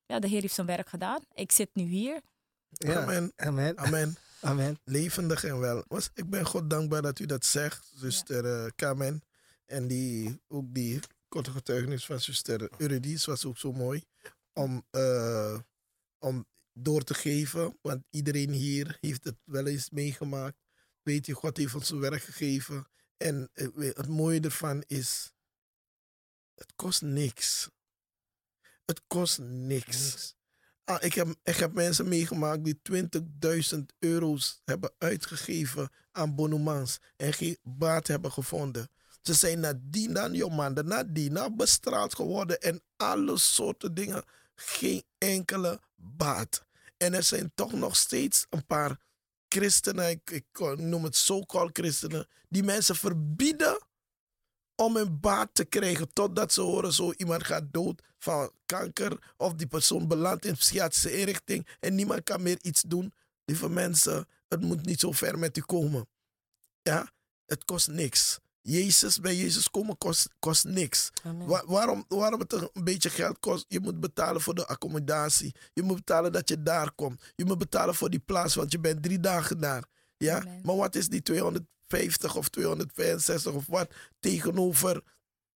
ja, 0.06 0.18
de 0.18 0.28
Heer 0.28 0.40
heeft 0.40 0.54
zijn 0.54 0.66
werk 0.66 0.88
gedaan. 0.88 1.20
Ik 1.34 1.52
zit 1.52 1.70
nu 1.72 1.82
hier. 1.82 2.20
Ja. 2.68 3.02
Amen. 3.02 3.32
Amen. 3.36 3.78
Amen. 3.78 4.16
Amen. 4.40 4.78
Levendig 4.84 5.44
en 5.44 5.58
wel. 5.58 5.84
Ik 6.14 6.30
ben 6.30 6.44
God 6.46 6.70
dankbaar 6.70 7.02
dat 7.02 7.18
u 7.18 7.26
dat 7.26 7.44
zegt, 7.44 7.92
zuster 7.94 8.44
eh, 8.44 8.70
Carmen. 8.76 9.22
En 9.66 9.86
die, 9.86 10.40
ook 10.48 10.74
die 10.74 11.00
korte 11.28 11.50
getuigenis 11.50 12.04
van 12.04 12.20
zuster 12.20 12.70
Eurydice 12.78 13.30
was 13.30 13.44
ook 13.44 13.58
zo 13.58 13.72
mooi. 13.72 14.04
Om, 14.52 14.86
eh, 14.90 15.58
om 16.18 16.46
door 16.72 17.02
te 17.02 17.14
geven, 17.14 17.78
want 17.82 18.04
iedereen 18.10 18.50
hier 18.50 18.98
heeft 19.00 19.24
het 19.24 19.36
wel 19.44 19.66
eens 19.66 19.90
meegemaakt. 19.90 20.56
Weet 21.02 21.26
je, 21.26 21.32
God 21.34 21.56
heeft 21.56 21.74
ons 21.74 21.86
zijn 21.86 22.00
werk 22.00 22.22
gegeven. 22.22 22.86
En 23.16 23.50
eh, 23.52 23.68
het 23.74 24.08
mooie 24.08 24.40
ervan 24.40 24.82
is, 24.86 25.32
het 26.54 26.72
kost 26.76 27.02
niks. 27.02 27.68
Het 28.84 29.02
kost 29.06 29.38
niks. 29.38 30.34
Ah, 30.90 31.02
ik, 31.02 31.14
heb, 31.14 31.34
ik 31.42 31.56
heb 31.56 31.72
mensen 31.72 32.08
meegemaakt 32.08 32.64
die 32.64 32.80
20.000 33.74 33.78
euro's 33.98 34.60
hebben 34.64 34.92
uitgegeven 34.98 35.90
aan 36.12 36.34
bonumans 36.34 36.98
en 37.16 37.32
geen 37.32 37.58
baat 37.62 38.06
hebben 38.06 38.32
gevonden. 38.32 38.90
Ze 39.22 39.34
zijn 39.34 39.60
nadien 39.60 40.12
dan 40.12 40.34
jongmaanden, 40.34 40.86
nadien 40.86 41.32
na 41.32 41.50
bestraald 41.50 42.14
geworden 42.14 42.60
en 42.60 42.82
alle 42.96 43.38
soorten 43.38 43.94
dingen. 43.94 44.24
Geen 44.54 45.02
enkele 45.18 45.80
baat. 45.94 46.64
En 46.96 47.14
er 47.14 47.22
zijn 47.22 47.52
toch 47.54 47.72
nog 47.72 47.96
steeds 47.96 48.46
een 48.48 48.66
paar 48.66 48.98
christenen, 49.48 50.08
ik, 50.10 50.30
ik 50.30 50.76
noem 50.76 51.04
het 51.04 51.16
so-called 51.16 51.78
christenen, 51.78 52.28
die 52.48 52.62
mensen 52.62 52.96
verbieden 52.96 53.78
om 54.80 54.96
een 54.96 55.20
baat 55.20 55.48
te 55.52 55.64
krijgen 55.64 56.12
totdat 56.12 56.52
ze 56.52 56.60
horen 56.60 56.92
zo 56.92 57.12
iemand 57.16 57.44
gaat 57.44 57.64
dood 57.72 58.02
van 58.18 58.50
kanker 58.66 59.32
of 59.36 59.54
die 59.54 59.66
persoon 59.66 60.08
belandt 60.08 60.44
in 60.44 60.54
psychiatrische 60.54 61.18
inrichting 61.18 61.66
en 61.80 61.94
niemand 61.94 62.22
kan 62.22 62.42
meer 62.42 62.58
iets 62.62 62.82
doen. 62.82 63.12
Lieve 63.44 63.68
mensen, 63.68 64.26
het 64.48 64.60
moet 64.60 64.84
niet 64.86 65.00
zo 65.00 65.12
ver 65.12 65.38
met 65.38 65.56
u 65.56 65.60
komen. 65.60 66.08
Ja, 66.82 67.10
het 67.46 67.64
kost 67.64 67.88
niks. 67.88 68.38
Jezus, 68.62 69.20
bij 69.20 69.36
Jezus 69.36 69.70
komen 69.70 69.98
kost, 69.98 70.28
kost 70.38 70.64
niks. 70.64 71.10
Wa- 71.46 71.64
waarom, 71.66 72.04
waarom 72.08 72.40
het 72.40 72.52
een 72.52 72.84
beetje 72.84 73.10
geld 73.10 73.38
kost? 73.40 73.64
Je 73.68 73.80
moet 73.80 74.00
betalen 74.00 74.40
voor 74.40 74.54
de 74.54 74.66
accommodatie. 74.66 75.54
Je 75.72 75.82
moet 75.82 75.96
betalen 75.96 76.32
dat 76.32 76.48
je 76.48 76.62
daar 76.62 76.92
komt. 76.92 77.22
Je 77.36 77.44
moet 77.44 77.58
betalen 77.58 77.94
voor 77.94 78.10
die 78.10 78.20
plaats, 78.20 78.54
want 78.54 78.72
je 78.72 78.78
bent 78.80 79.02
drie 79.02 79.20
dagen 79.20 79.60
daar. 79.60 79.84
Ja? 80.16 80.40
Amen. 80.40 80.60
Maar 80.62 80.76
wat 80.76 80.94
is 80.94 81.08
die 81.08 81.22
250 81.90 82.36
of 82.36 82.48
265 82.48 83.54
of 83.54 83.66
wat 83.66 83.94
tegenover 84.20 85.02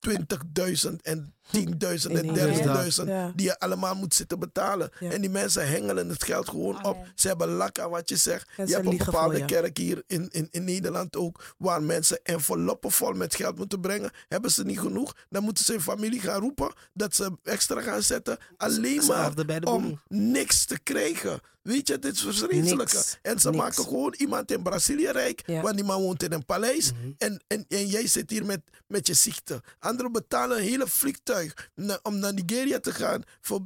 20.000 0.08 0.96
en 1.02 1.34
10.000 1.52 2.10
en 2.10 2.24
In 2.24 2.36
één 2.36 2.92
30.000 3.04 3.06
Ja. 3.06 3.32
die 3.36 3.46
je 3.46 3.58
allemaal 3.58 3.94
moet 3.94 4.14
zitten 4.14 4.38
betalen. 4.38 4.90
Ja. 5.00 5.10
En 5.10 5.20
die 5.20 5.30
mensen 5.30 5.68
hengelen 5.68 6.08
het 6.08 6.24
geld 6.24 6.48
gewoon 6.48 6.84
op. 6.84 6.96
Ze 7.14 7.28
hebben 7.28 7.48
lak 7.48 7.78
aan 7.78 7.90
wat 7.90 8.08
je 8.08 8.16
zegt. 8.16 8.48
En 8.56 8.66
je 8.66 8.74
hebt 8.74 8.86
een 8.86 8.96
bepaalde 8.96 9.44
kerk 9.44 9.76
hier 9.76 10.02
in, 10.06 10.28
in, 10.30 10.48
in 10.50 10.64
Nederland 10.64 11.16
ook, 11.16 11.54
waar 11.58 11.82
mensen 11.82 12.20
enveloppen 12.22 12.90
vol 12.90 13.12
met 13.12 13.34
geld 13.34 13.56
moeten 13.56 13.80
brengen. 13.80 14.10
Hebben 14.28 14.50
ze 14.50 14.64
niet 14.64 14.80
genoeg, 14.80 15.14
dan 15.30 15.42
moeten 15.42 15.64
ze 15.64 15.72
hun 15.72 15.80
familie 15.80 16.20
gaan 16.20 16.40
roepen 16.40 16.72
dat 16.92 17.14
ze 17.14 17.30
extra 17.42 17.80
gaan 17.80 18.02
zetten. 18.02 18.38
Alleen 18.56 19.06
maar 19.06 19.32
om 19.64 20.00
niks 20.08 20.64
te 20.64 20.78
krijgen. 20.82 21.40
Weet 21.62 21.88
je, 21.88 21.98
dit 21.98 22.14
is 22.14 22.20
verschrikkelijke. 22.22 23.02
En 23.22 23.40
ze 23.40 23.50
Niks. 23.50 23.62
maken 23.62 23.84
gewoon 23.84 24.14
iemand 24.18 24.50
in 24.50 24.62
Brazilië 24.62 25.08
rijk, 25.10 25.42
Ja. 25.46 25.60
want 25.62 25.74
die 25.74 25.84
man 25.84 26.00
woont 26.02 26.22
in 26.22 26.32
een 26.32 26.44
paleis. 26.44 26.92
Mhm. 26.92 27.10
en, 27.18 27.42
en, 27.46 27.64
en 27.68 27.86
jij 27.86 28.06
zit 28.06 28.30
hier 28.30 28.44
met, 28.44 28.60
met 28.86 29.06
je 29.06 29.14
ziekte. 29.14 29.62
Anderen 29.78 30.12
betalen 30.12 30.56
een 30.56 30.62
hele 30.62 30.86
vliegtuig 30.86 31.33
na- 31.74 31.98
om 32.02 32.18
naar 32.18 32.32
Nigeria 32.34 32.80
te 32.80 32.92
gaan, 32.92 33.22
voor 33.40 33.60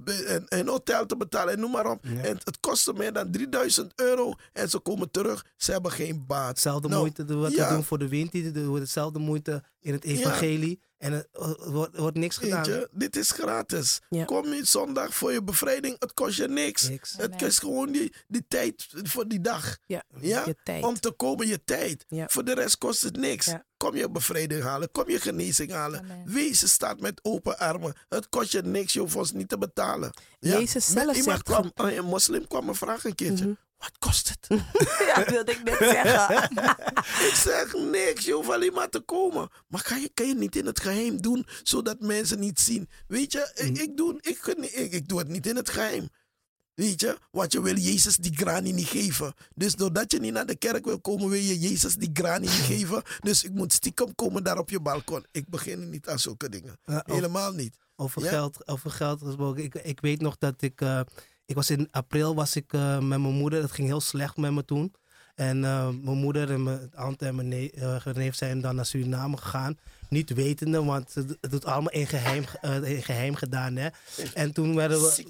een 0.49 0.69
hotel 0.69 1.07
te 1.07 1.17
betalen 1.17 1.55
en 1.55 1.61
noem 1.61 1.71
maar 1.71 1.91
op. 1.91 2.05
Ja. 2.07 2.23
En 2.23 2.37
het 2.45 2.61
kostte 2.61 2.93
meer 2.93 3.13
dan 3.13 3.31
3000 3.31 3.93
euro 3.97 4.35
en 4.53 4.71
ze 4.71 4.79
komen 4.79 5.11
terug, 5.11 5.45
ze 5.57 5.73
hebben 5.73 5.91
geen 5.93 6.25
baat. 6.27 6.49
Hetzelfde 6.49 6.89
Nou, 6.89 7.01
moeite 7.01 7.37
wat 7.37 7.53
ja. 7.53 7.69
we 7.69 7.75
doen 7.75 7.85
voor 7.85 7.99
de 7.99 8.09
wind, 8.09 8.33
die 8.33 8.51
doen 8.51 8.75
hetzelfde 8.81 9.19
moeite 9.19 9.63
in 9.81 9.93
het 9.93 10.05
evangelie. 10.05 10.81
En 10.99 11.13
er 11.13 11.27
er 11.33 11.71
wordt, 11.71 11.95
er 11.95 12.01
wordt 12.01 12.17
niks 12.17 12.37
gedaan. 12.37 12.65
je, 12.65 12.89
dit 12.93 13.17
is 13.17 13.31
gratis. 13.31 14.01
Ja. 14.09 14.25
Kom 14.25 14.53
je 14.55 14.65
zondag 14.65 15.15
voor 15.15 15.33
je 15.33 15.43
bevrijding, 15.43 15.97
het 15.99 16.15
kost 16.15 16.37
je 16.37 16.49
niks. 16.49 16.89
Niks. 16.89 17.15
Het 17.17 17.37
kost 17.37 17.59
gewoon 17.59 17.93
die, 17.93 18.13
die 18.29 18.45
tijd 18.49 18.87
voor 19.03 19.29
die 19.29 19.41
dag. 19.41 19.77
Ja, 19.87 20.03
Ja? 20.21 20.43
je 20.47 20.57
tijd. 20.63 20.85
Om 20.85 21.01
te 21.01 21.11
komen 21.11 21.47
je 21.47 21.65
tijd. 21.65 22.05
Ja. 22.09 22.27
Voor 22.29 22.45
de 22.45 22.55
rest 22.55 22.79
kost 22.79 23.03
het 23.03 23.17
niks. 23.17 23.47
Ja. 23.47 23.65
Kom 23.77 23.97
je 23.97 24.11
bevrijding 24.11 24.63
halen, 24.63 24.91
kom 24.91 25.11
je 25.11 25.21
genezing 25.21 25.71
halen. 25.71 26.01
Amen. 26.01 26.23
Wees 26.33 26.73
staat 26.73 27.01
met 27.01 27.21
open 27.23 27.59
armen. 27.59 27.95
Het 28.09 28.29
kost 28.29 28.53
je 28.53 28.63
niks, 28.63 28.93
je 28.93 29.01
hoeft 29.01 29.17
ons 29.17 29.33
niet 29.33 29.49
te 29.49 29.59
betalen. 29.59 30.11
Ja? 30.39 30.59
Jezus 30.59 30.87
zelf 30.87 31.07
Met 31.07 31.17
iemand 31.17 31.25
zegt 31.47 31.49
Mhm. 31.59 31.71
kwam, 31.75 31.89
een 31.97 32.05
moslim 32.05 32.47
kwam 32.47 32.65
me 32.65 32.75
vragen 32.75 33.11
een 33.11 33.17
keertje. 33.17 33.57
Wat 33.79 33.99
kost 33.99 34.29
het? 34.29 34.47
Ja, 35.15 35.25
wilde 35.25 35.53
ik 35.53 35.63
net 35.65 35.77
zeggen. 35.79 36.51
ik 37.29 37.33
zeg 37.35 37.73
niks, 37.75 38.25
je 38.25 38.33
hoeft 38.33 38.51
alleen 38.51 38.73
maar 38.73 38.89
te 38.89 39.01
komen. 39.01 39.49
Maar 39.69 39.83
kan 39.83 40.01
je, 40.01 40.11
kan 40.15 40.27
je 40.29 40.35
niet 40.35 40.57
in 40.57 40.67
het 40.67 40.81
geheim 40.81 41.21
doen, 41.21 41.47
zodat 41.63 42.01
mensen 42.01 42.39
niet 42.39 42.59
zien? 42.61 42.89
Weet 43.07 43.33
je, 43.33 43.53
Mhm. 43.55 43.67
ik, 43.67 43.79
ik, 43.79 43.97
doe, 43.97 44.19
ik, 44.21 44.47
ik, 44.73 44.93
ik 44.93 45.09
doe 45.09 45.19
het 45.19 45.29
niet 45.29 45.47
in 45.47 45.57
het 45.57 45.69
geheim. 45.71 46.09
Weet 46.75 47.01
je, 47.01 47.19
want 47.31 47.53
je 47.53 47.63
wil 47.63 47.77
Jezus 47.77 48.17
die 48.17 48.37
grani 48.37 48.73
niet 48.73 48.87
geven. 48.87 49.33
Dus 49.55 49.75
doordat 49.75 50.13
je 50.13 50.19
niet 50.21 50.33
naar 50.33 50.47
de 50.47 50.57
kerk 50.57 50.85
wil 50.85 51.01
komen, 51.01 51.29
wil 51.29 51.41
je 51.41 51.59
Jezus 51.59 51.95
die 51.95 52.11
grani 52.13 52.47
niet 52.47 52.51
geven. 52.77 53.03
Dus 53.21 53.45
ik 53.45 53.53
moet 53.53 53.73
stiekem 53.73 54.15
komen 54.15 54.45
daar 54.45 54.59
op 54.59 54.71
je 54.71 54.81
balkon. 54.81 55.25
Ik 55.31 55.49
begin 55.49 55.91
niet 55.91 56.09
aan 56.09 56.19
zulke 56.19 56.49
dingen. 56.49 56.79
Helemaal 56.85 57.53
niet. 57.53 57.77
Over, 57.97 58.23
Ja? 58.23 58.29
geld, 58.29 58.69
over 58.69 58.91
geld 58.91 59.23
gesproken. 59.23 59.65
Ik, 59.65 59.75
ik 59.75 60.01
weet 60.01 60.21
nog 60.21 60.39
dat 60.39 60.63
ik. 60.63 60.81
eh, 60.81 61.01
ik 61.49 61.55
was 61.55 61.71
in 61.71 61.89
april 61.91 62.35
was 62.35 62.57
ik 62.57 62.73
eh, 62.73 62.99
met 62.99 63.21
mijn 63.21 63.35
moeder. 63.35 63.63
Het 63.63 63.73
ging 63.73 63.89
heel 63.89 64.01
slecht 64.01 64.37
met 64.37 64.53
me 64.53 64.65
toen. 64.65 64.93
En 65.39 65.65
eh, 65.65 65.89
mijn 66.03 66.17
moeder 66.17 66.51
en 66.51 66.63
mijn 66.63 66.91
tante 66.91 67.27
en 67.27 67.35
mijn 67.35 67.53
eh, 67.53 68.15
neef 68.15 68.35
zijn 68.35 68.61
dan 68.61 68.75
naar 68.75 68.87
Suriname 68.87 69.37
gegaan. 69.37 69.79
Niet 70.09 70.35
wetende, 70.35 70.85
want 70.85 71.15
het, 71.15 71.37
doet 71.41 71.65
allemaal 71.65 71.93
in 71.93 72.07
geheim, 72.07 72.45
eh, 72.61 72.91
in 72.91 73.03
geheim 73.03 73.35
gedaan. 73.35 73.77
Hè? 73.77 73.89
En 74.35 74.53
toen, 74.53 74.75
werden 74.75 75.01
we, 75.01 75.25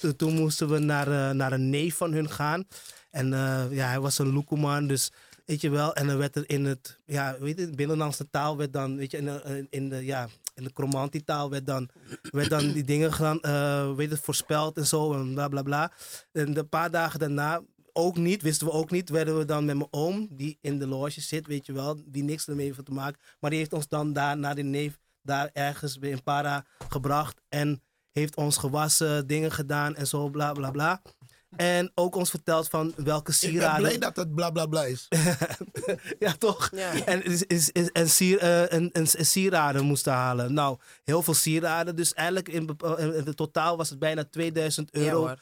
toen, 0.00 0.16
toen 0.16 0.34
moesten 0.34 0.68
we 0.68 0.78
naar, 0.78 1.34
naar 1.34 1.52
een 1.52 1.70
neef 1.70 1.96
van 1.96 2.12
hun 2.12 2.30
gaan. 2.30 2.64
En 3.10 3.28
ja, 3.70 3.88
hij 3.88 4.00
was 4.00 4.18
een 4.18 4.32
loekoeman, 4.32 4.86
dus 4.86 5.12
weet 5.46 5.60
je 5.60 5.70
wel. 5.70 5.94
En 5.94 6.06
dan 6.06 6.16
werd 6.16 6.36
er 6.36 6.44
in 6.46 6.64
het, 6.64 6.98
ja, 7.06 7.36
weet 7.40 7.58
je, 7.58 7.70
binnenlandse 7.70 8.30
taal 8.30 8.56
werd 8.56 8.72
dan, 8.72 8.96
weet 8.96 9.10
je, 9.10 9.16
in 9.16 9.24
de, 9.24 9.66
in 9.70 9.88
de 9.88 10.04
ja, 10.04 10.28
de 10.64 10.72
Cromanti-taal 10.72 11.50
werd 11.50 11.66
dan, 11.66 11.88
werd 12.22 12.50
dan 12.50 12.72
die 12.72 12.84
dingen 12.84 13.12
gedaan, 13.12 13.40
eh, 13.40 13.96
het, 13.96 14.20
voorspeld 14.20 14.76
en 14.76 14.86
zo 14.86 15.12
en 15.12 15.34
bla 15.34 15.48
bla 15.48 15.62
bla. 15.62 15.92
En 16.32 16.56
een 16.56 16.68
paar 16.68 16.90
dagen 16.90 17.18
daarna, 17.18 17.62
ook 17.92 18.16
niet, 18.16 18.42
wisten 18.42 18.66
we 18.66 18.72
ook 18.72 18.90
niet, 18.90 19.10
werden 19.10 19.38
we 19.38 19.44
dan 19.44 19.64
met 19.64 19.76
mijn 19.76 19.88
oom, 19.90 20.28
die 20.30 20.58
in 20.60 20.78
de 20.78 20.86
loge 20.86 21.20
zit, 21.20 21.46
weet 21.46 21.66
je 21.66 21.72
wel, 21.72 22.02
die 22.06 22.22
niks 22.22 22.48
ermee 22.48 22.66
heeft 22.66 22.84
te 22.84 22.92
maken. 22.92 23.20
Maar 23.40 23.50
die 23.50 23.58
heeft 23.58 23.72
ons 23.72 23.88
dan 23.88 24.12
daar 24.12 24.38
naar 24.38 24.54
de 24.54 24.62
neef, 24.62 24.98
daar 25.22 25.50
ergens 25.52 25.96
in 25.96 26.22
Para 26.22 26.66
gebracht 26.88 27.40
en 27.48 27.82
heeft 28.12 28.36
ons 28.36 28.56
gewassen, 28.56 29.26
dingen 29.26 29.52
gedaan 29.52 29.96
en 29.96 30.06
zo, 30.06 30.28
bla 30.30 30.52
bla 30.52 30.70
bla. 30.70 31.02
En 31.56 31.92
ook 31.94 32.14
ons 32.14 32.30
verteld 32.30 32.68
van 32.68 32.92
welke 32.96 33.32
Ik 33.32 33.40
ben 33.40 33.50
sieraden... 33.50 33.82
blij 33.82 33.98
dat 33.98 34.16
het 34.16 34.34
bla 34.34 34.50
bla 34.50 34.66
bla 34.66 34.84
is. 34.84 35.08
ja, 36.18 36.32
toch? 36.38 36.70
Ja. 36.74 37.04
En, 37.04 37.24
is, 37.24 37.42
is, 37.42 37.70
is, 37.70 37.90
en, 37.90 38.08
sier, 38.08 38.38
eh, 38.38 38.72
en, 38.72 38.90
en, 38.92 39.06
en 39.06 39.26
sieraden 39.26 39.84
moesten 39.84 40.12
halen. 40.12 40.52
Nou, 40.52 40.78
heel 41.04 41.22
veel 41.22 41.34
sieraden. 41.34 41.96
Dus 41.96 42.14
eigenlijk 42.14 42.48
in, 42.48 42.66
bepa- 42.66 42.96
in 42.98 43.34
totaal 43.34 43.76
was 43.76 43.90
het 43.90 43.98
bijna 43.98 44.24
2000 44.24 44.88
Ja, 44.92 45.00
euro. 45.00 45.18
hoor. 45.18 45.38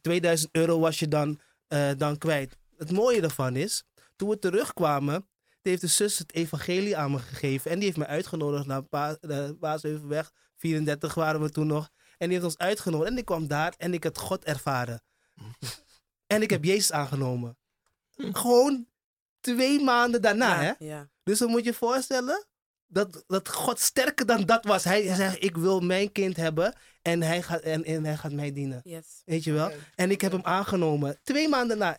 2000 0.00 0.48
euro 0.52 0.78
was 0.78 0.98
je 0.98 1.08
dan, 1.08 1.40
eh, 1.68 1.90
dan 1.96 2.18
kwijt. 2.18 2.56
Het 2.76 2.90
mooie 2.92 3.20
daarvan 3.20 3.56
is, 3.56 3.84
toen 4.16 4.28
we 4.28 4.38
terugkwamen, 4.38 5.26
heeft 5.62 5.80
de 5.80 5.86
zus 5.86 6.18
het 6.18 6.34
evangelie 6.34 6.96
aan 6.96 7.10
me 7.10 7.18
gegeven. 7.18 7.70
En 7.70 7.76
die 7.76 7.84
heeft 7.84 7.98
me 7.98 8.06
uitgenodigd 8.06 8.66
naar 8.66 8.82
Pa- 8.82 9.16
eh, 9.20 9.48
Paasheuvelweg. 9.60 10.30
34 10.56 11.14
waren 11.14 11.40
we 11.40 11.50
toen 11.50 11.66
nog. 11.66 11.88
En 12.18 12.28
die 12.28 12.38
heeft 12.38 12.44
ons 12.44 12.58
uitgenodigd. 12.58 13.10
En 13.10 13.18
ik 13.18 13.24
kwam 13.24 13.46
daar 13.46 13.74
en 13.76 13.94
ik 13.94 14.04
had 14.04 14.18
God 14.18 14.44
ervaren. 14.44 15.02
En 16.26 16.42
ik 16.42 16.50
heb 16.50 16.64
Jezus 16.64 16.92
aangenomen. 16.92 17.58
Gewoon 18.16 18.86
twee 19.40 19.80
maanden 19.82 20.22
daarna, 20.22 20.56
hè? 20.56 20.66
Ja, 20.66 20.76
ja. 20.78 21.08
Dus 21.22 21.38
dan 21.38 21.50
moet 21.50 21.64
je 21.64 21.70
je 21.70 21.74
voorstellen 21.74 22.46
dat, 22.86 23.24
dat 23.26 23.48
God 23.48 23.80
sterker 23.80 24.26
dan 24.26 24.44
dat 24.44 24.64
was. 24.64 24.84
Hij 24.84 25.14
zegt, 25.14 25.42
ik 25.42 25.56
wil 25.56 25.80
mijn 25.80 26.12
kind 26.12 26.36
hebben 26.36 26.74
en 27.02 27.22
hij 27.22 27.42
gaat, 27.42 27.60
en, 27.60 27.84
en 27.84 28.04
hij 28.04 28.16
gaat 28.16 28.32
mij 28.32 28.52
dienen. 28.52 28.80
Yes. 28.84 29.22
Weet 29.24 29.44
je 29.44 29.52
wel? 29.52 29.72
En 29.94 30.10
ik 30.10 30.20
heb 30.20 30.32
hem 30.32 30.44
aangenomen. 30.44 31.18
Twee 31.22 31.48
maanden 31.48 31.78
na. 31.78 31.98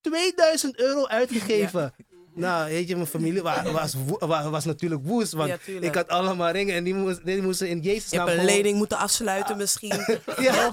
2000 0.00 0.78
euro 0.78 1.06
uitgegeven. 1.06 1.94
Nou, 2.38 2.70
weet 2.70 2.88
je, 2.88 2.94
mijn 2.94 3.06
familie 3.06 3.42
wa- 3.42 3.72
was, 3.72 3.94
wa- 4.18 4.50
was 4.50 4.64
natuurlijk 4.64 5.00
woest. 5.04 5.32
Want 5.32 5.48
Ja, 5.48 5.80
ik 5.80 5.94
had 5.94 6.08
allemaal 6.08 6.50
ringen 6.50 6.74
en 6.74 6.84
die, 6.84 6.94
moest, 6.94 7.24
die 7.24 7.42
moesten 7.42 7.68
in 7.68 7.80
Jezus 7.80 8.10
Je 8.10 8.16
naam 8.16 8.26
hebt 8.26 8.38
een 8.40 8.44
lening 8.46 8.76
moeten 8.76 8.98
afsluiten 8.98 9.56
misschien. 9.56 9.88
Ja, 10.38 10.72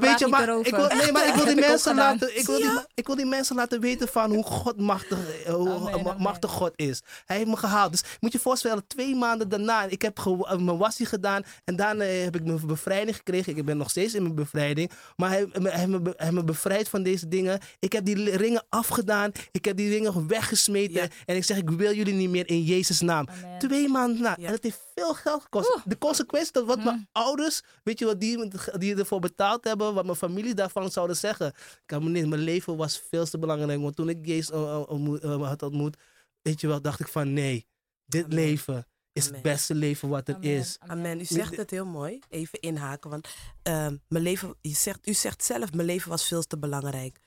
weet, 0.00 0.18
je, 0.18 0.26
maar 0.28 0.48
ik 0.58 0.76
wil, 0.76 0.86
nee, 0.88 1.12
maar 1.12 1.26
ik 1.28 1.34
wil 1.34 1.44
die 1.54 1.54
mensen 1.54 1.94
laten, 1.94 2.38
ik 2.38 2.46
wil 2.46 2.56
die, 2.58 2.70
ik 2.94 3.06
wil 3.06 3.16
die 3.16 3.26
mensen 3.26 3.56
laten 3.56 3.80
weten 3.80 4.08
van 4.08 4.34
hoe 4.34 4.44
God 4.44 4.80
machtig, 4.80 5.18
hoe 5.46 5.68
Amen, 5.70 5.82
ma- 5.82 5.90
amen. 6.10 6.22
machtig 6.22 6.50
God 6.50 6.72
is. 6.76 7.02
Hij 7.24 7.36
heeft 7.36 7.48
me 7.48 7.56
gehaald. 7.56 7.90
Dus 7.90 8.02
moet 8.20 8.32
je 8.32 8.38
je 8.38 8.42
voorstellen, 8.44 8.86
twee 8.86 9.14
maanden 9.16 9.48
daarna, 9.48 9.82
ik 9.84 10.02
heb 10.02 10.18
eh, 10.18 10.56
mijn 10.56 10.76
wassie 10.78 11.06
gedaan 11.06 11.42
en 11.64 11.76
daarna 11.76 12.04
heb 12.04 12.36
ik 12.36 12.44
mijn 12.44 12.66
bevrijding 12.66 13.16
gekregen. 13.16 13.56
Ik 13.56 13.64
ben 13.64 13.76
nog 13.76 13.90
steeds 13.90 14.14
in 14.14 14.22
mijn 14.22 14.34
bevrijding, 14.34 14.90
maar 15.16 15.28
hij, 15.30 15.46
hij, 15.52 15.70
heeft 15.72 15.86
me, 15.86 16.00
be- 16.00 16.12
hij 16.16 16.26
heeft 16.26 16.36
me 16.38 16.44
bevrijd 16.44 16.88
van 16.88 17.02
deze 17.02 17.28
dingen. 17.28 17.60
Ik 17.78 17.92
heb 17.92 18.04
die 18.04 18.36
ringen 18.36 18.64
afgedaan, 18.68 19.32
ik 19.52 19.64
heb 19.64 19.76
die 19.76 19.90
ringen 19.90 20.12
weggesmeten 20.48 20.94
Ja. 21.02 21.08
en 21.24 21.36
ik 21.36 21.44
zeg, 21.44 21.56
ik 21.56 21.70
wil 21.70 21.94
jullie 21.94 22.14
niet 22.14 22.30
meer 22.30 22.48
in 22.48 22.62
Jezus 22.62 23.00
naam. 23.00 23.28
Amen. 23.28 23.58
Twee 23.58 23.88
maanden 23.88 24.22
na. 24.22 24.36
Ja. 24.40 24.46
En 24.46 24.52
het 24.52 24.62
heeft 24.62 24.80
veel 24.94 25.14
geld 25.14 25.42
gekost. 25.42 25.78
De 25.84 25.98
consequentie, 25.98 26.52
dat 26.52 26.66
wat 26.66 26.84
mijn 26.84 27.08
ouders, 27.12 27.62
weet 27.82 27.98
je 27.98 28.04
wat 28.04 28.20
die, 28.20 28.50
die 28.78 28.96
ervoor 28.96 29.20
betaald 29.20 29.64
hebben, 29.64 29.94
wat 29.94 30.04
mijn 30.04 30.16
familie 30.16 30.54
daarvan 30.54 30.90
zouden 30.90 31.16
zeggen. 31.16 31.46
Ik 31.46 31.82
kan 31.86 32.04
me 32.04 32.10
niet, 32.10 32.26
mijn 32.28 32.40
leven 32.40 32.76
was 32.76 33.02
veel 33.10 33.24
te 33.24 33.38
belangrijk. 33.38 33.80
Want 33.80 33.96
toen 33.96 34.08
ik 34.08 34.26
Jezus 34.26 34.50
uh, 34.50 34.82
ontmoet- 34.86 35.24
uh, 35.24 35.48
had 35.48 35.62
ontmoet, 35.62 35.96
weet 36.42 36.60
je 36.60 36.66
wel, 36.66 36.82
dacht 36.82 37.00
ik 37.00 37.08
van 37.08 37.32
nee, 37.32 37.66
dit 38.06 38.24
Amen. 38.24 38.34
leven 38.36 38.86
is 39.12 39.22
Amen. 39.26 39.34
het 39.34 39.42
beste 39.42 39.74
leven 39.74 40.08
wat 40.08 40.28
er 40.28 40.34
Amen. 40.34 40.48
is. 40.50 40.76
Amen. 40.86 41.20
U 41.20 41.24
zegt 41.24 41.56
het 41.56 41.70
heel 41.70 41.86
mooi. 41.86 42.18
Even 42.28 42.60
inhaken. 42.60 43.10
Want 43.10 43.28
ehm, 43.62 43.96
mijn 44.08 44.24
leven, 44.24 44.54
je 44.60 44.74
zegt, 44.74 45.08
u 45.08 45.12
zegt 45.14 45.44
zelf, 45.44 45.72
mijn 45.72 45.86
leven 45.86 46.10
was 46.10 46.26
veel 46.28 46.42
te 46.42 46.58
belangrijk. 46.58 47.18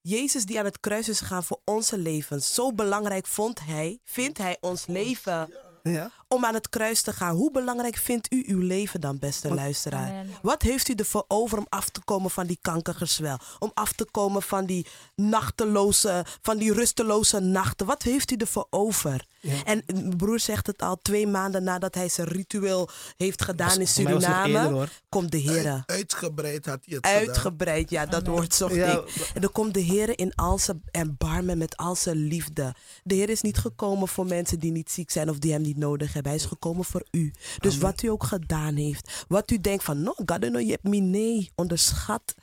Jezus 0.00 0.44
die 0.44 0.58
aan 0.58 0.64
het 0.64 0.80
kruis 0.80 1.08
is 1.08 1.20
gegaan 1.20 1.44
voor 1.44 1.60
onze 1.64 1.98
levens. 1.98 2.54
Zo 2.54 2.72
belangrijk 2.72 3.26
vond 3.26 3.60
hij, 3.64 4.00
vindt 4.04 4.38
hij 4.38 4.56
ons 4.60 4.86
leven 4.86 5.52
Ja? 5.82 6.10
Om 6.28 6.44
aan 6.44 6.54
het 6.54 6.68
kruis 6.68 7.02
te 7.02 7.12
gaan. 7.12 7.34
Hoe 7.36 7.50
belangrijk 7.50 7.96
vindt 7.96 8.32
u 8.32 8.44
uw 8.46 8.60
leven 8.60 9.00
dan, 9.00 9.18
beste 9.18 9.54
luisteraar? 9.54 10.08
Amen. 10.10 10.30
Wat 10.42 10.62
heeft 10.62 10.88
u 10.88 10.94
ervoor 10.94 11.24
over 11.28 11.58
om 11.58 11.66
af 11.68 11.88
te 11.88 12.00
komen 12.04 12.30
van 12.30 12.46
die 12.46 12.58
kankergezwel? 12.62 13.38
Om 13.58 13.70
af 13.74 13.92
te 13.92 14.04
komen 14.10 14.42
van 14.42 14.66
die 14.66 14.86
nachteloze, 15.14 16.24
van 16.42 16.58
die 16.58 16.72
rusteloze 16.72 17.40
nachten? 17.40 17.86
Wat 17.86 18.02
heeft 18.02 18.30
u 18.30 18.36
ervoor 18.36 18.66
over? 18.70 19.26
En 19.64 19.82
mijn 19.86 20.16
broer 20.16 20.40
zegt 20.40 20.66
het 20.66 20.82
al 20.82 20.98
twee 21.02 21.26
maanden 21.26 21.62
nadat 21.64 21.94
hij 21.94 22.08
zijn 22.08 22.28
ritueel 22.28 22.88
heeft 23.16 23.42
gedaan 23.42 23.72
in 23.72 23.78
was 23.80 23.92
Suriname. 23.92 24.48
eerder, 24.68 25.00
komt 25.08 25.30
de 25.30 25.38
Heer. 25.38 25.82
Uitgebreid 25.86 26.66
had 26.66 26.78
hij 26.84 26.94
het 26.96 27.06
gedaan. 27.06 27.20
Uitgebreid, 27.28 27.90
ja, 27.90 28.06
dat 28.06 28.26
woord 28.26 28.54
zocht 28.54 28.74
Ja. 28.74 28.92
ik. 28.92 29.30
En 29.34 29.40
dan 29.40 29.52
komt 29.52 29.74
de 29.74 29.80
Heer 29.80 30.18
in 30.18 30.34
al 30.34 30.58
zijn 30.58 30.82
erbarmen 30.90 31.58
met 31.58 31.76
al 31.76 31.94
zijn 31.96 32.16
liefde. 32.16 32.74
De 33.02 33.14
Heer 33.14 33.28
is 33.30 33.40
niet 33.42 33.58
gekomen 33.58 34.08
voor 34.08 34.26
mensen 34.26 34.58
die 34.58 34.72
niet 34.72 34.90
ziek 34.90 35.10
zijn 35.10 35.30
of 35.30 35.38
die 35.38 35.52
hem 35.52 35.62
niet 35.62 35.76
nodig 35.76 36.06
hebben. 36.06 36.16
Hij 36.26 36.34
is 36.34 36.44
gekomen 36.44 36.84
voor 36.84 37.06
u. 37.10 37.32
Dus 37.58 37.78
wat 37.78 38.02
u 38.02 38.08
ook 38.08 38.24
gedaan 38.24 38.76
heeft, 38.76 39.24
wat 39.28 39.50
u 39.50 39.60
denkt 39.60 39.84
van, 39.84 40.02
no, 40.02 40.14
God, 40.26 40.50
no, 40.50 40.58
je 40.58 40.70
hebt 40.70 40.88
me 40.88 40.96
nee, 40.96 41.50
onderschat 41.54 42.34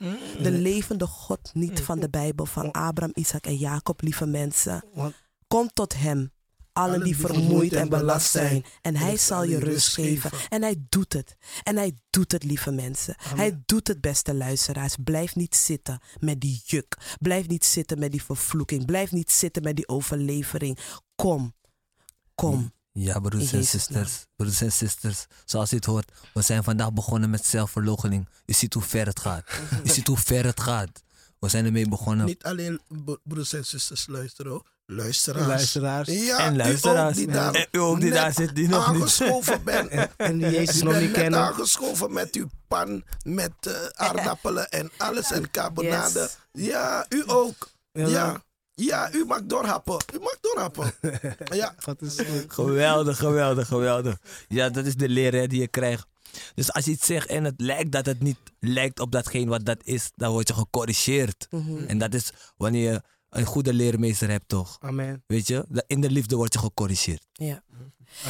de 0.41 0.51
levende 0.51 1.07
God 1.07 1.51
niet 1.53 1.81
van 1.81 1.99
de 1.99 2.09
Bijbel, 2.09 2.45
van 2.45 2.71
Abraham, 2.71 3.11
Isaac 3.15 3.45
en 3.45 3.57
Jacob, 3.57 4.01
lieve 4.01 4.25
mensen. 4.25 4.83
Want 4.93 5.13
Kom 5.47 5.69
tot 5.73 5.93
hem. 5.93 6.33
Allen 6.73 7.03
die 7.03 7.17
vermoeid 7.17 7.73
en 7.73 7.89
belast 7.89 8.31
zijn. 8.31 8.65
En 8.81 8.95
hij 8.95 9.17
zal 9.17 9.43
je 9.43 9.59
rust 9.59 9.93
geven. 9.93 10.31
En 10.49 10.61
hij 10.61 10.85
doet 10.89 11.13
het. 11.13 11.35
En 11.63 11.75
hij 11.75 11.97
doet 12.09 12.31
het, 12.31 12.43
lieve 12.43 12.71
mensen. 12.71 13.15
Hij 13.17 13.61
doet 13.65 13.87
het, 13.87 14.01
beste 14.01 14.33
luisteraars. 14.33 14.95
Blijf 15.03 15.35
niet 15.35 15.55
zitten 15.55 15.99
met 16.19 16.41
die 16.41 16.61
juk. 16.65 17.15
Blijf 17.19 17.47
niet 17.47 17.65
zitten 17.65 17.99
met 17.99 18.11
die 18.11 18.23
vervloeking. 18.23 18.85
Blijf 18.85 19.11
niet 19.11 19.31
zitten 19.31 19.63
met 19.63 19.75
die 19.75 19.87
overlevering. 19.87 20.77
Kom. 21.15 21.53
Kom. 22.35 22.73
Ja, 22.97 23.19
broeders 23.19 23.51
en 23.51 23.57
Jezus' 23.57 23.69
sisters. 23.71 24.25
Broeders 24.35 24.61
en 24.61 24.71
sisters, 24.71 25.25
zoals 25.45 25.73
u 25.73 25.75
het 25.75 25.85
hoort, 25.85 26.11
we 26.33 26.41
zijn 26.41 26.63
vandaag 26.63 26.93
begonnen 26.93 27.29
met 27.29 27.45
zelfverloochening. 27.45 28.27
U 28.45 28.53
ziet 28.53 28.73
hoe 28.73 28.83
ver 28.83 29.05
het 29.05 29.19
gaat. 29.19 29.43
U 29.83 29.89
ziet 29.89 30.07
hoe 30.07 30.17
ver 30.17 30.45
het 30.45 30.59
gaat. 30.61 31.03
We 31.39 31.49
zijn 31.49 31.65
ermee 31.65 31.89
begonnen. 31.89 32.25
Niet 32.25 32.43
alleen 32.43 32.81
bro- 32.87 33.17
broeders 33.23 33.53
en 33.53 33.65
zusters 33.65 34.07
luisteren, 34.07 34.51
hoor. 34.51 34.65
luisteraars. 34.85 35.47
Luisteraars. 35.47 36.07
Ja, 36.09 36.37
En 36.39 36.53
u 36.53 36.57
luisteraars. 36.57 37.09
ook 37.09 37.15
die 37.15 37.27
daar, 37.27 37.53
En 37.53 37.67
u 37.71 37.79
ook 37.79 37.99
die 37.99 38.09
net 38.09 38.13
daar 38.19 38.33
zit, 38.33 38.55
die 38.55 38.67
nog 38.67 38.91
niet. 38.91 39.01
aangeschoven 39.01 39.63
bent. 39.63 39.89
en 40.17 40.37
die 40.37 40.49
Jezus 40.51 40.77
Je 40.77 40.83
nog 40.83 40.93
bent 40.93 41.05
niet 41.05 41.13
kennen. 41.15 41.39
aangeschoven 41.39 42.13
met 42.13 42.35
uw 42.35 42.47
pan, 42.67 43.03
met 43.23 43.51
eh, 43.59 43.73
aardappelen 43.93 44.69
en 44.69 44.91
alles 44.97 45.31
en 45.31 45.51
carbonade. 45.51 46.19
Yes. 46.19 46.65
Ja, 46.67 47.05
u 47.09 47.23
ook. 47.27 47.69
Ja. 47.91 48.07
Ja. 48.07 48.43
Ja, 48.75 49.13
u 49.13 49.25
mag 49.25 49.41
doorhappen. 49.43 49.97
U 50.13 50.19
mag 50.19 50.37
doorhappen. 50.41 50.93
ja, 51.59 51.75
is 51.99 52.15
goed. 52.15 52.53
Geweldig, 52.53 53.17
geweldig, 53.17 53.67
geweldig. 53.67 54.17
Ja, 54.47 54.69
dat 54.69 54.85
is 54.85 54.95
de 54.95 55.09
leer 55.09 55.33
hè, 55.33 55.47
die 55.47 55.59
je 55.59 55.67
krijgt. 55.67 56.07
Dus 56.55 56.73
als 56.73 56.85
je 56.85 56.91
iets 56.91 57.05
zegt 57.05 57.27
en 57.27 57.43
het 57.43 57.61
lijkt 57.61 57.91
dat 57.91 58.05
het 58.05 58.21
niet 58.21 58.37
lijkt 58.59 58.99
op 58.99 59.11
datgene 59.11 59.49
wat 59.49 59.65
dat 59.65 59.79
is, 59.83 60.11
dan 60.15 60.31
word 60.31 60.47
je 60.47 60.53
gecorrigeerd. 60.53 61.47
En 61.87 61.97
dat 61.97 62.13
is 62.13 62.31
wanneer 62.57 62.91
je 62.91 63.01
een 63.35 63.45
goede 63.45 63.73
leermeester 63.73 64.29
hebt, 64.29 64.47
toch? 64.47 64.77
Amen. 64.79 65.23
Weet 65.27 65.47
je, 65.47 65.65
Dat- 65.69 65.83
in 65.87 66.01
de 66.01 66.09
liefde 66.11 66.35
word 66.35 66.53
je 66.53 66.59
gecorrigeerd. 66.59 67.27
Ja. 67.33 67.63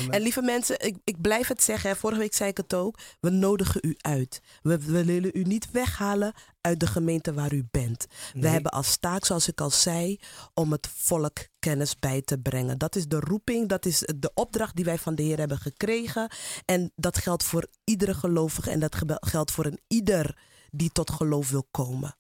En 0.10 0.22
lieve 0.22 0.42
mensen, 0.42 0.80
ik, 0.86 0.98
ik 1.04 1.22
blijf 1.22 1.48
het 1.48 1.64
zeggen. 1.64 1.90
Hè. 1.90 1.96
Vorige 1.96 2.20
week 2.20 2.34
zei 2.34 2.50
ik 2.50 2.58
het 2.58 2.74
ook. 2.74 3.00
We 3.20 3.30
nodigen 3.30 3.82
u 3.84 3.94
uit. 3.98 4.42
We, 4.62 4.78
we 4.80 5.04
willen 5.06 5.32
u 5.34 5.42
niet 5.44 5.72
weghalen 5.72 6.34
uit 6.62 6.80
de 6.80 6.88
gemeente 6.88 7.34
waar 7.34 7.54
u 7.54 7.68
bent. 7.72 8.06
We 8.34 8.48
hebben 8.48 8.72
als 8.72 8.98
taak, 8.98 9.26
zoals 9.26 9.48
ik 9.48 9.62
al 9.62 9.70
zei, 9.70 10.20
om 10.54 10.72
het 10.72 10.88
volk 10.96 11.38
kennis 11.60 12.00
bij 12.00 12.22
te 12.22 12.38
brengen. 12.38 12.78
Dat 12.78 12.96
is 12.96 13.08
de 13.08 13.20
roeping, 13.20 13.70
dat 13.70 13.86
is 13.86 14.00
de 14.16 14.32
opdracht 14.34 14.76
die 14.76 14.86
wij 14.86 14.98
van 14.98 15.16
de 15.16 15.24
Heer 15.24 15.38
hebben 15.38 15.58
gekregen. 15.60 16.32
En 16.66 16.92
dat 16.96 17.18
geldt 17.18 17.44
voor 17.44 17.68
iedere 17.84 18.14
gelovige 18.14 18.72
en 18.72 18.80
dat 18.80 18.96
geldt 19.20 19.52
voor 19.52 19.66
een 19.66 19.80
ieder 19.88 20.38
die 20.72 20.90
tot 20.92 21.12
geloof 21.12 21.50
wil 21.50 21.68
komen. 21.72 22.16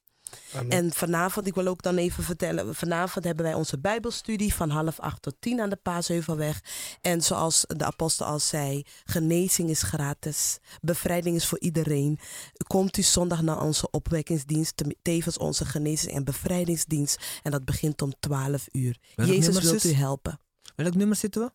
En 0.69 0.93
vanavond, 0.93 1.47
ik 1.47 1.55
wil 1.55 1.67
ook 1.67 1.81
dan 1.81 1.97
even 1.97 2.23
vertellen, 2.23 2.75
vanavond 2.75 3.25
hebben 3.25 3.45
wij 3.45 3.53
onze 3.53 3.79
Bijbelstudie 3.79 4.53
van 4.53 4.69
half 4.69 4.99
acht 4.99 5.21
tot 5.21 5.35
tien 5.39 5.61
aan 5.61 5.69
de 5.69 5.75
Paasheuvelweg. 5.75 6.61
En 7.01 7.21
zoals 7.21 7.63
de 7.67 7.85
apostel 7.85 8.25
al 8.25 8.39
zei, 8.39 8.83
genezing 9.05 9.69
is 9.69 9.81
gratis, 9.81 10.57
bevrijding 10.81 11.35
is 11.35 11.45
voor 11.45 11.59
iedereen. 11.59 12.19
Komt 12.67 12.97
u 12.97 13.01
zondag 13.01 13.41
naar 13.41 13.61
onze 13.61 13.89
opwekkingsdienst, 13.91 14.77
te- 14.77 14.95
tevens 15.01 15.37
onze 15.37 15.65
genezing 15.65 16.13
en 16.13 16.23
bevrijdingsdienst. 16.23 17.39
En 17.43 17.51
dat 17.51 17.65
begint 17.65 18.01
om 18.01 18.13
12 18.19 18.67
uur. 18.71 18.97
Welk 19.15 19.29
Jezus 19.29 19.45
wil 19.81 19.91
u 19.91 19.93
helpen. 19.93 20.39
Welk 20.75 20.95
nummer 20.95 21.15
zitten 21.15 21.41
we? 21.41 21.51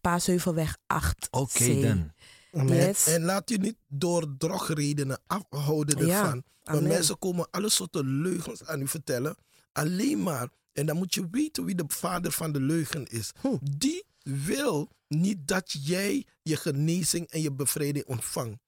Paasheuvelweg 0.00 0.76
8. 0.86 1.28
Oké, 1.30 1.80
dan. 1.80 2.12
Yes. 2.52 3.06
en 3.06 3.22
laat 3.22 3.50
u 3.50 3.56
niet 3.56 3.76
door 3.88 4.36
drogredenen 4.38 5.20
afhouden 5.26 6.06
Ja, 6.06 6.20
ervan. 6.20 6.42
Want 6.64 6.86
mensen 6.86 7.18
komen 7.18 7.50
alle 7.50 7.68
soorten 7.68 8.22
leugens 8.22 8.64
aan 8.64 8.80
u 8.80 8.88
vertellen. 8.88 9.36
Alleen 9.72 10.22
maar, 10.22 10.48
en 10.72 10.86
dan 10.86 10.96
moet 10.96 11.14
je 11.14 11.28
weten 11.30 11.64
wie 11.64 11.74
de 11.74 11.84
vader 11.86 12.32
van 12.32 12.52
de 12.52 12.60
leugen 12.60 13.06
is. 13.06 13.30
Hm. 13.40 13.56
Die 13.60 14.04
wil 14.22 14.88
niet 15.08 15.48
dat 15.48 15.72
jij 15.82 16.26
je 16.42 16.56
genezing 16.56 17.26
en 17.26 17.40
je 17.42 17.52
bevrijding 17.52 18.04
ontvangt. 18.06 18.58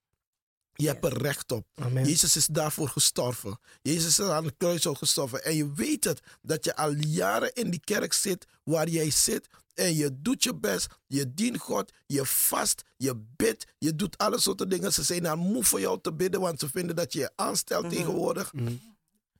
Je 0.74 0.86
hebt 0.86 1.04
er 1.04 1.22
recht 1.22 1.52
op. 1.52 1.66
Amen. 1.74 2.04
Jezus 2.04 2.36
is 2.36 2.46
daarvoor 2.46 2.88
gestorven. 2.88 3.58
Jezus 3.82 4.18
is 4.18 4.20
aan 4.26 4.44
het 4.44 4.54
kruis 4.56 4.86
al 4.86 4.94
gestorven. 4.94 5.44
En 5.44 5.56
je 5.56 5.72
weet 5.72 6.04
het, 6.04 6.20
dat 6.42 6.64
je 6.64 6.76
al 6.76 6.92
jaren 6.94 7.54
in 7.54 7.70
die 7.70 7.80
kerk 7.80 8.12
zit 8.12 8.46
waar 8.64 8.88
jij 8.88 9.10
zit. 9.10 9.46
En 9.74 9.94
je 9.94 10.20
doet 10.20 10.42
je 10.42 10.54
best, 10.54 10.86
je 11.06 11.34
dient 11.34 11.58
God, 11.58 11.92
je 12.06 12.26
vast, 12.26 12.82
je 12.96 13.16
bidt, 13.36 13.64
je 13.78 13.96
doet 13.96 14.18
alle 14.18 14.38
soorten 14.40 14.68
dingen. 14.68 14.92
Ze 14.92 15.02
zijn 15.02 15.26
al 15.26 15.36
moe 15.36 15.64
voor 15.64 15.80
jou 15.80 15.98
te 16.00 16.12
bidden, 16.12 16.40
want 16.40 16.60
ze 16.60 16.68
vinden 16.68 16.96
dat 16.96 17.12
je 17.12 17.18
je 17.18 17.30
aanstelt 17.36 17.84
Mhm. 17.84 17.94
tegenwoordig. 17.94 18.52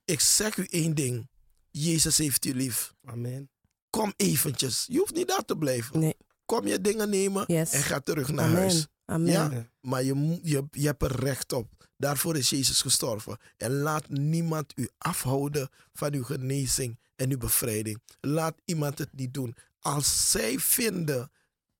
Ik 0.05 0.21
zeg 0.21 0.57
u 0.57 0.67
één 0.71 0.95
ding. 0.95 1.29
Jezus 1.71 2.19
heeft 2.19 2.45
u 2.45 2.55
lief. 2.55 2.95
Amen. 3.05 3.51
Kom 3.91 4.13
eventjes. 4.17 4.85
Je 4.89 4.99
hoeft 4.99 5.15
niet 5.15 5.29
daar 5.29 5.45
te 5.45 5.57
blijven. 5.57 5.99
Nee. 5.99 6.17
Kom 6.45 6.67
je 6.67 6.81
dingen 6.81 7.11
nemen 7.11 7.45
Yes. 7.47 7.71
en 7.71 7.83
ga 7.83 8.01
terug 8.01 8.29
naar 8.29 8.45
Amen. 8.45 8.57
huis. 8.59 8.87
Amen. 9.05 9.33
Ja, 9.33 9.69
maar 9.81 10.03
je, 10.03 10.39
je, 10.43 10.65
je 10.71 10.87
hebt 10.87 11.03
er 11.03 11.17
recht 11.21 11.53
op. 11.53 11.91
Daarvoor 11.97 12.37
is 12.37 12.51
Jezus 12.51 12.81
gestorven. 12.81 13.39
En 13.57 13.73
laat 13.73 14.09
niemand 14.09 14.73
u 14.77 14.89
afhouden 14.99 15.69
van 15.93 16.15
uw 16.15 16.23
genezing 16.25 16.99
en 17.17 17.31
uw 17.31 17.39
bevrijding. 17.39 18.03
Laat 18.21 18.55
iemand 18.65 18.99
het 18.99 19.13
niet 19.13 19.35
doen. 19.35 19.55
Als 19.81 20.31
zij 20.31 20.59
vinden 20.59 21.31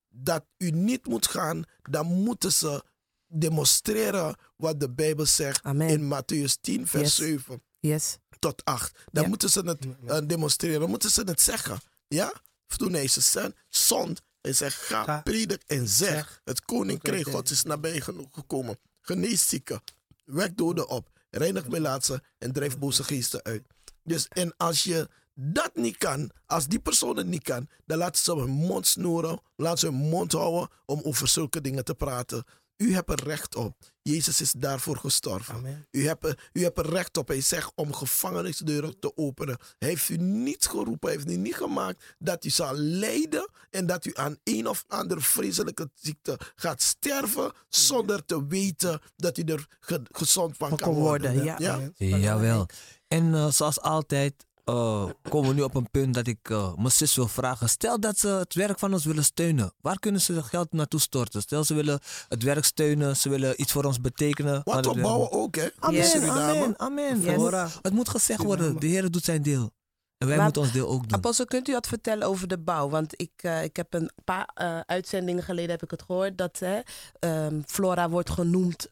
dat 0.09 0.45
u 0.57 0.69
niet 0.69 1.07
moet 1.07 1.27
gaan, 1.27 1.63
dan 1.81 2.05
moeten 2.07 2.51
ze 2.51 2.83
demonstreren 3.27 4.35
wat 4.55 4.79
de 4.79 4.89
Bijbel 4.89 5.25
zegt 5.25 5.63
Amen. 5.63 5.87
in 5.89 6.13
Matthäus 6.13 6.59
10, 6.61 6.87
vers 6.87 7.03
Yes. 7.03 7.15
7 7.15 7.63
Yes. 7.79 8.17
tot 8.39 8.65
8. 8.65 8.99
Dan 9.11 9.23
Ja. 9.23 9.29
moeten 9.29 9.49
ze 9.49 9.59
het 9.59 9.85
eh, 10.07 10.17
demonstreren, 10.27 10.79
dan 10.79 10.89
moeten 10.89 11.09
ze 11.09 11.21
het 11.21 11.41
zeggen. 11.41 11.79
Ja? 12.07 12.33
Toen 12.77 12.93
hij 12.93 13.07
ze 13.07 13.53
zond 13.69 14.21
hij 14.43 14.53
zegt, 14.53 14.81
ga, 14.81 15.03
Ga. 15.03 15.21
predik 15.21 15.63
en 15.67 15.87
zeg, 15.87 16.41
het 16.43 16.65
koninkrijk. 16.65 17.27
Gods 17.27 17.51
is 17.51 17.63
nabij 17.63 18.01
genoeg 18.01 18.33
gekomen. 18.33 18.77
Genees 19.01 19.47
zieken, 19.47 19.81
wek 20.25 20.57
doden 20.57 20.89
op, 20.89 21.09
reinig 21.29 21.67
melaatsen 21.67 22.23
en 22.37 22.51
drijf 22.51 22.77
boze 22.77 23.03
geesten 23.03 23.43
uit. 23.43 23.63
Dus 24.03 24.27
en 24.27 24.53
als 24.57 24.83
je 24.83 25.09
dat 25.33 25.75
niet 25.75 25.97
kan, 25.97 26.31
als 26.45 26.67
die 26.67 26.79
persoon 26.79 27.17
het 27.17 27.27
niet 27.27 27.43
kan, 27.43 27.67
dan 27.85 27.97
laten 27.97 28.23
ze 28.23 28.35
hun 28.35 28.49
mond 28.49 28.87
snoeren, 28.87 29.41
laten 29.55 29.79
ze 29.79 29.85
hun 29.85 29.95
mond 29.95 30.31
houden 30.31 30.69
om 30.85 31.01
over 31.03 31.27
zulke 31.27 31.61
dingen 31.61 31.85
te 31.85 31.95
praten. 31.95 32.43
U 32.83 32.93
hebt 32.93 33.09
er 33.09 33.23
recht 33.23 33.55
op. 33.55 33.77
Jezus 34.01 34.41
is 34.41 34.51
daarvoor 34.51 34.97
gestorven. 34.97 35.53
Amen. 35.55 35.87
U 35.91 36.07
hebt, 36.07 36.25
er, 36.25 36.49
u 36.53 36.63
hebt 36.63 36.77
er 36.77 36.89
recht 36.89 37.17
op. 37.17 37.27
Hij 37.27 37.41
zegt 37.41 37.71
om 37.75 37.93
gevangenisdeuren 37.93 38.99
te 38.99 39.17
openen. 39.17 39.57
Hij 39.79 39.89
heeft 39.89 40.09
u 40.09 40.17
niet 40.17 40.65
geroepen, 40.65 41.09
hij 41.09 41.11
heeft 41.17 41.29
u 41.29 41.35
niet 41.35 41.55
gemaakt 41.55 42.15
dat 42.19 42.45
u 42.45 42.49
zal 42.49 42.75
lijden 42.75 43.49
en 43.69 43.85
dat 43.85 44.05
u 44.05 44.11
aan 44.13 44.37
een 44.43 44.67
of 44.67 44.83
andere 44.87 45.21
vreselijke 45.21 45.89
ziekte 45.95 46.39
gaat 46.55 46.81
sterven 46.81 47.51
zonder 47.69 48.25
te 48.25 48.45
weten 48.47 48.99
dat 49.15 49.37
u 49.37 49.41
er 49.43 49.65
ge- 49.79 50.01
gezond 50.11 50.57
van 50.57 50.69
Van 50.69 50.77
kan 50.77 50.93
worden. 50.93 51.43
ja. 51.43 51.91
Jawel. 51.97 52.67
En 53.07 53.33
eh, 53.33 53.49
zoals 53.51 53.81
altijd 53.81 54.33
eh, 54.63 55.05
komen 55.29 55.49
we 55.49 55.55
nu 55.55 55.61
op 55.61 55.75
een 55.75 55.89
punt 55.91 56.13
dat 56.13 56.27
ik 56.27 56.49
eh, 56.49 56.73
mijn 56.75 56.91
zus 56.91 57.15
wil 57.15 57.27
vragen. 57.27 57.69
Stel 57.69 57.99
dat 57.99 58.17
ze 58.17 58.27
het 58.27 58.53
werk 58.53 58.79
van 58.79 58.93
ons 58.93 59.05
willen 59.05 59.23
steunen. 59.23 59.73
Waar 59.81 59.99
kunnen 59.99 60.21
ze 60.21 60.33
het 60.33 60.45
geld 60.45 60.73
naartoe 60.73 60.99
storten? 60.99 61.41
Stel 61.41 61.63
ze 61.63 61.73
willen 61.73 61.99
het 62.27 62.43
werk 62.43 62.65
steunen, 62.65 63.17
ze 63.17 63.29
willen 63.29 63.61
iets 63.61 63.71
voor 63.71 63.83
ons 63.83 64.01
betekenen. 64.01 64.61
Wat 64.63 64.87
opbouwen 64.87 65.31
ook, 65.31 65.55
hè? 65.55 65.67
Amen, 65.79 65.99
Yes. 65.99 66.15
Amen, 66.15 66.79
amen. 66.79 67.21
Yes. 67.21 67.73
Het 67.81 67.93
moet- 67.93 68.09
gezegd 68.09 68.43
worden. 68.43 68.79
De 68.79 68.87
Heer 68.87 69.11
doet 69.11 69.23
zijn 69.23 69.41
deel. 69.41 69.71
En 70.17 70.27
wij 70.27 70.35
Maar- 70.37 70.45
moeten 70.45 70.61
ons 70.63 70.71
deel 70.71 70.87
ook 70.87 71.01
doen. 71.09 71.17
Apostel, 71.17 71.45
kunt 71.45 71.67
u 71.67 71.71
wat 71.71 71.87
vertellen 71.87 72.27
over 72.27 72.47
de 72.47 72.57
bouw? 72.59 72.89
Want 72.89 73.21
ik, 73.21 73.31
eh, 73.35 73.63
ik 73.63 73.75
heb 73.75 73.93
een 73.93 74.11
paar 74.23 74.49
eh, 74.53 74.79
uitzendingen 74.85 75.43
geleden 75.43 75.71
heb 75.71 75.83
ik 75.83 75.91
het 75.91 76.03
gehoord 76.05 76.37
dat 76.37 76.59
hè, 76.59 76.79
ehm, 77.19 77.61
Flora 77.65 78.09
wordt 78.09 78.29
genoemd 78.29 78.87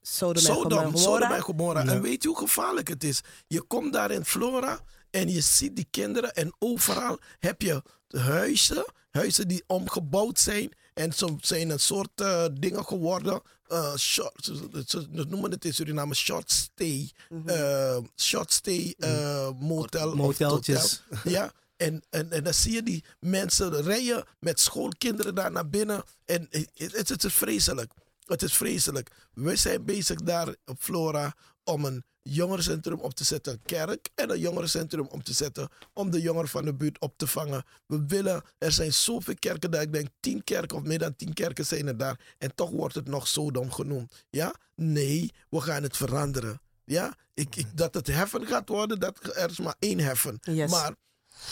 Sodom 0.00 0.34
en 0.34 0.40
Sodom, 0.40 0.78
Gomorra. 0.92 1.34
En 1.36 1.42
Gomorra. 1.42 1.82
Ja. 1.84 1.90
En 1.92 2.02
weet 2.02 2.22
je 2.22 2.28
hoe 2.28 2.38
gevaarlijk 2.38 2.88
het 2.88 3.04
is? 3.04 3.20
Je 3.46 3.60
komt 3.62 3.92
daar 3.92 4.10
in 4.10 4.24
Flora 4.24 4.80
en 5.10 5.28
je 5.28 5.40
ziet 5.40 5.76
die 5.76 5.86
kinderen 5.90 6.34
en 6.34 6.54
overal 6.58 7.18
heb 7.38 7.62
je 7.62 7.82
huizen, 8.08 8.84
huizen 9.10 9.48
die 9.48 9.64
omgebouwd 9.66 10.38
zijn 10.38 10.72
en 10.94 11.12
zo 11.12 11.36
zijn 11.40 11.70
een 11.70 11.80
soort 11.80 12.20
eh, 12.20 12.44
dingen 12.52 12.84
geworden. 12.84 13.42
eh, 13.66 13.96
short, 13.96 14.44
ze, 14.44 14.54
ze- 14.86 15.08
ze 15.14 15.24
noemen 15.28 15.50
het 15.50 15.64
in 15.64 15.74
Suriname 15.74 16.14
short 16.14 16.50
stay, 16.50 17.10
eh, 17.46 17.98
short 18.16 18.52
stay 18.52 18.94
eh, 18.98 19.50
motel. 19.58 20.14
Moteltjes. 20.14 21.02
hotel. 21.10 21.32
Ja, 21.32 21.52
en, 21.76 22.02
en, 22.10 22.30
en 22.32 22.44
dan 22.44 22.54
zie 22.54 22.72
je 22.72 22.82
die 22.82 23.04
mensen 23.20 23.82
rijden 23.82 24.24
met 24.40 24.60
schoolkinderen 24.60 25.34
daar 25.34 25.50
naar 25.52 25.68
binnen. 25.68 26.02
En 26.24 26.46
het, 26.50 26.70
het, 26.96 27.08
het 27.08 27.24
is 27.24 27.32
vreselijk. 27.34 27.92
Het 28.30 28.42
is 28.42 28.56
vreselijk. 28.56 29.10
We 29.32 29.56
zijn 29.56 29.84
bezig 29.84 30.22
daar 30.22 30.54
op 30.64 30.76
Flora 30.78 31.34
om 31.64 31.84
een 31.84 32.04
jongerencentrum 32.22 32.98
op 32.98 33.14
te 33.14 33.24
zetten, 33.24 33.52
een 33.52 33.62
kerk 33.62 34.08
en 34.14 34.30
een 34.30 34.38
jongerencentrum 34.38 35.06
op 35.06 35.24
te 35.24 35.32
zetten 35.32 35.68
om 35.92 36.10
de 36.10 36.20
jongeren 36.20 36.48
van 36.48 36.64
de 36.64 36.74
buurt 36.74 37.00
op 37.00 37.14
te 37.16 37.26
vangen. 37.26 37.64
We 37.86 38.04
willen, 38.06 38.42
er 38.58 38.72
zijn 38.72 38.92
zoveel 38.92 39.34
kerken 39.38 39.70
daar, 39.70 39.82
ik 39.82 39.92
denk 39.92 40.08
tien 40.20 40.44
kerken 40.44 40.76
of 40.76 40.82
meer 40.82 40.98
dan 40.98 41.16
tien 41.16 41.32
kerken 41.32 41.66
zijn 41.66 41.86
er 41.86 41.96
daar 41.96 42.20
en 42.38 42.54
toch 42.54 42.70
wordt 42.70 42.94
het 42.94 43.08
nog 43.08 43.28
Sodom 43.28 43.72
genoemd. 43.72 44.24
Ja? 44.30 44.54
Nee, 44.74 45.32
we 45.48 45.60
gaan 45.60 45.82
het 45.82 45.96
veranderen. 45.96 46.60
Ja? 46.84 47.14
Ik, 47.34 47.56
ik, 47.56 47.76
dat 47.76 47.94
het 47.94 48.06
heffen 48.06 48.46
gaat 48.46 48.68
worden, 48.68 49.00
dat, 49.00 49.36
er 49.36 49.50
is 49.50 49.58
maar 49.58 49.76
één 49.78 49.98
heffen. 49.98 50.38
Yes. 50.40 50.70
Maar 50.70 50.94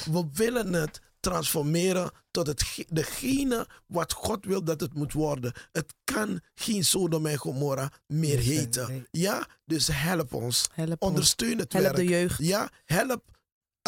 we 0.05 0.29
willen 0.33 0.73
het 0.73 1.01
transformeren 1.21 2.11
tot 2.31 2.47
het, 2.47 2.85
degene 2.89 3.67
wat 3.87 4.13
God 4.13 4.45
wil 4.45 4.65
dat 4.65 4.81
het 4.81 4.95
moet 4.95 5.13
worden. 5.13 5.53
Het 5.73 5.95
kan 6.05 6.41
geen 6.55 6.85
Sodom 6.85 7.27
en 7.27 7.37
Gomorra 7.39 7.93
meer 8.07 8.39
heten. 8.39 9.07
Ja, 9.11 9.47
dus 9.65 9.89
help 9.93 10.35
ons. 10.35 10.69
Help 10.73 11.03
ons. 11.03 11.11
Ondersteun 11.11 11.59
het 11.59 11.73
Help 11.73 11.85
werk. 11.85 11.97
de 11.97 12.05
jeugd. 12.05 12.39
Ja, 12.39 12.71
help. 12.85 13.37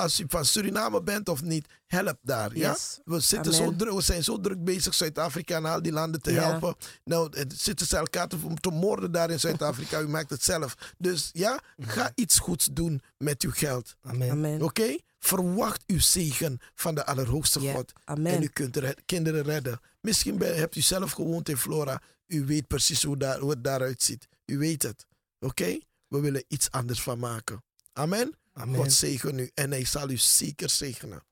Als 0.01 0.21
u 0.21 0.25
van 0.29 0.45
Suriname 0.45 1.03
bent 1.03 1.29
of 1.29 1.43
niet, 1.43 1.67
help 1.87 2.19
daar. 2.23 2.57
Ja? 2.57 2.71
Yes. 2.71 3.01
We, 3.05 3.21
zitten 3.21 3.53
zo 3.55 3.77
druk, 3.77 3.95
we 3.95 4.01
zijn 4.01 4.25
zo 4.25 4.41
druk 4.41 4.65
bezig 4.65 4.95
Zuid-Afrika 4.95 5.57
en 5.57 5.65
al 5.65 5.83
die 5.83 5.93
landen 5.93 6.21
te 6.23 6.33
Ja. 6.33 6.43
helpen. 6.51 6.75
Nou, 7.05 7.39
het 7.39 7.55
zitten 7.61 7.87
ze 7.87 7.97
elkaar 7.97 8.29
te, 8.29 8.37
te 8.61 8.71
moorden 8.71 9.13
daar 9.13 9.31
in 9.31 9.41
Zuid-Afrika. 9.41 10.01
U 10.01 10.09
maakt 10.09 10.31
het 10.31 10.43
zelf. 10.43 10.77
Dus 10.99 11.31
ja, 11.33 11.61
ga 11.79 12.13
iets 12.15 12.39
goeds 12.39 12.69
doen 12.73 13.01
met 13.19 13.43
uw 13.43 13.51
geld. 13.51 13.97
Amen. 14.03 14.31
Amen. 14.31 14.63
Oké? 14.63 14.97
Verwacht 15.19 15.83
uw 15.87 16.01
zegen 16.01 16.59
van 16.75 16.95
de 16.95 17.07
Allerhoogste 17.07 17.61
God. 17.73 17.93
amen. 18.05 18.33
En 18.33 18.43
u 18.43 18.47
kunt 18.47 18.75
de 18.75 18.97
kinderen 19.07 19.43
redden. 19.43 19.81
Misschien 20.01 20.39
ben- 20.39 20.57
hebt 20.57 20.77
u 20.77 20.81
zelf 20.81 21.11
gewoond 21.13 21.49
in 21.49 21.57
Flora. 21.57 22.03
U 22.27 22.45
weet 22.45 22.67
precies 22.67 23.03
hoe, 23.03 23.17
daar, 23.17 23.39
hoe 23.39 23.51
het 23.51 23.65
daaruit 23.65 24.03
ziet. 24.03 24.27
U 24.47 24.59
weet 24.59 24.83
het. 24.83 25.07
Oké? 25.39 25.79
We 26.09 26.21
willen 26.21 26.45
iets 26.49 26.71
anders 26.71 27.03
van 27.03 27.19
maken. 27.19 27.63
Amen? 27.93 28.35
Amen. 28.53 28.75
God 28.77 28.93
zegen 28.93 29.39
u 29.39 29.51
en 29.55 29.71
hij 29.71 29.85
zal 29.85 30.11
u 30.11 30.17
zeker 30.17 30.71
zegenen. 30.71 31.25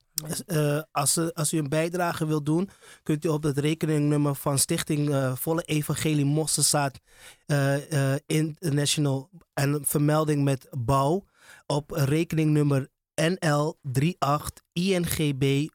Eh, 0.45 0.81
als, 0.91 1.17
u- 1.17 1.31
als 1.33 1.53
u 1.53 1.57
een 1.57 1.69
bijdrage 1.69 2.25
wilt 2.25 2.45
doen, 2.45 2.69
kunt 3.03 3.25
u 3.25 3.27
op 3.27 3.43
het 3.43 3.57
rekeningnummer 3.57 4.35
van 4.35 4.59
Stichting 4.59 5.09
eh, 5.09 5.35
Volle 5.35 5.63
Evangelie 5.63 6.25
Mosselzaad 6.25 6.99
eh, 7.45 8.13
eh, 8.13 8.19
International 8.25 9.29
en 9.53 9.73
een 9.73 9.85
vermelding 9.85 10.43
met 10.43 10.67
bouw 10.77 11.25
op 11.65 11.91
rekeningnummer 11.91 12.89
NL38 13.21 14.63
INGB 14.73 15.67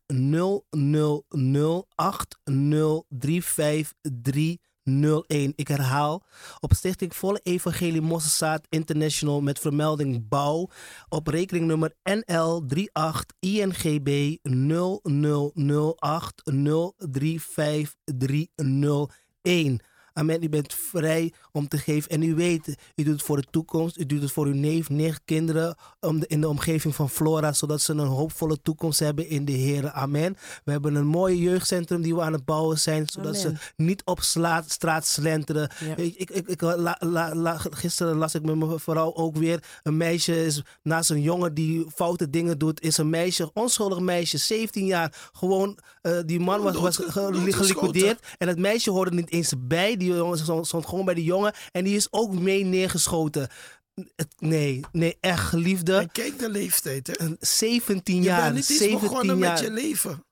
0008035301. 4.90 5.54
Ik 5.54 5.68
herhaal, 5.68 6.24
op 6.60 6.72
Stichting 6.72 7.16
Volle 7.16 7.40
Evangelie 7.42 8.00
Mosselzaad 8.00 8.66
International 8.68 9.40
met 9.40 9.58
vermelding 9.58 10.28
bouw 10.28 10.70
op 11.08 11.26
rekeningnummer 11.26 11.92
NL38 12.10 12.14
INGB 13.40 14.36
0008035301. 19.42 19.80
Amen. 20.16 20.42
U 20.42 20.48
bent 20.48 20.74
vrij 20.74 21.32
om 21.52 21.68
te 21.68 21.78
geven. 21.78 22.10
En 22.10 22.22
u 22.22 22.34
weet, 22.34 22.68
u 22.94 23.02
doet 23.02 23.12
het 23.12 23.22
voor 23.22 23.36
de 23.36 23.46
toekomst. 23.50 23.98
U 23.98 24.06
doet 24.06 24.22
het 24.22 24.32
voor 24.32 24.46
uw 24.46 24.54
neef, 24.54 24.88
nicht, 24.90 25.20
kinderen 25.24 25.76
om 26.00 26.20
de- 26.20 26.26
in 26.26 26.40
de 26.40 26.48
omgeving 26.48 26.94
van 26.94 27.10
Flora. 27.10 27.52
Zodat 27.52 27.80
ze 27.80 27.92
een 27.92 27.98
hoopvolle 27.98 28.58
toekomst 28.62 28.98
hebben 29.00 29.28
in 29.28 29.44
de 29.44 29.52
Heer. 29.52 29.90
Amen. 29.90 30.36
We 30.64 30.70
hebben 30.72 30.94
een 30.94 31.06
mooi 31.06 31.38
jeugdcentrum 31.38 32.02
die 32.02 32.14
we 32.14 32.20
aan 32.22 32.32
het 32.32 32.44
bouwen 32.44 32.78
zijn. 32.78 33.06
Zodat 33.08 33.36
Amen. 33.44 33.58
ze 33.58 33.72
niet 33.76 34.02
op 34.04 34.20
straat 34.66 35.06
slenteren. 35.06 35.70
Ja. 35.80 35.96
Ik, 35.96 36.14
ik, 36.16 36.30
ik, 36.30 36.48
ik- 36.48 36.60
la- 36.60 36.96
la- 37.00 37.34
la- 37.34 37.56
gisteren 37.58 38.16
las 38.16 38.34
ik 38.34 38.42
met 38.42 38.54
mijn 38.56 38.78
vrouw 38.78 39.14
ook 39.14 39.36
weer. 39.36 39.62
Een 39.82 39.96
meisje 39.96 40.44
is 40.44 40.62
naast 40.82 41.10
een 41.10 41.22
jongen 41.22 41.54
die 41.54 41.86
foute 41.94 42.30
dingen 42.30 42.58
doet. 42.58 42.80
Is 42.82 42.96
een 42.98 43.10
meisje, 43.10 43.50
onschuldig 43.54 43.98
meisje, 44.00 44.38
17 44.38 44.86
jaar. 44.86 45.30
Gewoon, 45.32 45.78
eh, 46.02 46.18
die 46.26 46.40
man 46.40 46.62
was, 46.62 46.76
was 46.76 46.96
geliquideerd. 46.96 48.34
En 48.38 48.48
het 48.48 48.58
meisje 48.58 48.90
hoorde 48.90 49.10
niet 49.16 49.30
eens 49.30 49.52
bij. 49.58 49.96
Die 49.96 50.03
jongen 50.04 50.66
stond 50.66 50.86
gewoon 50.86 51.04
bij 51.04 51.14
de 51.14 51.24
jongen. 51.24 51.52
En 51.72 51.84
die 51.84 51.96
is 51.96 52.08
ook 52.10 52.32
mee 52.32 52.64
neergeschoten. 52.64 53.48
Nee, 54.38 54.80
nee, 54.92 55.16
echt 55.20 55.48
geliefde. 55.48 55.96
En 55.96 56.12
kijk 56.12 56.38
de 56.38 56.50
leeftijd. 56.50 57.06
Hè. 57.06 57.20
Een 57.20 57.36
17 57.40 58.16
Je 58.16 58.22
jaar. 58.22 58.42
bent 58.42 58.54
niet 58.54 58.70
eens 58.70 58.78
17 58.78 59.00
begonnen 59.08 59.38
jaar 59.38 59.50
met 59.50 59.60
je 59.60 59.70
leven. 59.70 60.24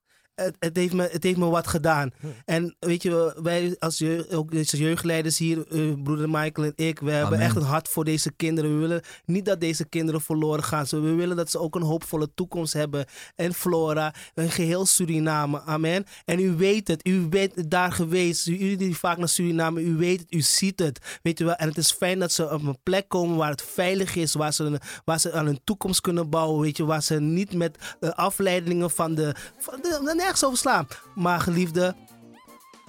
Het, 0.43 0.57
het, 0.59 0.77
heeft 0.77 0.93
me, 0.93 1.09
het 1.13 1.23
heeft 1.23 1.37
me 1.37 1.47
wat 1.47 1.67
gedaan. 1.67 2.11
En 2.45 2.77
weet 2.79 3.03
je, 3.03 3.39
wij 3.43 3.77
als, 3.79 3.99
je, 3.99 4.27
ook 4.31 4.51
deze 4.51 4.77
jeugdleiders 4.77 5.39
hier, 5.39 5.67
eh, 5.69 6.03
broeder 6.03 6.29
Michael 6.31 6.67
en 6.67 6.85
ik, 6.87 6.99
we 6.99 7.11
hebben 7.11 7.41
echt 7.41 7.57
een 7.57 7.63
hart 7.63 7.89
voor 7.89 8.05
deze 8.05 8.33
kinderen. 8.33 8.75
We 8.75 8.81
willen 8.81 9.03
niet 9.25 9.45
dat 9.45 9.61
deze 9.61 9.85
kinderen 9.85 10.21
verloren 10.21 10.65
gaan. 10.65 10.87
We 10.91 11.15
willen 11.15 11.37
dat 11.37 11.51
ze 11.51 11.59
ook 11.59 11.75
een 11.75 11.83
hoopvolle 11.83 12.29
toekomst 12.35 12.73
hebben. 12.73 13.07
En 13.35 13.55
Flora, 13.55 14.15
een 14.35 14.51
geheel 14.51 14.87
Suriname. 14.87 15.61
Amen. 15.61 16.05
En 16.25 16.41
u 16.41 16.57
weet 16.57 16.89
het, 16.89 17.09
u 17.09 17.29
bent 17.29 17.71
daar 17.71 17.93
geweest. 17.93 18.47
U 18.47 18.59
u 18.59 18.77
die 18.77 18.97
vaak 18.97 19.19
naar 19.19 19.29
Suriname, 19.29 19.81
u 19.81 19.97
weet 19.97 20.21
het, 20.21 20.33
u 20.33 20.41
ziet 20.41 20.79
het. 20.79 21.19
Weet 21.23 21.39
je 21.39 21.45
wel, 21.45 21.55
en 21.55 21.69
het 21.69 21.77
is 21.77 21.93
fijn 21.93 22.19
dat 22.19 22.33
ze 22.33 22.51
op 22.51 22.63
een 22.63 22.79
plek 22.83 23.09
komen 23.09 23.37
waar 23.37 23.51
het 23.51 23.63
veilig 23.63 24.17
is, 24.17 24.35
waar 24.35 24.53
ze, 24.53 24.81
waar 25.05 25.21
ze 25.21 25.33
aan 25.33 25.47
hun 25.47 25.61
toekomst 25.65 26.01
kunnen 26.01 26.31
bouwen. 26.31 26.61
Weet 26.61 26.77
je, 26.77 26.85
waar 26.85 27.03
ze 27.03 27.21
niet 27.21 27.55
met 27.55 27.79
eh, 28.01 28.11
afleidingen 28.11 28.91
van 28.91 29.15
de, 29.15 29.35
van 29.59 29.79
de 29.83 30.01
nergens 30.33 30.45
over 30.45 30.59
slaan. 30.59 30.87
Maar 31.15 31.41
geliefde, 31.41 31.95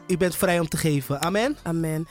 u 0.08 0.18
bent 0.18 0.36
vrij 0.36 0.60
om 0.60 0.68
te 0.68 0.78
geven. 0.78 1.22
Amen. 1.22 1.58
Amen. 1.64 2.08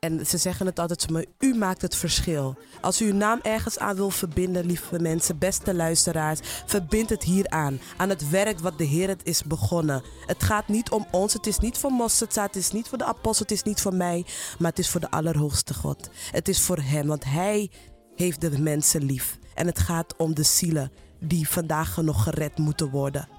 En 0.00 0.26
ze 0.26 0.36
zeggen 0.36 0.66
het 0.66 0.78
altijd, 0.78 1.10
maar 1.10 1.24
u 1.38 1.54
maakt 1.54 1.82
het 1.82 1.96
verschil. 1.96 2.56
Als 2.80 3.00
u 3.00 3.06
uw 3.06 3.14
naam 3.14 3.38
ergens 3.42 3.78
aan 3.78 3.96
wil 3.96 4.10
verbinden, 4.10 4.66
lieve 4.66 5.00
mensen, 5.00 5.38
beste 5.38 5.74
luisteraars, 5.74 6.40
verbind 6.66 7.10
het 7.10 7.22
hier 7.22 7.48
aan. 7.48 7.80
Aan 7.96 8.08
het 8.08 8.30
werk 8.30 8.58
wat 8.58 8.78
de 8.78 8.84
Heer 8.84 9.08
het 9.08 9.24
is 9.24 9.42
begonnen. 9.42 10.02
Het 10.26 10.42
gaat 10.42 10.68
niet 10.68 10.90
om 10.90 11.06
ons, 11.10 11.32
het 11.32 11.46
is 11.46 11.58
niet 11.58 11.78
voor 11.78 11.90
Mosterdza, 11.90 12.42
het 12.42 12.56
is 12.56 12.72
niet 12.72 12.88
voor 12.88 12.98
de 12.98 13.04
apostel, 13.04 13.46
het 13.46 13.56
is 13.56 13.62
niet 13.62 13.80
voor 13.80 13.94
mij, 13.94 14.26
maar 14.58 14.70
het 14.70 14.78
is 14.78 14.88
voor 14.88 15.00
de 15.00 15.10
Allerhoogste 15.10 15.74
God. 15.74 16.10
Het 16.30 16.48
is 16.48 16.60
voor 16.60 16.78
Hem, 16.78 17.06
want 17.06 17.24
Hij 17.24 17.70
heeft 18.14 18.40
de 18.40 18.58
mensen 18.60 19.04
lief. 19.04 19.38
En 19.54 19.66
het 19.66 19.78
gaat 19.78 20.16
om 20.16 20.34
de 20.34 20.42
zielen 20.42 20.92
die 21.20 21.48
vandaag 21.48 21.96
nog 21.96 22.22
gered 22.22 22.58
moeten 22.58 22.90
worden. 22.90 23.35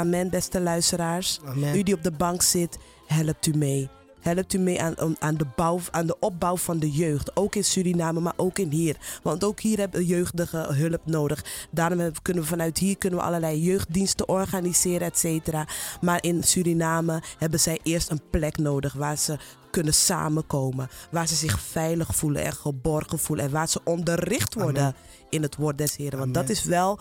Amen, 0.00 0.30
beste 0.30 0.60
luisteraars. 0.60 1.40
Amen. 1.44 1.76
U 1.76 1.82
die 1.82 1.94
op 1.94 2.02
de 2.02 2.10
bank 2.12 2.42
zit, 2.42 2.78
helpt 3.06 3.46
u 3.46 3.56
mee. 3.56 3.88
helpt 4.20 4.52
u 4.54 4.58
mee 4.58 4.82
aan, 4.82 5.16
aan- 5.18 5.36
de 5.36 5.46
bouw, 5.56 5.80
aan 5.90 6.06
de 6.06 6.18
opbouw 6.18 6.56
van 6.56 6.78
de 6.78 6.90
jeugd. 6.90 7.36
Ook 7.36 7.54
in 7.54 7.64
Suriname, 7.64 8.20
maar 8.20 8.32
ook 8.36 8.58
in 8.58 8.70
hier. 8.70 8.96
Want 9.22 9.44
ook 9.44 9.60
hier 9.60 9.78
hebben 9.78 10.04
jeugdigen 10.04 10.74
hulp 10.74 11.00
nodig. 11.04 11.44
Daarom 11.70 12.12
kunnen 12.22 12.42
we 12.42 12.48
vanuit 12.48 12.78
hier 12.78 12.98
kunnen 12.98 13.18
we 13.18 13.24
allerlei 13.24 13.60
jeugddiensten 13.62 14.28
organiseren, 14.28 15.06
et 15.06 15.18
cetera. 15.18 15.66
Maar 16.00 16.22
in 16.22 16.42
Suriname 16.42 17.22
hebben 17.38 17.60
zij 17.60 17.78
eerst 17.82 18.10
een 18.10 18.20
plek 18.30 18.58
nodig 18.58 18.92
waar 18.92 19.18
ze 19.18 19.38
kunnen 19.70 19.94
samenkomen. 19.94 20.88
Waar 21.10 21.28
ze 21.28 21.34
zich 21.34 21.60
veilig 21.60 22.14
voelen 22.14 22.44
en 22.44 22.52
geborgen 22.52 23.18
voelen. 23.18 23.44
En 23.44 23.50
waar 23.50 23.68
ze 23.68 23.80
onderricht 23.84 24.54
worden 24.54 24.94
in 25.30 25.42
het 25.42 25.56
woord 25.56 25.78
des 25.78 25.96
Heren. 25.96 26.18
Want 26.18 26.34
dat 26.34 26.48
is 26.48 26.64
wel 26.64 26.98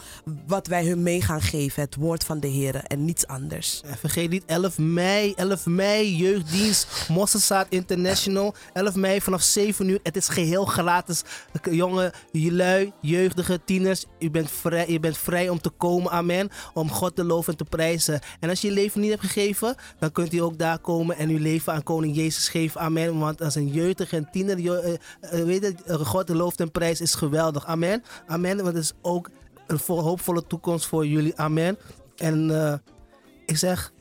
wat 0.48 0.68
wij 0.68 0.86
hun 0.86 1.04
mee 1.04 1.22
gaan 1.22 1.42
geven. 1.42 1.82
Het 1.82 1.96
woord 1.96 2.24
van 2.24 2.40
de 2.40 2.48
Heren 2.48 2.88
en 2.88 3.06
niets 3.06 3.28
anders. 3.28 3.82
En 3.86 3.98
vergeet 3.98 4.30
niet 4.30 4.44
11 4.46 4.78
mei, 4.78 5.34
11 5.36 5.66
mei, 5.66 6.16
jeugddienst, 6.16 7.10
Mosselzaad 7.10 7.68
International. 7.70 8.56
11 8.74 8.96
mei 8.96 9.22
vanaf 9.22 9.42
7 9.42 9.90
uur. 9.90 10.00
Het 10.04 10.16
is 10.16 10.28
geheel 10.28 10.66
gratis. 10.66 11.24
Jongen, 11.72 12.12
jullie, 12.32 12.94
jeugdige 13.02 13.60
tieners, 13.66 14.06
u 14.20 14.30
bent, 14.30 14.52
vrij, 14.52 14.90
je 14.90 15.00
bent 15.00 15.18
vrij 15.18 15.50
om 15.50 15.62
te 15.62 15.70
komen, 15.70 16.12
amen. 16.12 16.50
Om 16.74 16.90
God 16.90 17.16
te 17.16 17.24
loven 17.24 17.52
en 17.52 17.58
te 17.58 17.66
prijzen. 17.66 18.20
En 18.40 18.50
als 18.50 18.62
je 18.62 18.68
je 18.68 18.74
leven 18.74 19.02
niet 19.02 19.10
hebt 19.10 19.22
gegeven, 19.22 19.76
dan 20.00 20.12
kunt 20.12 20.34
u 20.34 20.38
ook 20.38 20.58
daar 20.58 20.80
komen 20.80 21.18
en 21.18 21.30
uw 21.30 21.40
leven 21.40 21.74
aan 21.74 21.84
Koning 21.84 22.16
Jezus 22.16 22.50
geven, 22.50 22.82
amen. 22.82 23.20
Want 23.20 23.42
als 23.42 23.56
een 23.56 23.68
jeugdige 23.68 24.16
en 24.16 24.30
tiener, 24.32 24.58
eh, 24.58 24.94
eh, 25.22 25.46
weet 25.46 25.64
het, 25.64 25.82
God 26.08 26.30
looft 26.30 26.60
en 26.60 26.72
prijs 26.72 27.02
is 27.02 27.16
geweldig, 27.16 27.66
amen. 27.66 28.04
Amen, 28.28 28.56
want 28.58 28.68
het 28.76 28.84
is 28.84 28.94
ook 29.02 29.30
een 29.68 29.80
vol- 29.80 30.02
hoopvolle 30.02 30.48
toekomst 30.48 30.88
voor 30.88 31.06
jullie, 31.08 31.38
amen. 31.38 31.78
En 32.16 32.66
eh, 32.66 32.74
ik 33.46 33.58
zeg, 33.58 33.92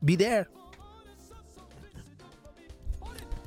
be 0.00 0.16
there. 0.16 0.48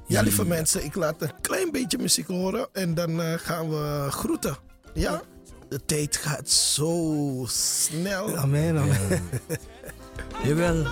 Ja, 0.07 0.21
lieve 0.21 0.45
mensen, 0.45 0.83
ik 0.83 0.95
laat 0.95 1.21
een 1.21 1.41
klein 1.41 1.71
beetje 1.71 1.97
muziek 1.97 2.27
horen 2.27 2.67
en 2.73 2.93
dan 2.93 3.21
eh, 3.21 3.33
gaan 3.33 3.69
we 3.69 4.07
groeten. 4.09 4.57
Ja, 4.93 5.21
de 5.69 5.85
tijd 5.85 6.15
gaat 6.17 6.49
zo 6.49 7.45
snel. 7.47 8.37
Amen, 8.37 8.77
amen. 8.77 9.23
Jawel. 10.43 10.83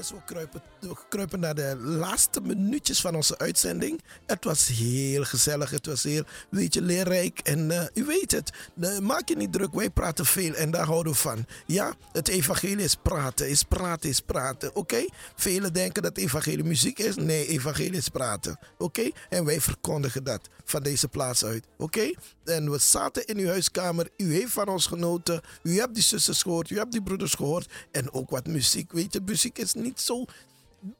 Mensen, 0.00 0.22
we 0.86 0.96
kruipen, 1.08 1.40
naar 1.40 1.54
de 1.54 1.76
laatste 1.76 2.40
minuutjes 2.40 3.00
van 3.00 3.14
onze 3.14 3.38
uitzending. 3.38 4.00
Het 4.26 4.44
was 4.44 4.66
heel 4.66 5.24
gezellig, 5.24 5.70
het 5.70 5.86
was 5.86 6.02
heel, 6.02 6.22
weet 6.50 6.74
je, 6.74 6.82
leerrijk. 6.82 7.38
En 7.38 7.70
eh, 7.70 7.86
u 7.94 8.04
weet 8.04 8.30
het, 8.30 8.52
maak 9.02 9.28
je 9.28 9.36
niet 9.36 9.52
druk, 9.52 9.74
wij 9.74 9.90
praten 9.90 10.26
veel 10.26 10.54
en 10.54 10.70
daar 10.70 10.86
houden 10.86 11.12
we 11.12 11.18
van. 11.18 11.46
Ja, 11.66 11.94
het 12.12 12.28
evangelie 12.28 12.84
is 12.84 12.94
praten, 12.94 13.48
is 13.48 13.62
praten, 13.62 14.10
is 14.10 14.20
praten, 14.20 14.74
oké? 14.74 15.06
Velen 15.36 15.72
denken 15.72 16.02
dat 16.02 16.16
evangelie 16.16 16.64
muziek 16.64 16.98
is. 16.98 17.16
Nee, 17.16 17.46
evangelie 17.46 17.96
is 17.96 18.08
praten, 18.08 18.58
oké? 18.78 19.10
En 19.28 19.44
wij 19.44 19.60
verkondigen 19.60 20.24
dat 20.24 20.48
van 20.64 20.82
deze 20.82 21.08
plaats 21.08 21.44
uit, 21.44 21.66
oké? 21.76 22.10
En 22.44 22.70
we 22.70 22.78
zaten 22.78 23.26
in 23.26 23.38
uw 23.38 23.46
huiskamer, 23.46 24.08
u 24.16 24.34
heeft 24.34 24.52
van 24.52 24.68
ons 24.68 24.86
genoten, 24.86 25.40
u 25.62 25.78
hebt 25.78 25.94
die 25.94 26.02
zusters 26.02 26.42
gehoord, 26.42 26.70
u 26.70 26.78
hebt 26.78 26.92
die 26.92 27.02
broeders 27.02 27.34
gehoord. 27.34 27.72
En 27.90 28.12
ook 28.12 28.30
wat 28.30 28.46
muziek, 28.46 28.92
weet 28.92 29.12
je, 29.12 29.20
muziek 29.24 29.58
is 29.58 29.74
niet 29.74 29.89
zo 29.96 30.24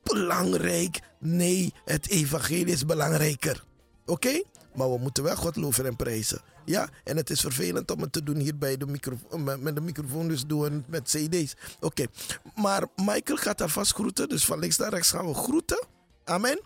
belangrijk. 0.03 1.01
Nee, 1.18 1.72
het 1.84 2.09
evangelie 2.09 2.66
is 2.66 2.84
belangrijker. 2.84 3.64
Oké? 4.07 4.43
Maar 4.74 4.91
we 4.91 4.99
moeten 4.99 5.22
wel 5.22 5.36
God 5.36 5.57
loven 5.57 5.86
en 5.86 5.97
prijzen. 5.97 6.41
Ja, 6.64 6.88
en 7.05 7.16
het 7.16 7.30
is 7.30 7.41
vervelend 7.41 7.91
om 7.91 8.01
het 8.01 8.12
te 8.12 8.22
doen 8.22 8.36
hier 8.36 8.59
bij 8.59 8.76
de 8.76 8.86
microfoon, 8.86 9.45
met 9.45 9.61
met 9.61 9.74
de 9.74 9.80
microfoon, 9.80 10.28
dus 10.28 10.47
doen 10.47 10.84
met 10.88 11.03
cd's. 11.03 11.55
Oké, 11.80 12.07
maar 12.55 12.86
Michael 12.97 13.38
gaat 13.38 13.61
alvast 13.61 13.93
groeten, 13.93 14.28
dus 14.28 14.45
van 14.45 14.59
links 14.59 14.76
naar 14.76 14.91
rechts 14.91 15.11
gaan 15.11 15.26
we 15.26 15.34
groeten. 15.34 15.86
Amen. 16.24 16.61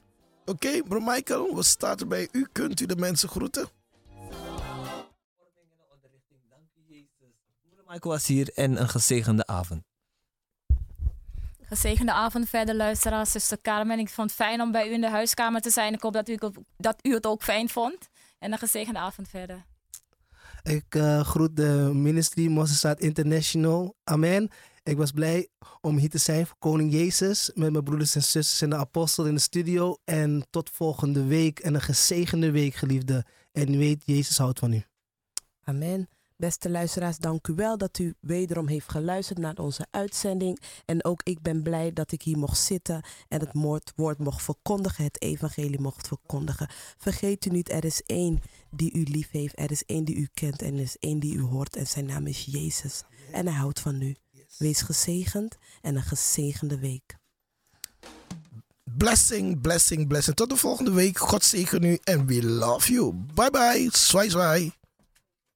Oké, 0.44 0.82
bro 0.82 1.00
Michael, 1.00 1.56
we 1.56 1.62
starten 1.62 2.08
bij 2.08 2.28
u. 2.32 2.46
Kunt 2.52 2.80
u 2.80 2.86
de 2.86 2.96
mensen 2.96 3.28
groeten? 3.28 3.68
Michael 7.86 8.14
was 8.14 8.26
hier 8.26 8.50
en 8.54 8.80
een 8.80 8.88
gezegende 8.88 9.46
avond. 9.46 9.82
Gezegende 11.66 12.12
avond 12.12 12.48
verder, 12.48 12.74
luisteraars. 12.74 13.30
Zuster 13.30 13.60
Carmen, 13.60 13.98
ik 13.98 14.08
vond 14.08 14.30
het 14.30 14.38
fijn 14.38 14.60
om 14.60 14.72
bij 14.72 14.88
u 14.88 14.92
in 14.92 15.00
de 15.00 15.10
huiskamer 15.10 15.60
te 15.60 15.70
zijn. 15.70 15.92
Ik 15.92 16.02
hoop 16.02 16.12
dat 16.12 16.28
u, 16.28 16.38
dat 16.76 16.96
u 17.02 17.14
het 17.14 17.26
ook 17.26 17.42
fijn 17.42 17.68
vond. 17.68 18.08
En 18.38 18.52
een 18.52 18.58
gezegende 18.58 18.98
avond 18.98 19.28
verder. 19.28 19.64
Ik 20.62 20.94
eh, 20.94 21.20
groet 21.20 21.56
de 21.56 21.90
ministry 21.92 22.46
Mosselzaad 22.46 23.00
International. 23.00 23.96
Amen. 24.04 24.50
Ik 24.82 24.96
was 24.96 25.10
blij 25.10 25.48
om 25.80 25.96
hier 25.96 26.10
te 26.10 26.18
zijn 26.18 26.46
voor 26.46 26.56
Koning 26.58 26.92
Jezus. 26.92 27.50
Met 27.54 27.72
mijn 27.72 27.84
broeders 27.84 28.14
en 28.14 28.22
zusters 28.22 28.60
en 28.60 28.70
de 28.70 28.76
apostel 28.76 29.26
in 29.26 29.34
de 29.34 29.40
studio. 29.40 29.96
En 30.04 30.46
tot 30.50 30.70
volgende 30.70 31.24
week. 31.24 31.58
En 31.58 31.74
een 31.74 31.80
gezegende 31.80 32.50
week, 32.50 32.74
geliefde. 32.74 33.24
En 33.52 33.78
weet, 33.78 34.02
Jezus 34.04 34.38
houdt 34.38 34.58
van 34.58 34.72
u. 34.72 34.84
Amen. 35.64 36.08
Beste 36.44 36.70
luisteraars, 36.70 37.18
dank 37.18 37.48
u 37.48 37.54
wel 37.54 37.78
dat 37.78 37.98
u 37.98 38.14
wederom 38.20 38.68
heeft 38.68 38.90
geluisterd 38.90 39.38
naar 39.38 39.58
onze 39.58 39.86
uitzending. 39.90 40.60
En 40.84 41.04
ook 41.04 41.20
ik 41.22 41.42
ben 41.42 41.62
blij 41.62 41.92
dat 41.92 42.12
ik 42.12 42.22
hier 42.22 42.38
mocht 42.38 42.58
zitten 42.58 43.02
en 43.28 43.40
het 43.40 43.92
woord 43.96 44.18
mocht 44.18 44.42
verkondigen, 44.42 45.04
het 45.04 45.22
evangelie 45.22 45.80
mocht 45.80 46.08
verkondigen. 46.08 46.68
Vergeet 46.98 47.46
u 47.46 47.50
niet, 47.50 47.70
er 47.70 47.84
is 47.84 48.02
één 48.02 48.40
die 48.70 48.92
u 48.92 49.02
lief 49.02 49.30
heeft, 49.30 49.58
er 49.58 49.70
is 49.70 49.84
één 49.84 50.04
die 50.04 50.16
u 50.16 50.28
kent 50.34 50.62
en 50.62 50.74
er 50.74 50.80
is 50.80 50.96
één 50.98 51.18
die 51.18 51.34
u 51.34 51.40
hoort 51.40 51.76
en 51.76 51.86
zijn 51.86 52.06
naam 52.06 52.26
is 52.26 52.44
Jezus. 52.44 53.02
En 53.32 53.46
hij 53.46 53.56
houdt 53.56 53.80
van 53.80 54.02
u. 54.02 54.16
Wees 54.58 54.80
gezegend 54.80 55.56
en 55.82 55.96
een 55.96 56.02
gezegende 56.02 56.78
week. 56.78 57.16
Blessing, 58.96 59.60
blessing, 59.60 60.08
blessing. 60.08 60.36
Tot 60.36 60.50
de 60.50 60.56
volgende 60.56 60.92
week. 60.92 61.18
God 61.18 61.44
zegen 61.44 61.82
u 61.82 61.98
en 62.02 62.26
we 62.26 62.44
love 62.44 62.92
you. 62.92 63.14
Bye 63.34 63.50
bye. 63.50 63.88
Zwaai, 63.92 64.30
zwaai. 64.30 64.83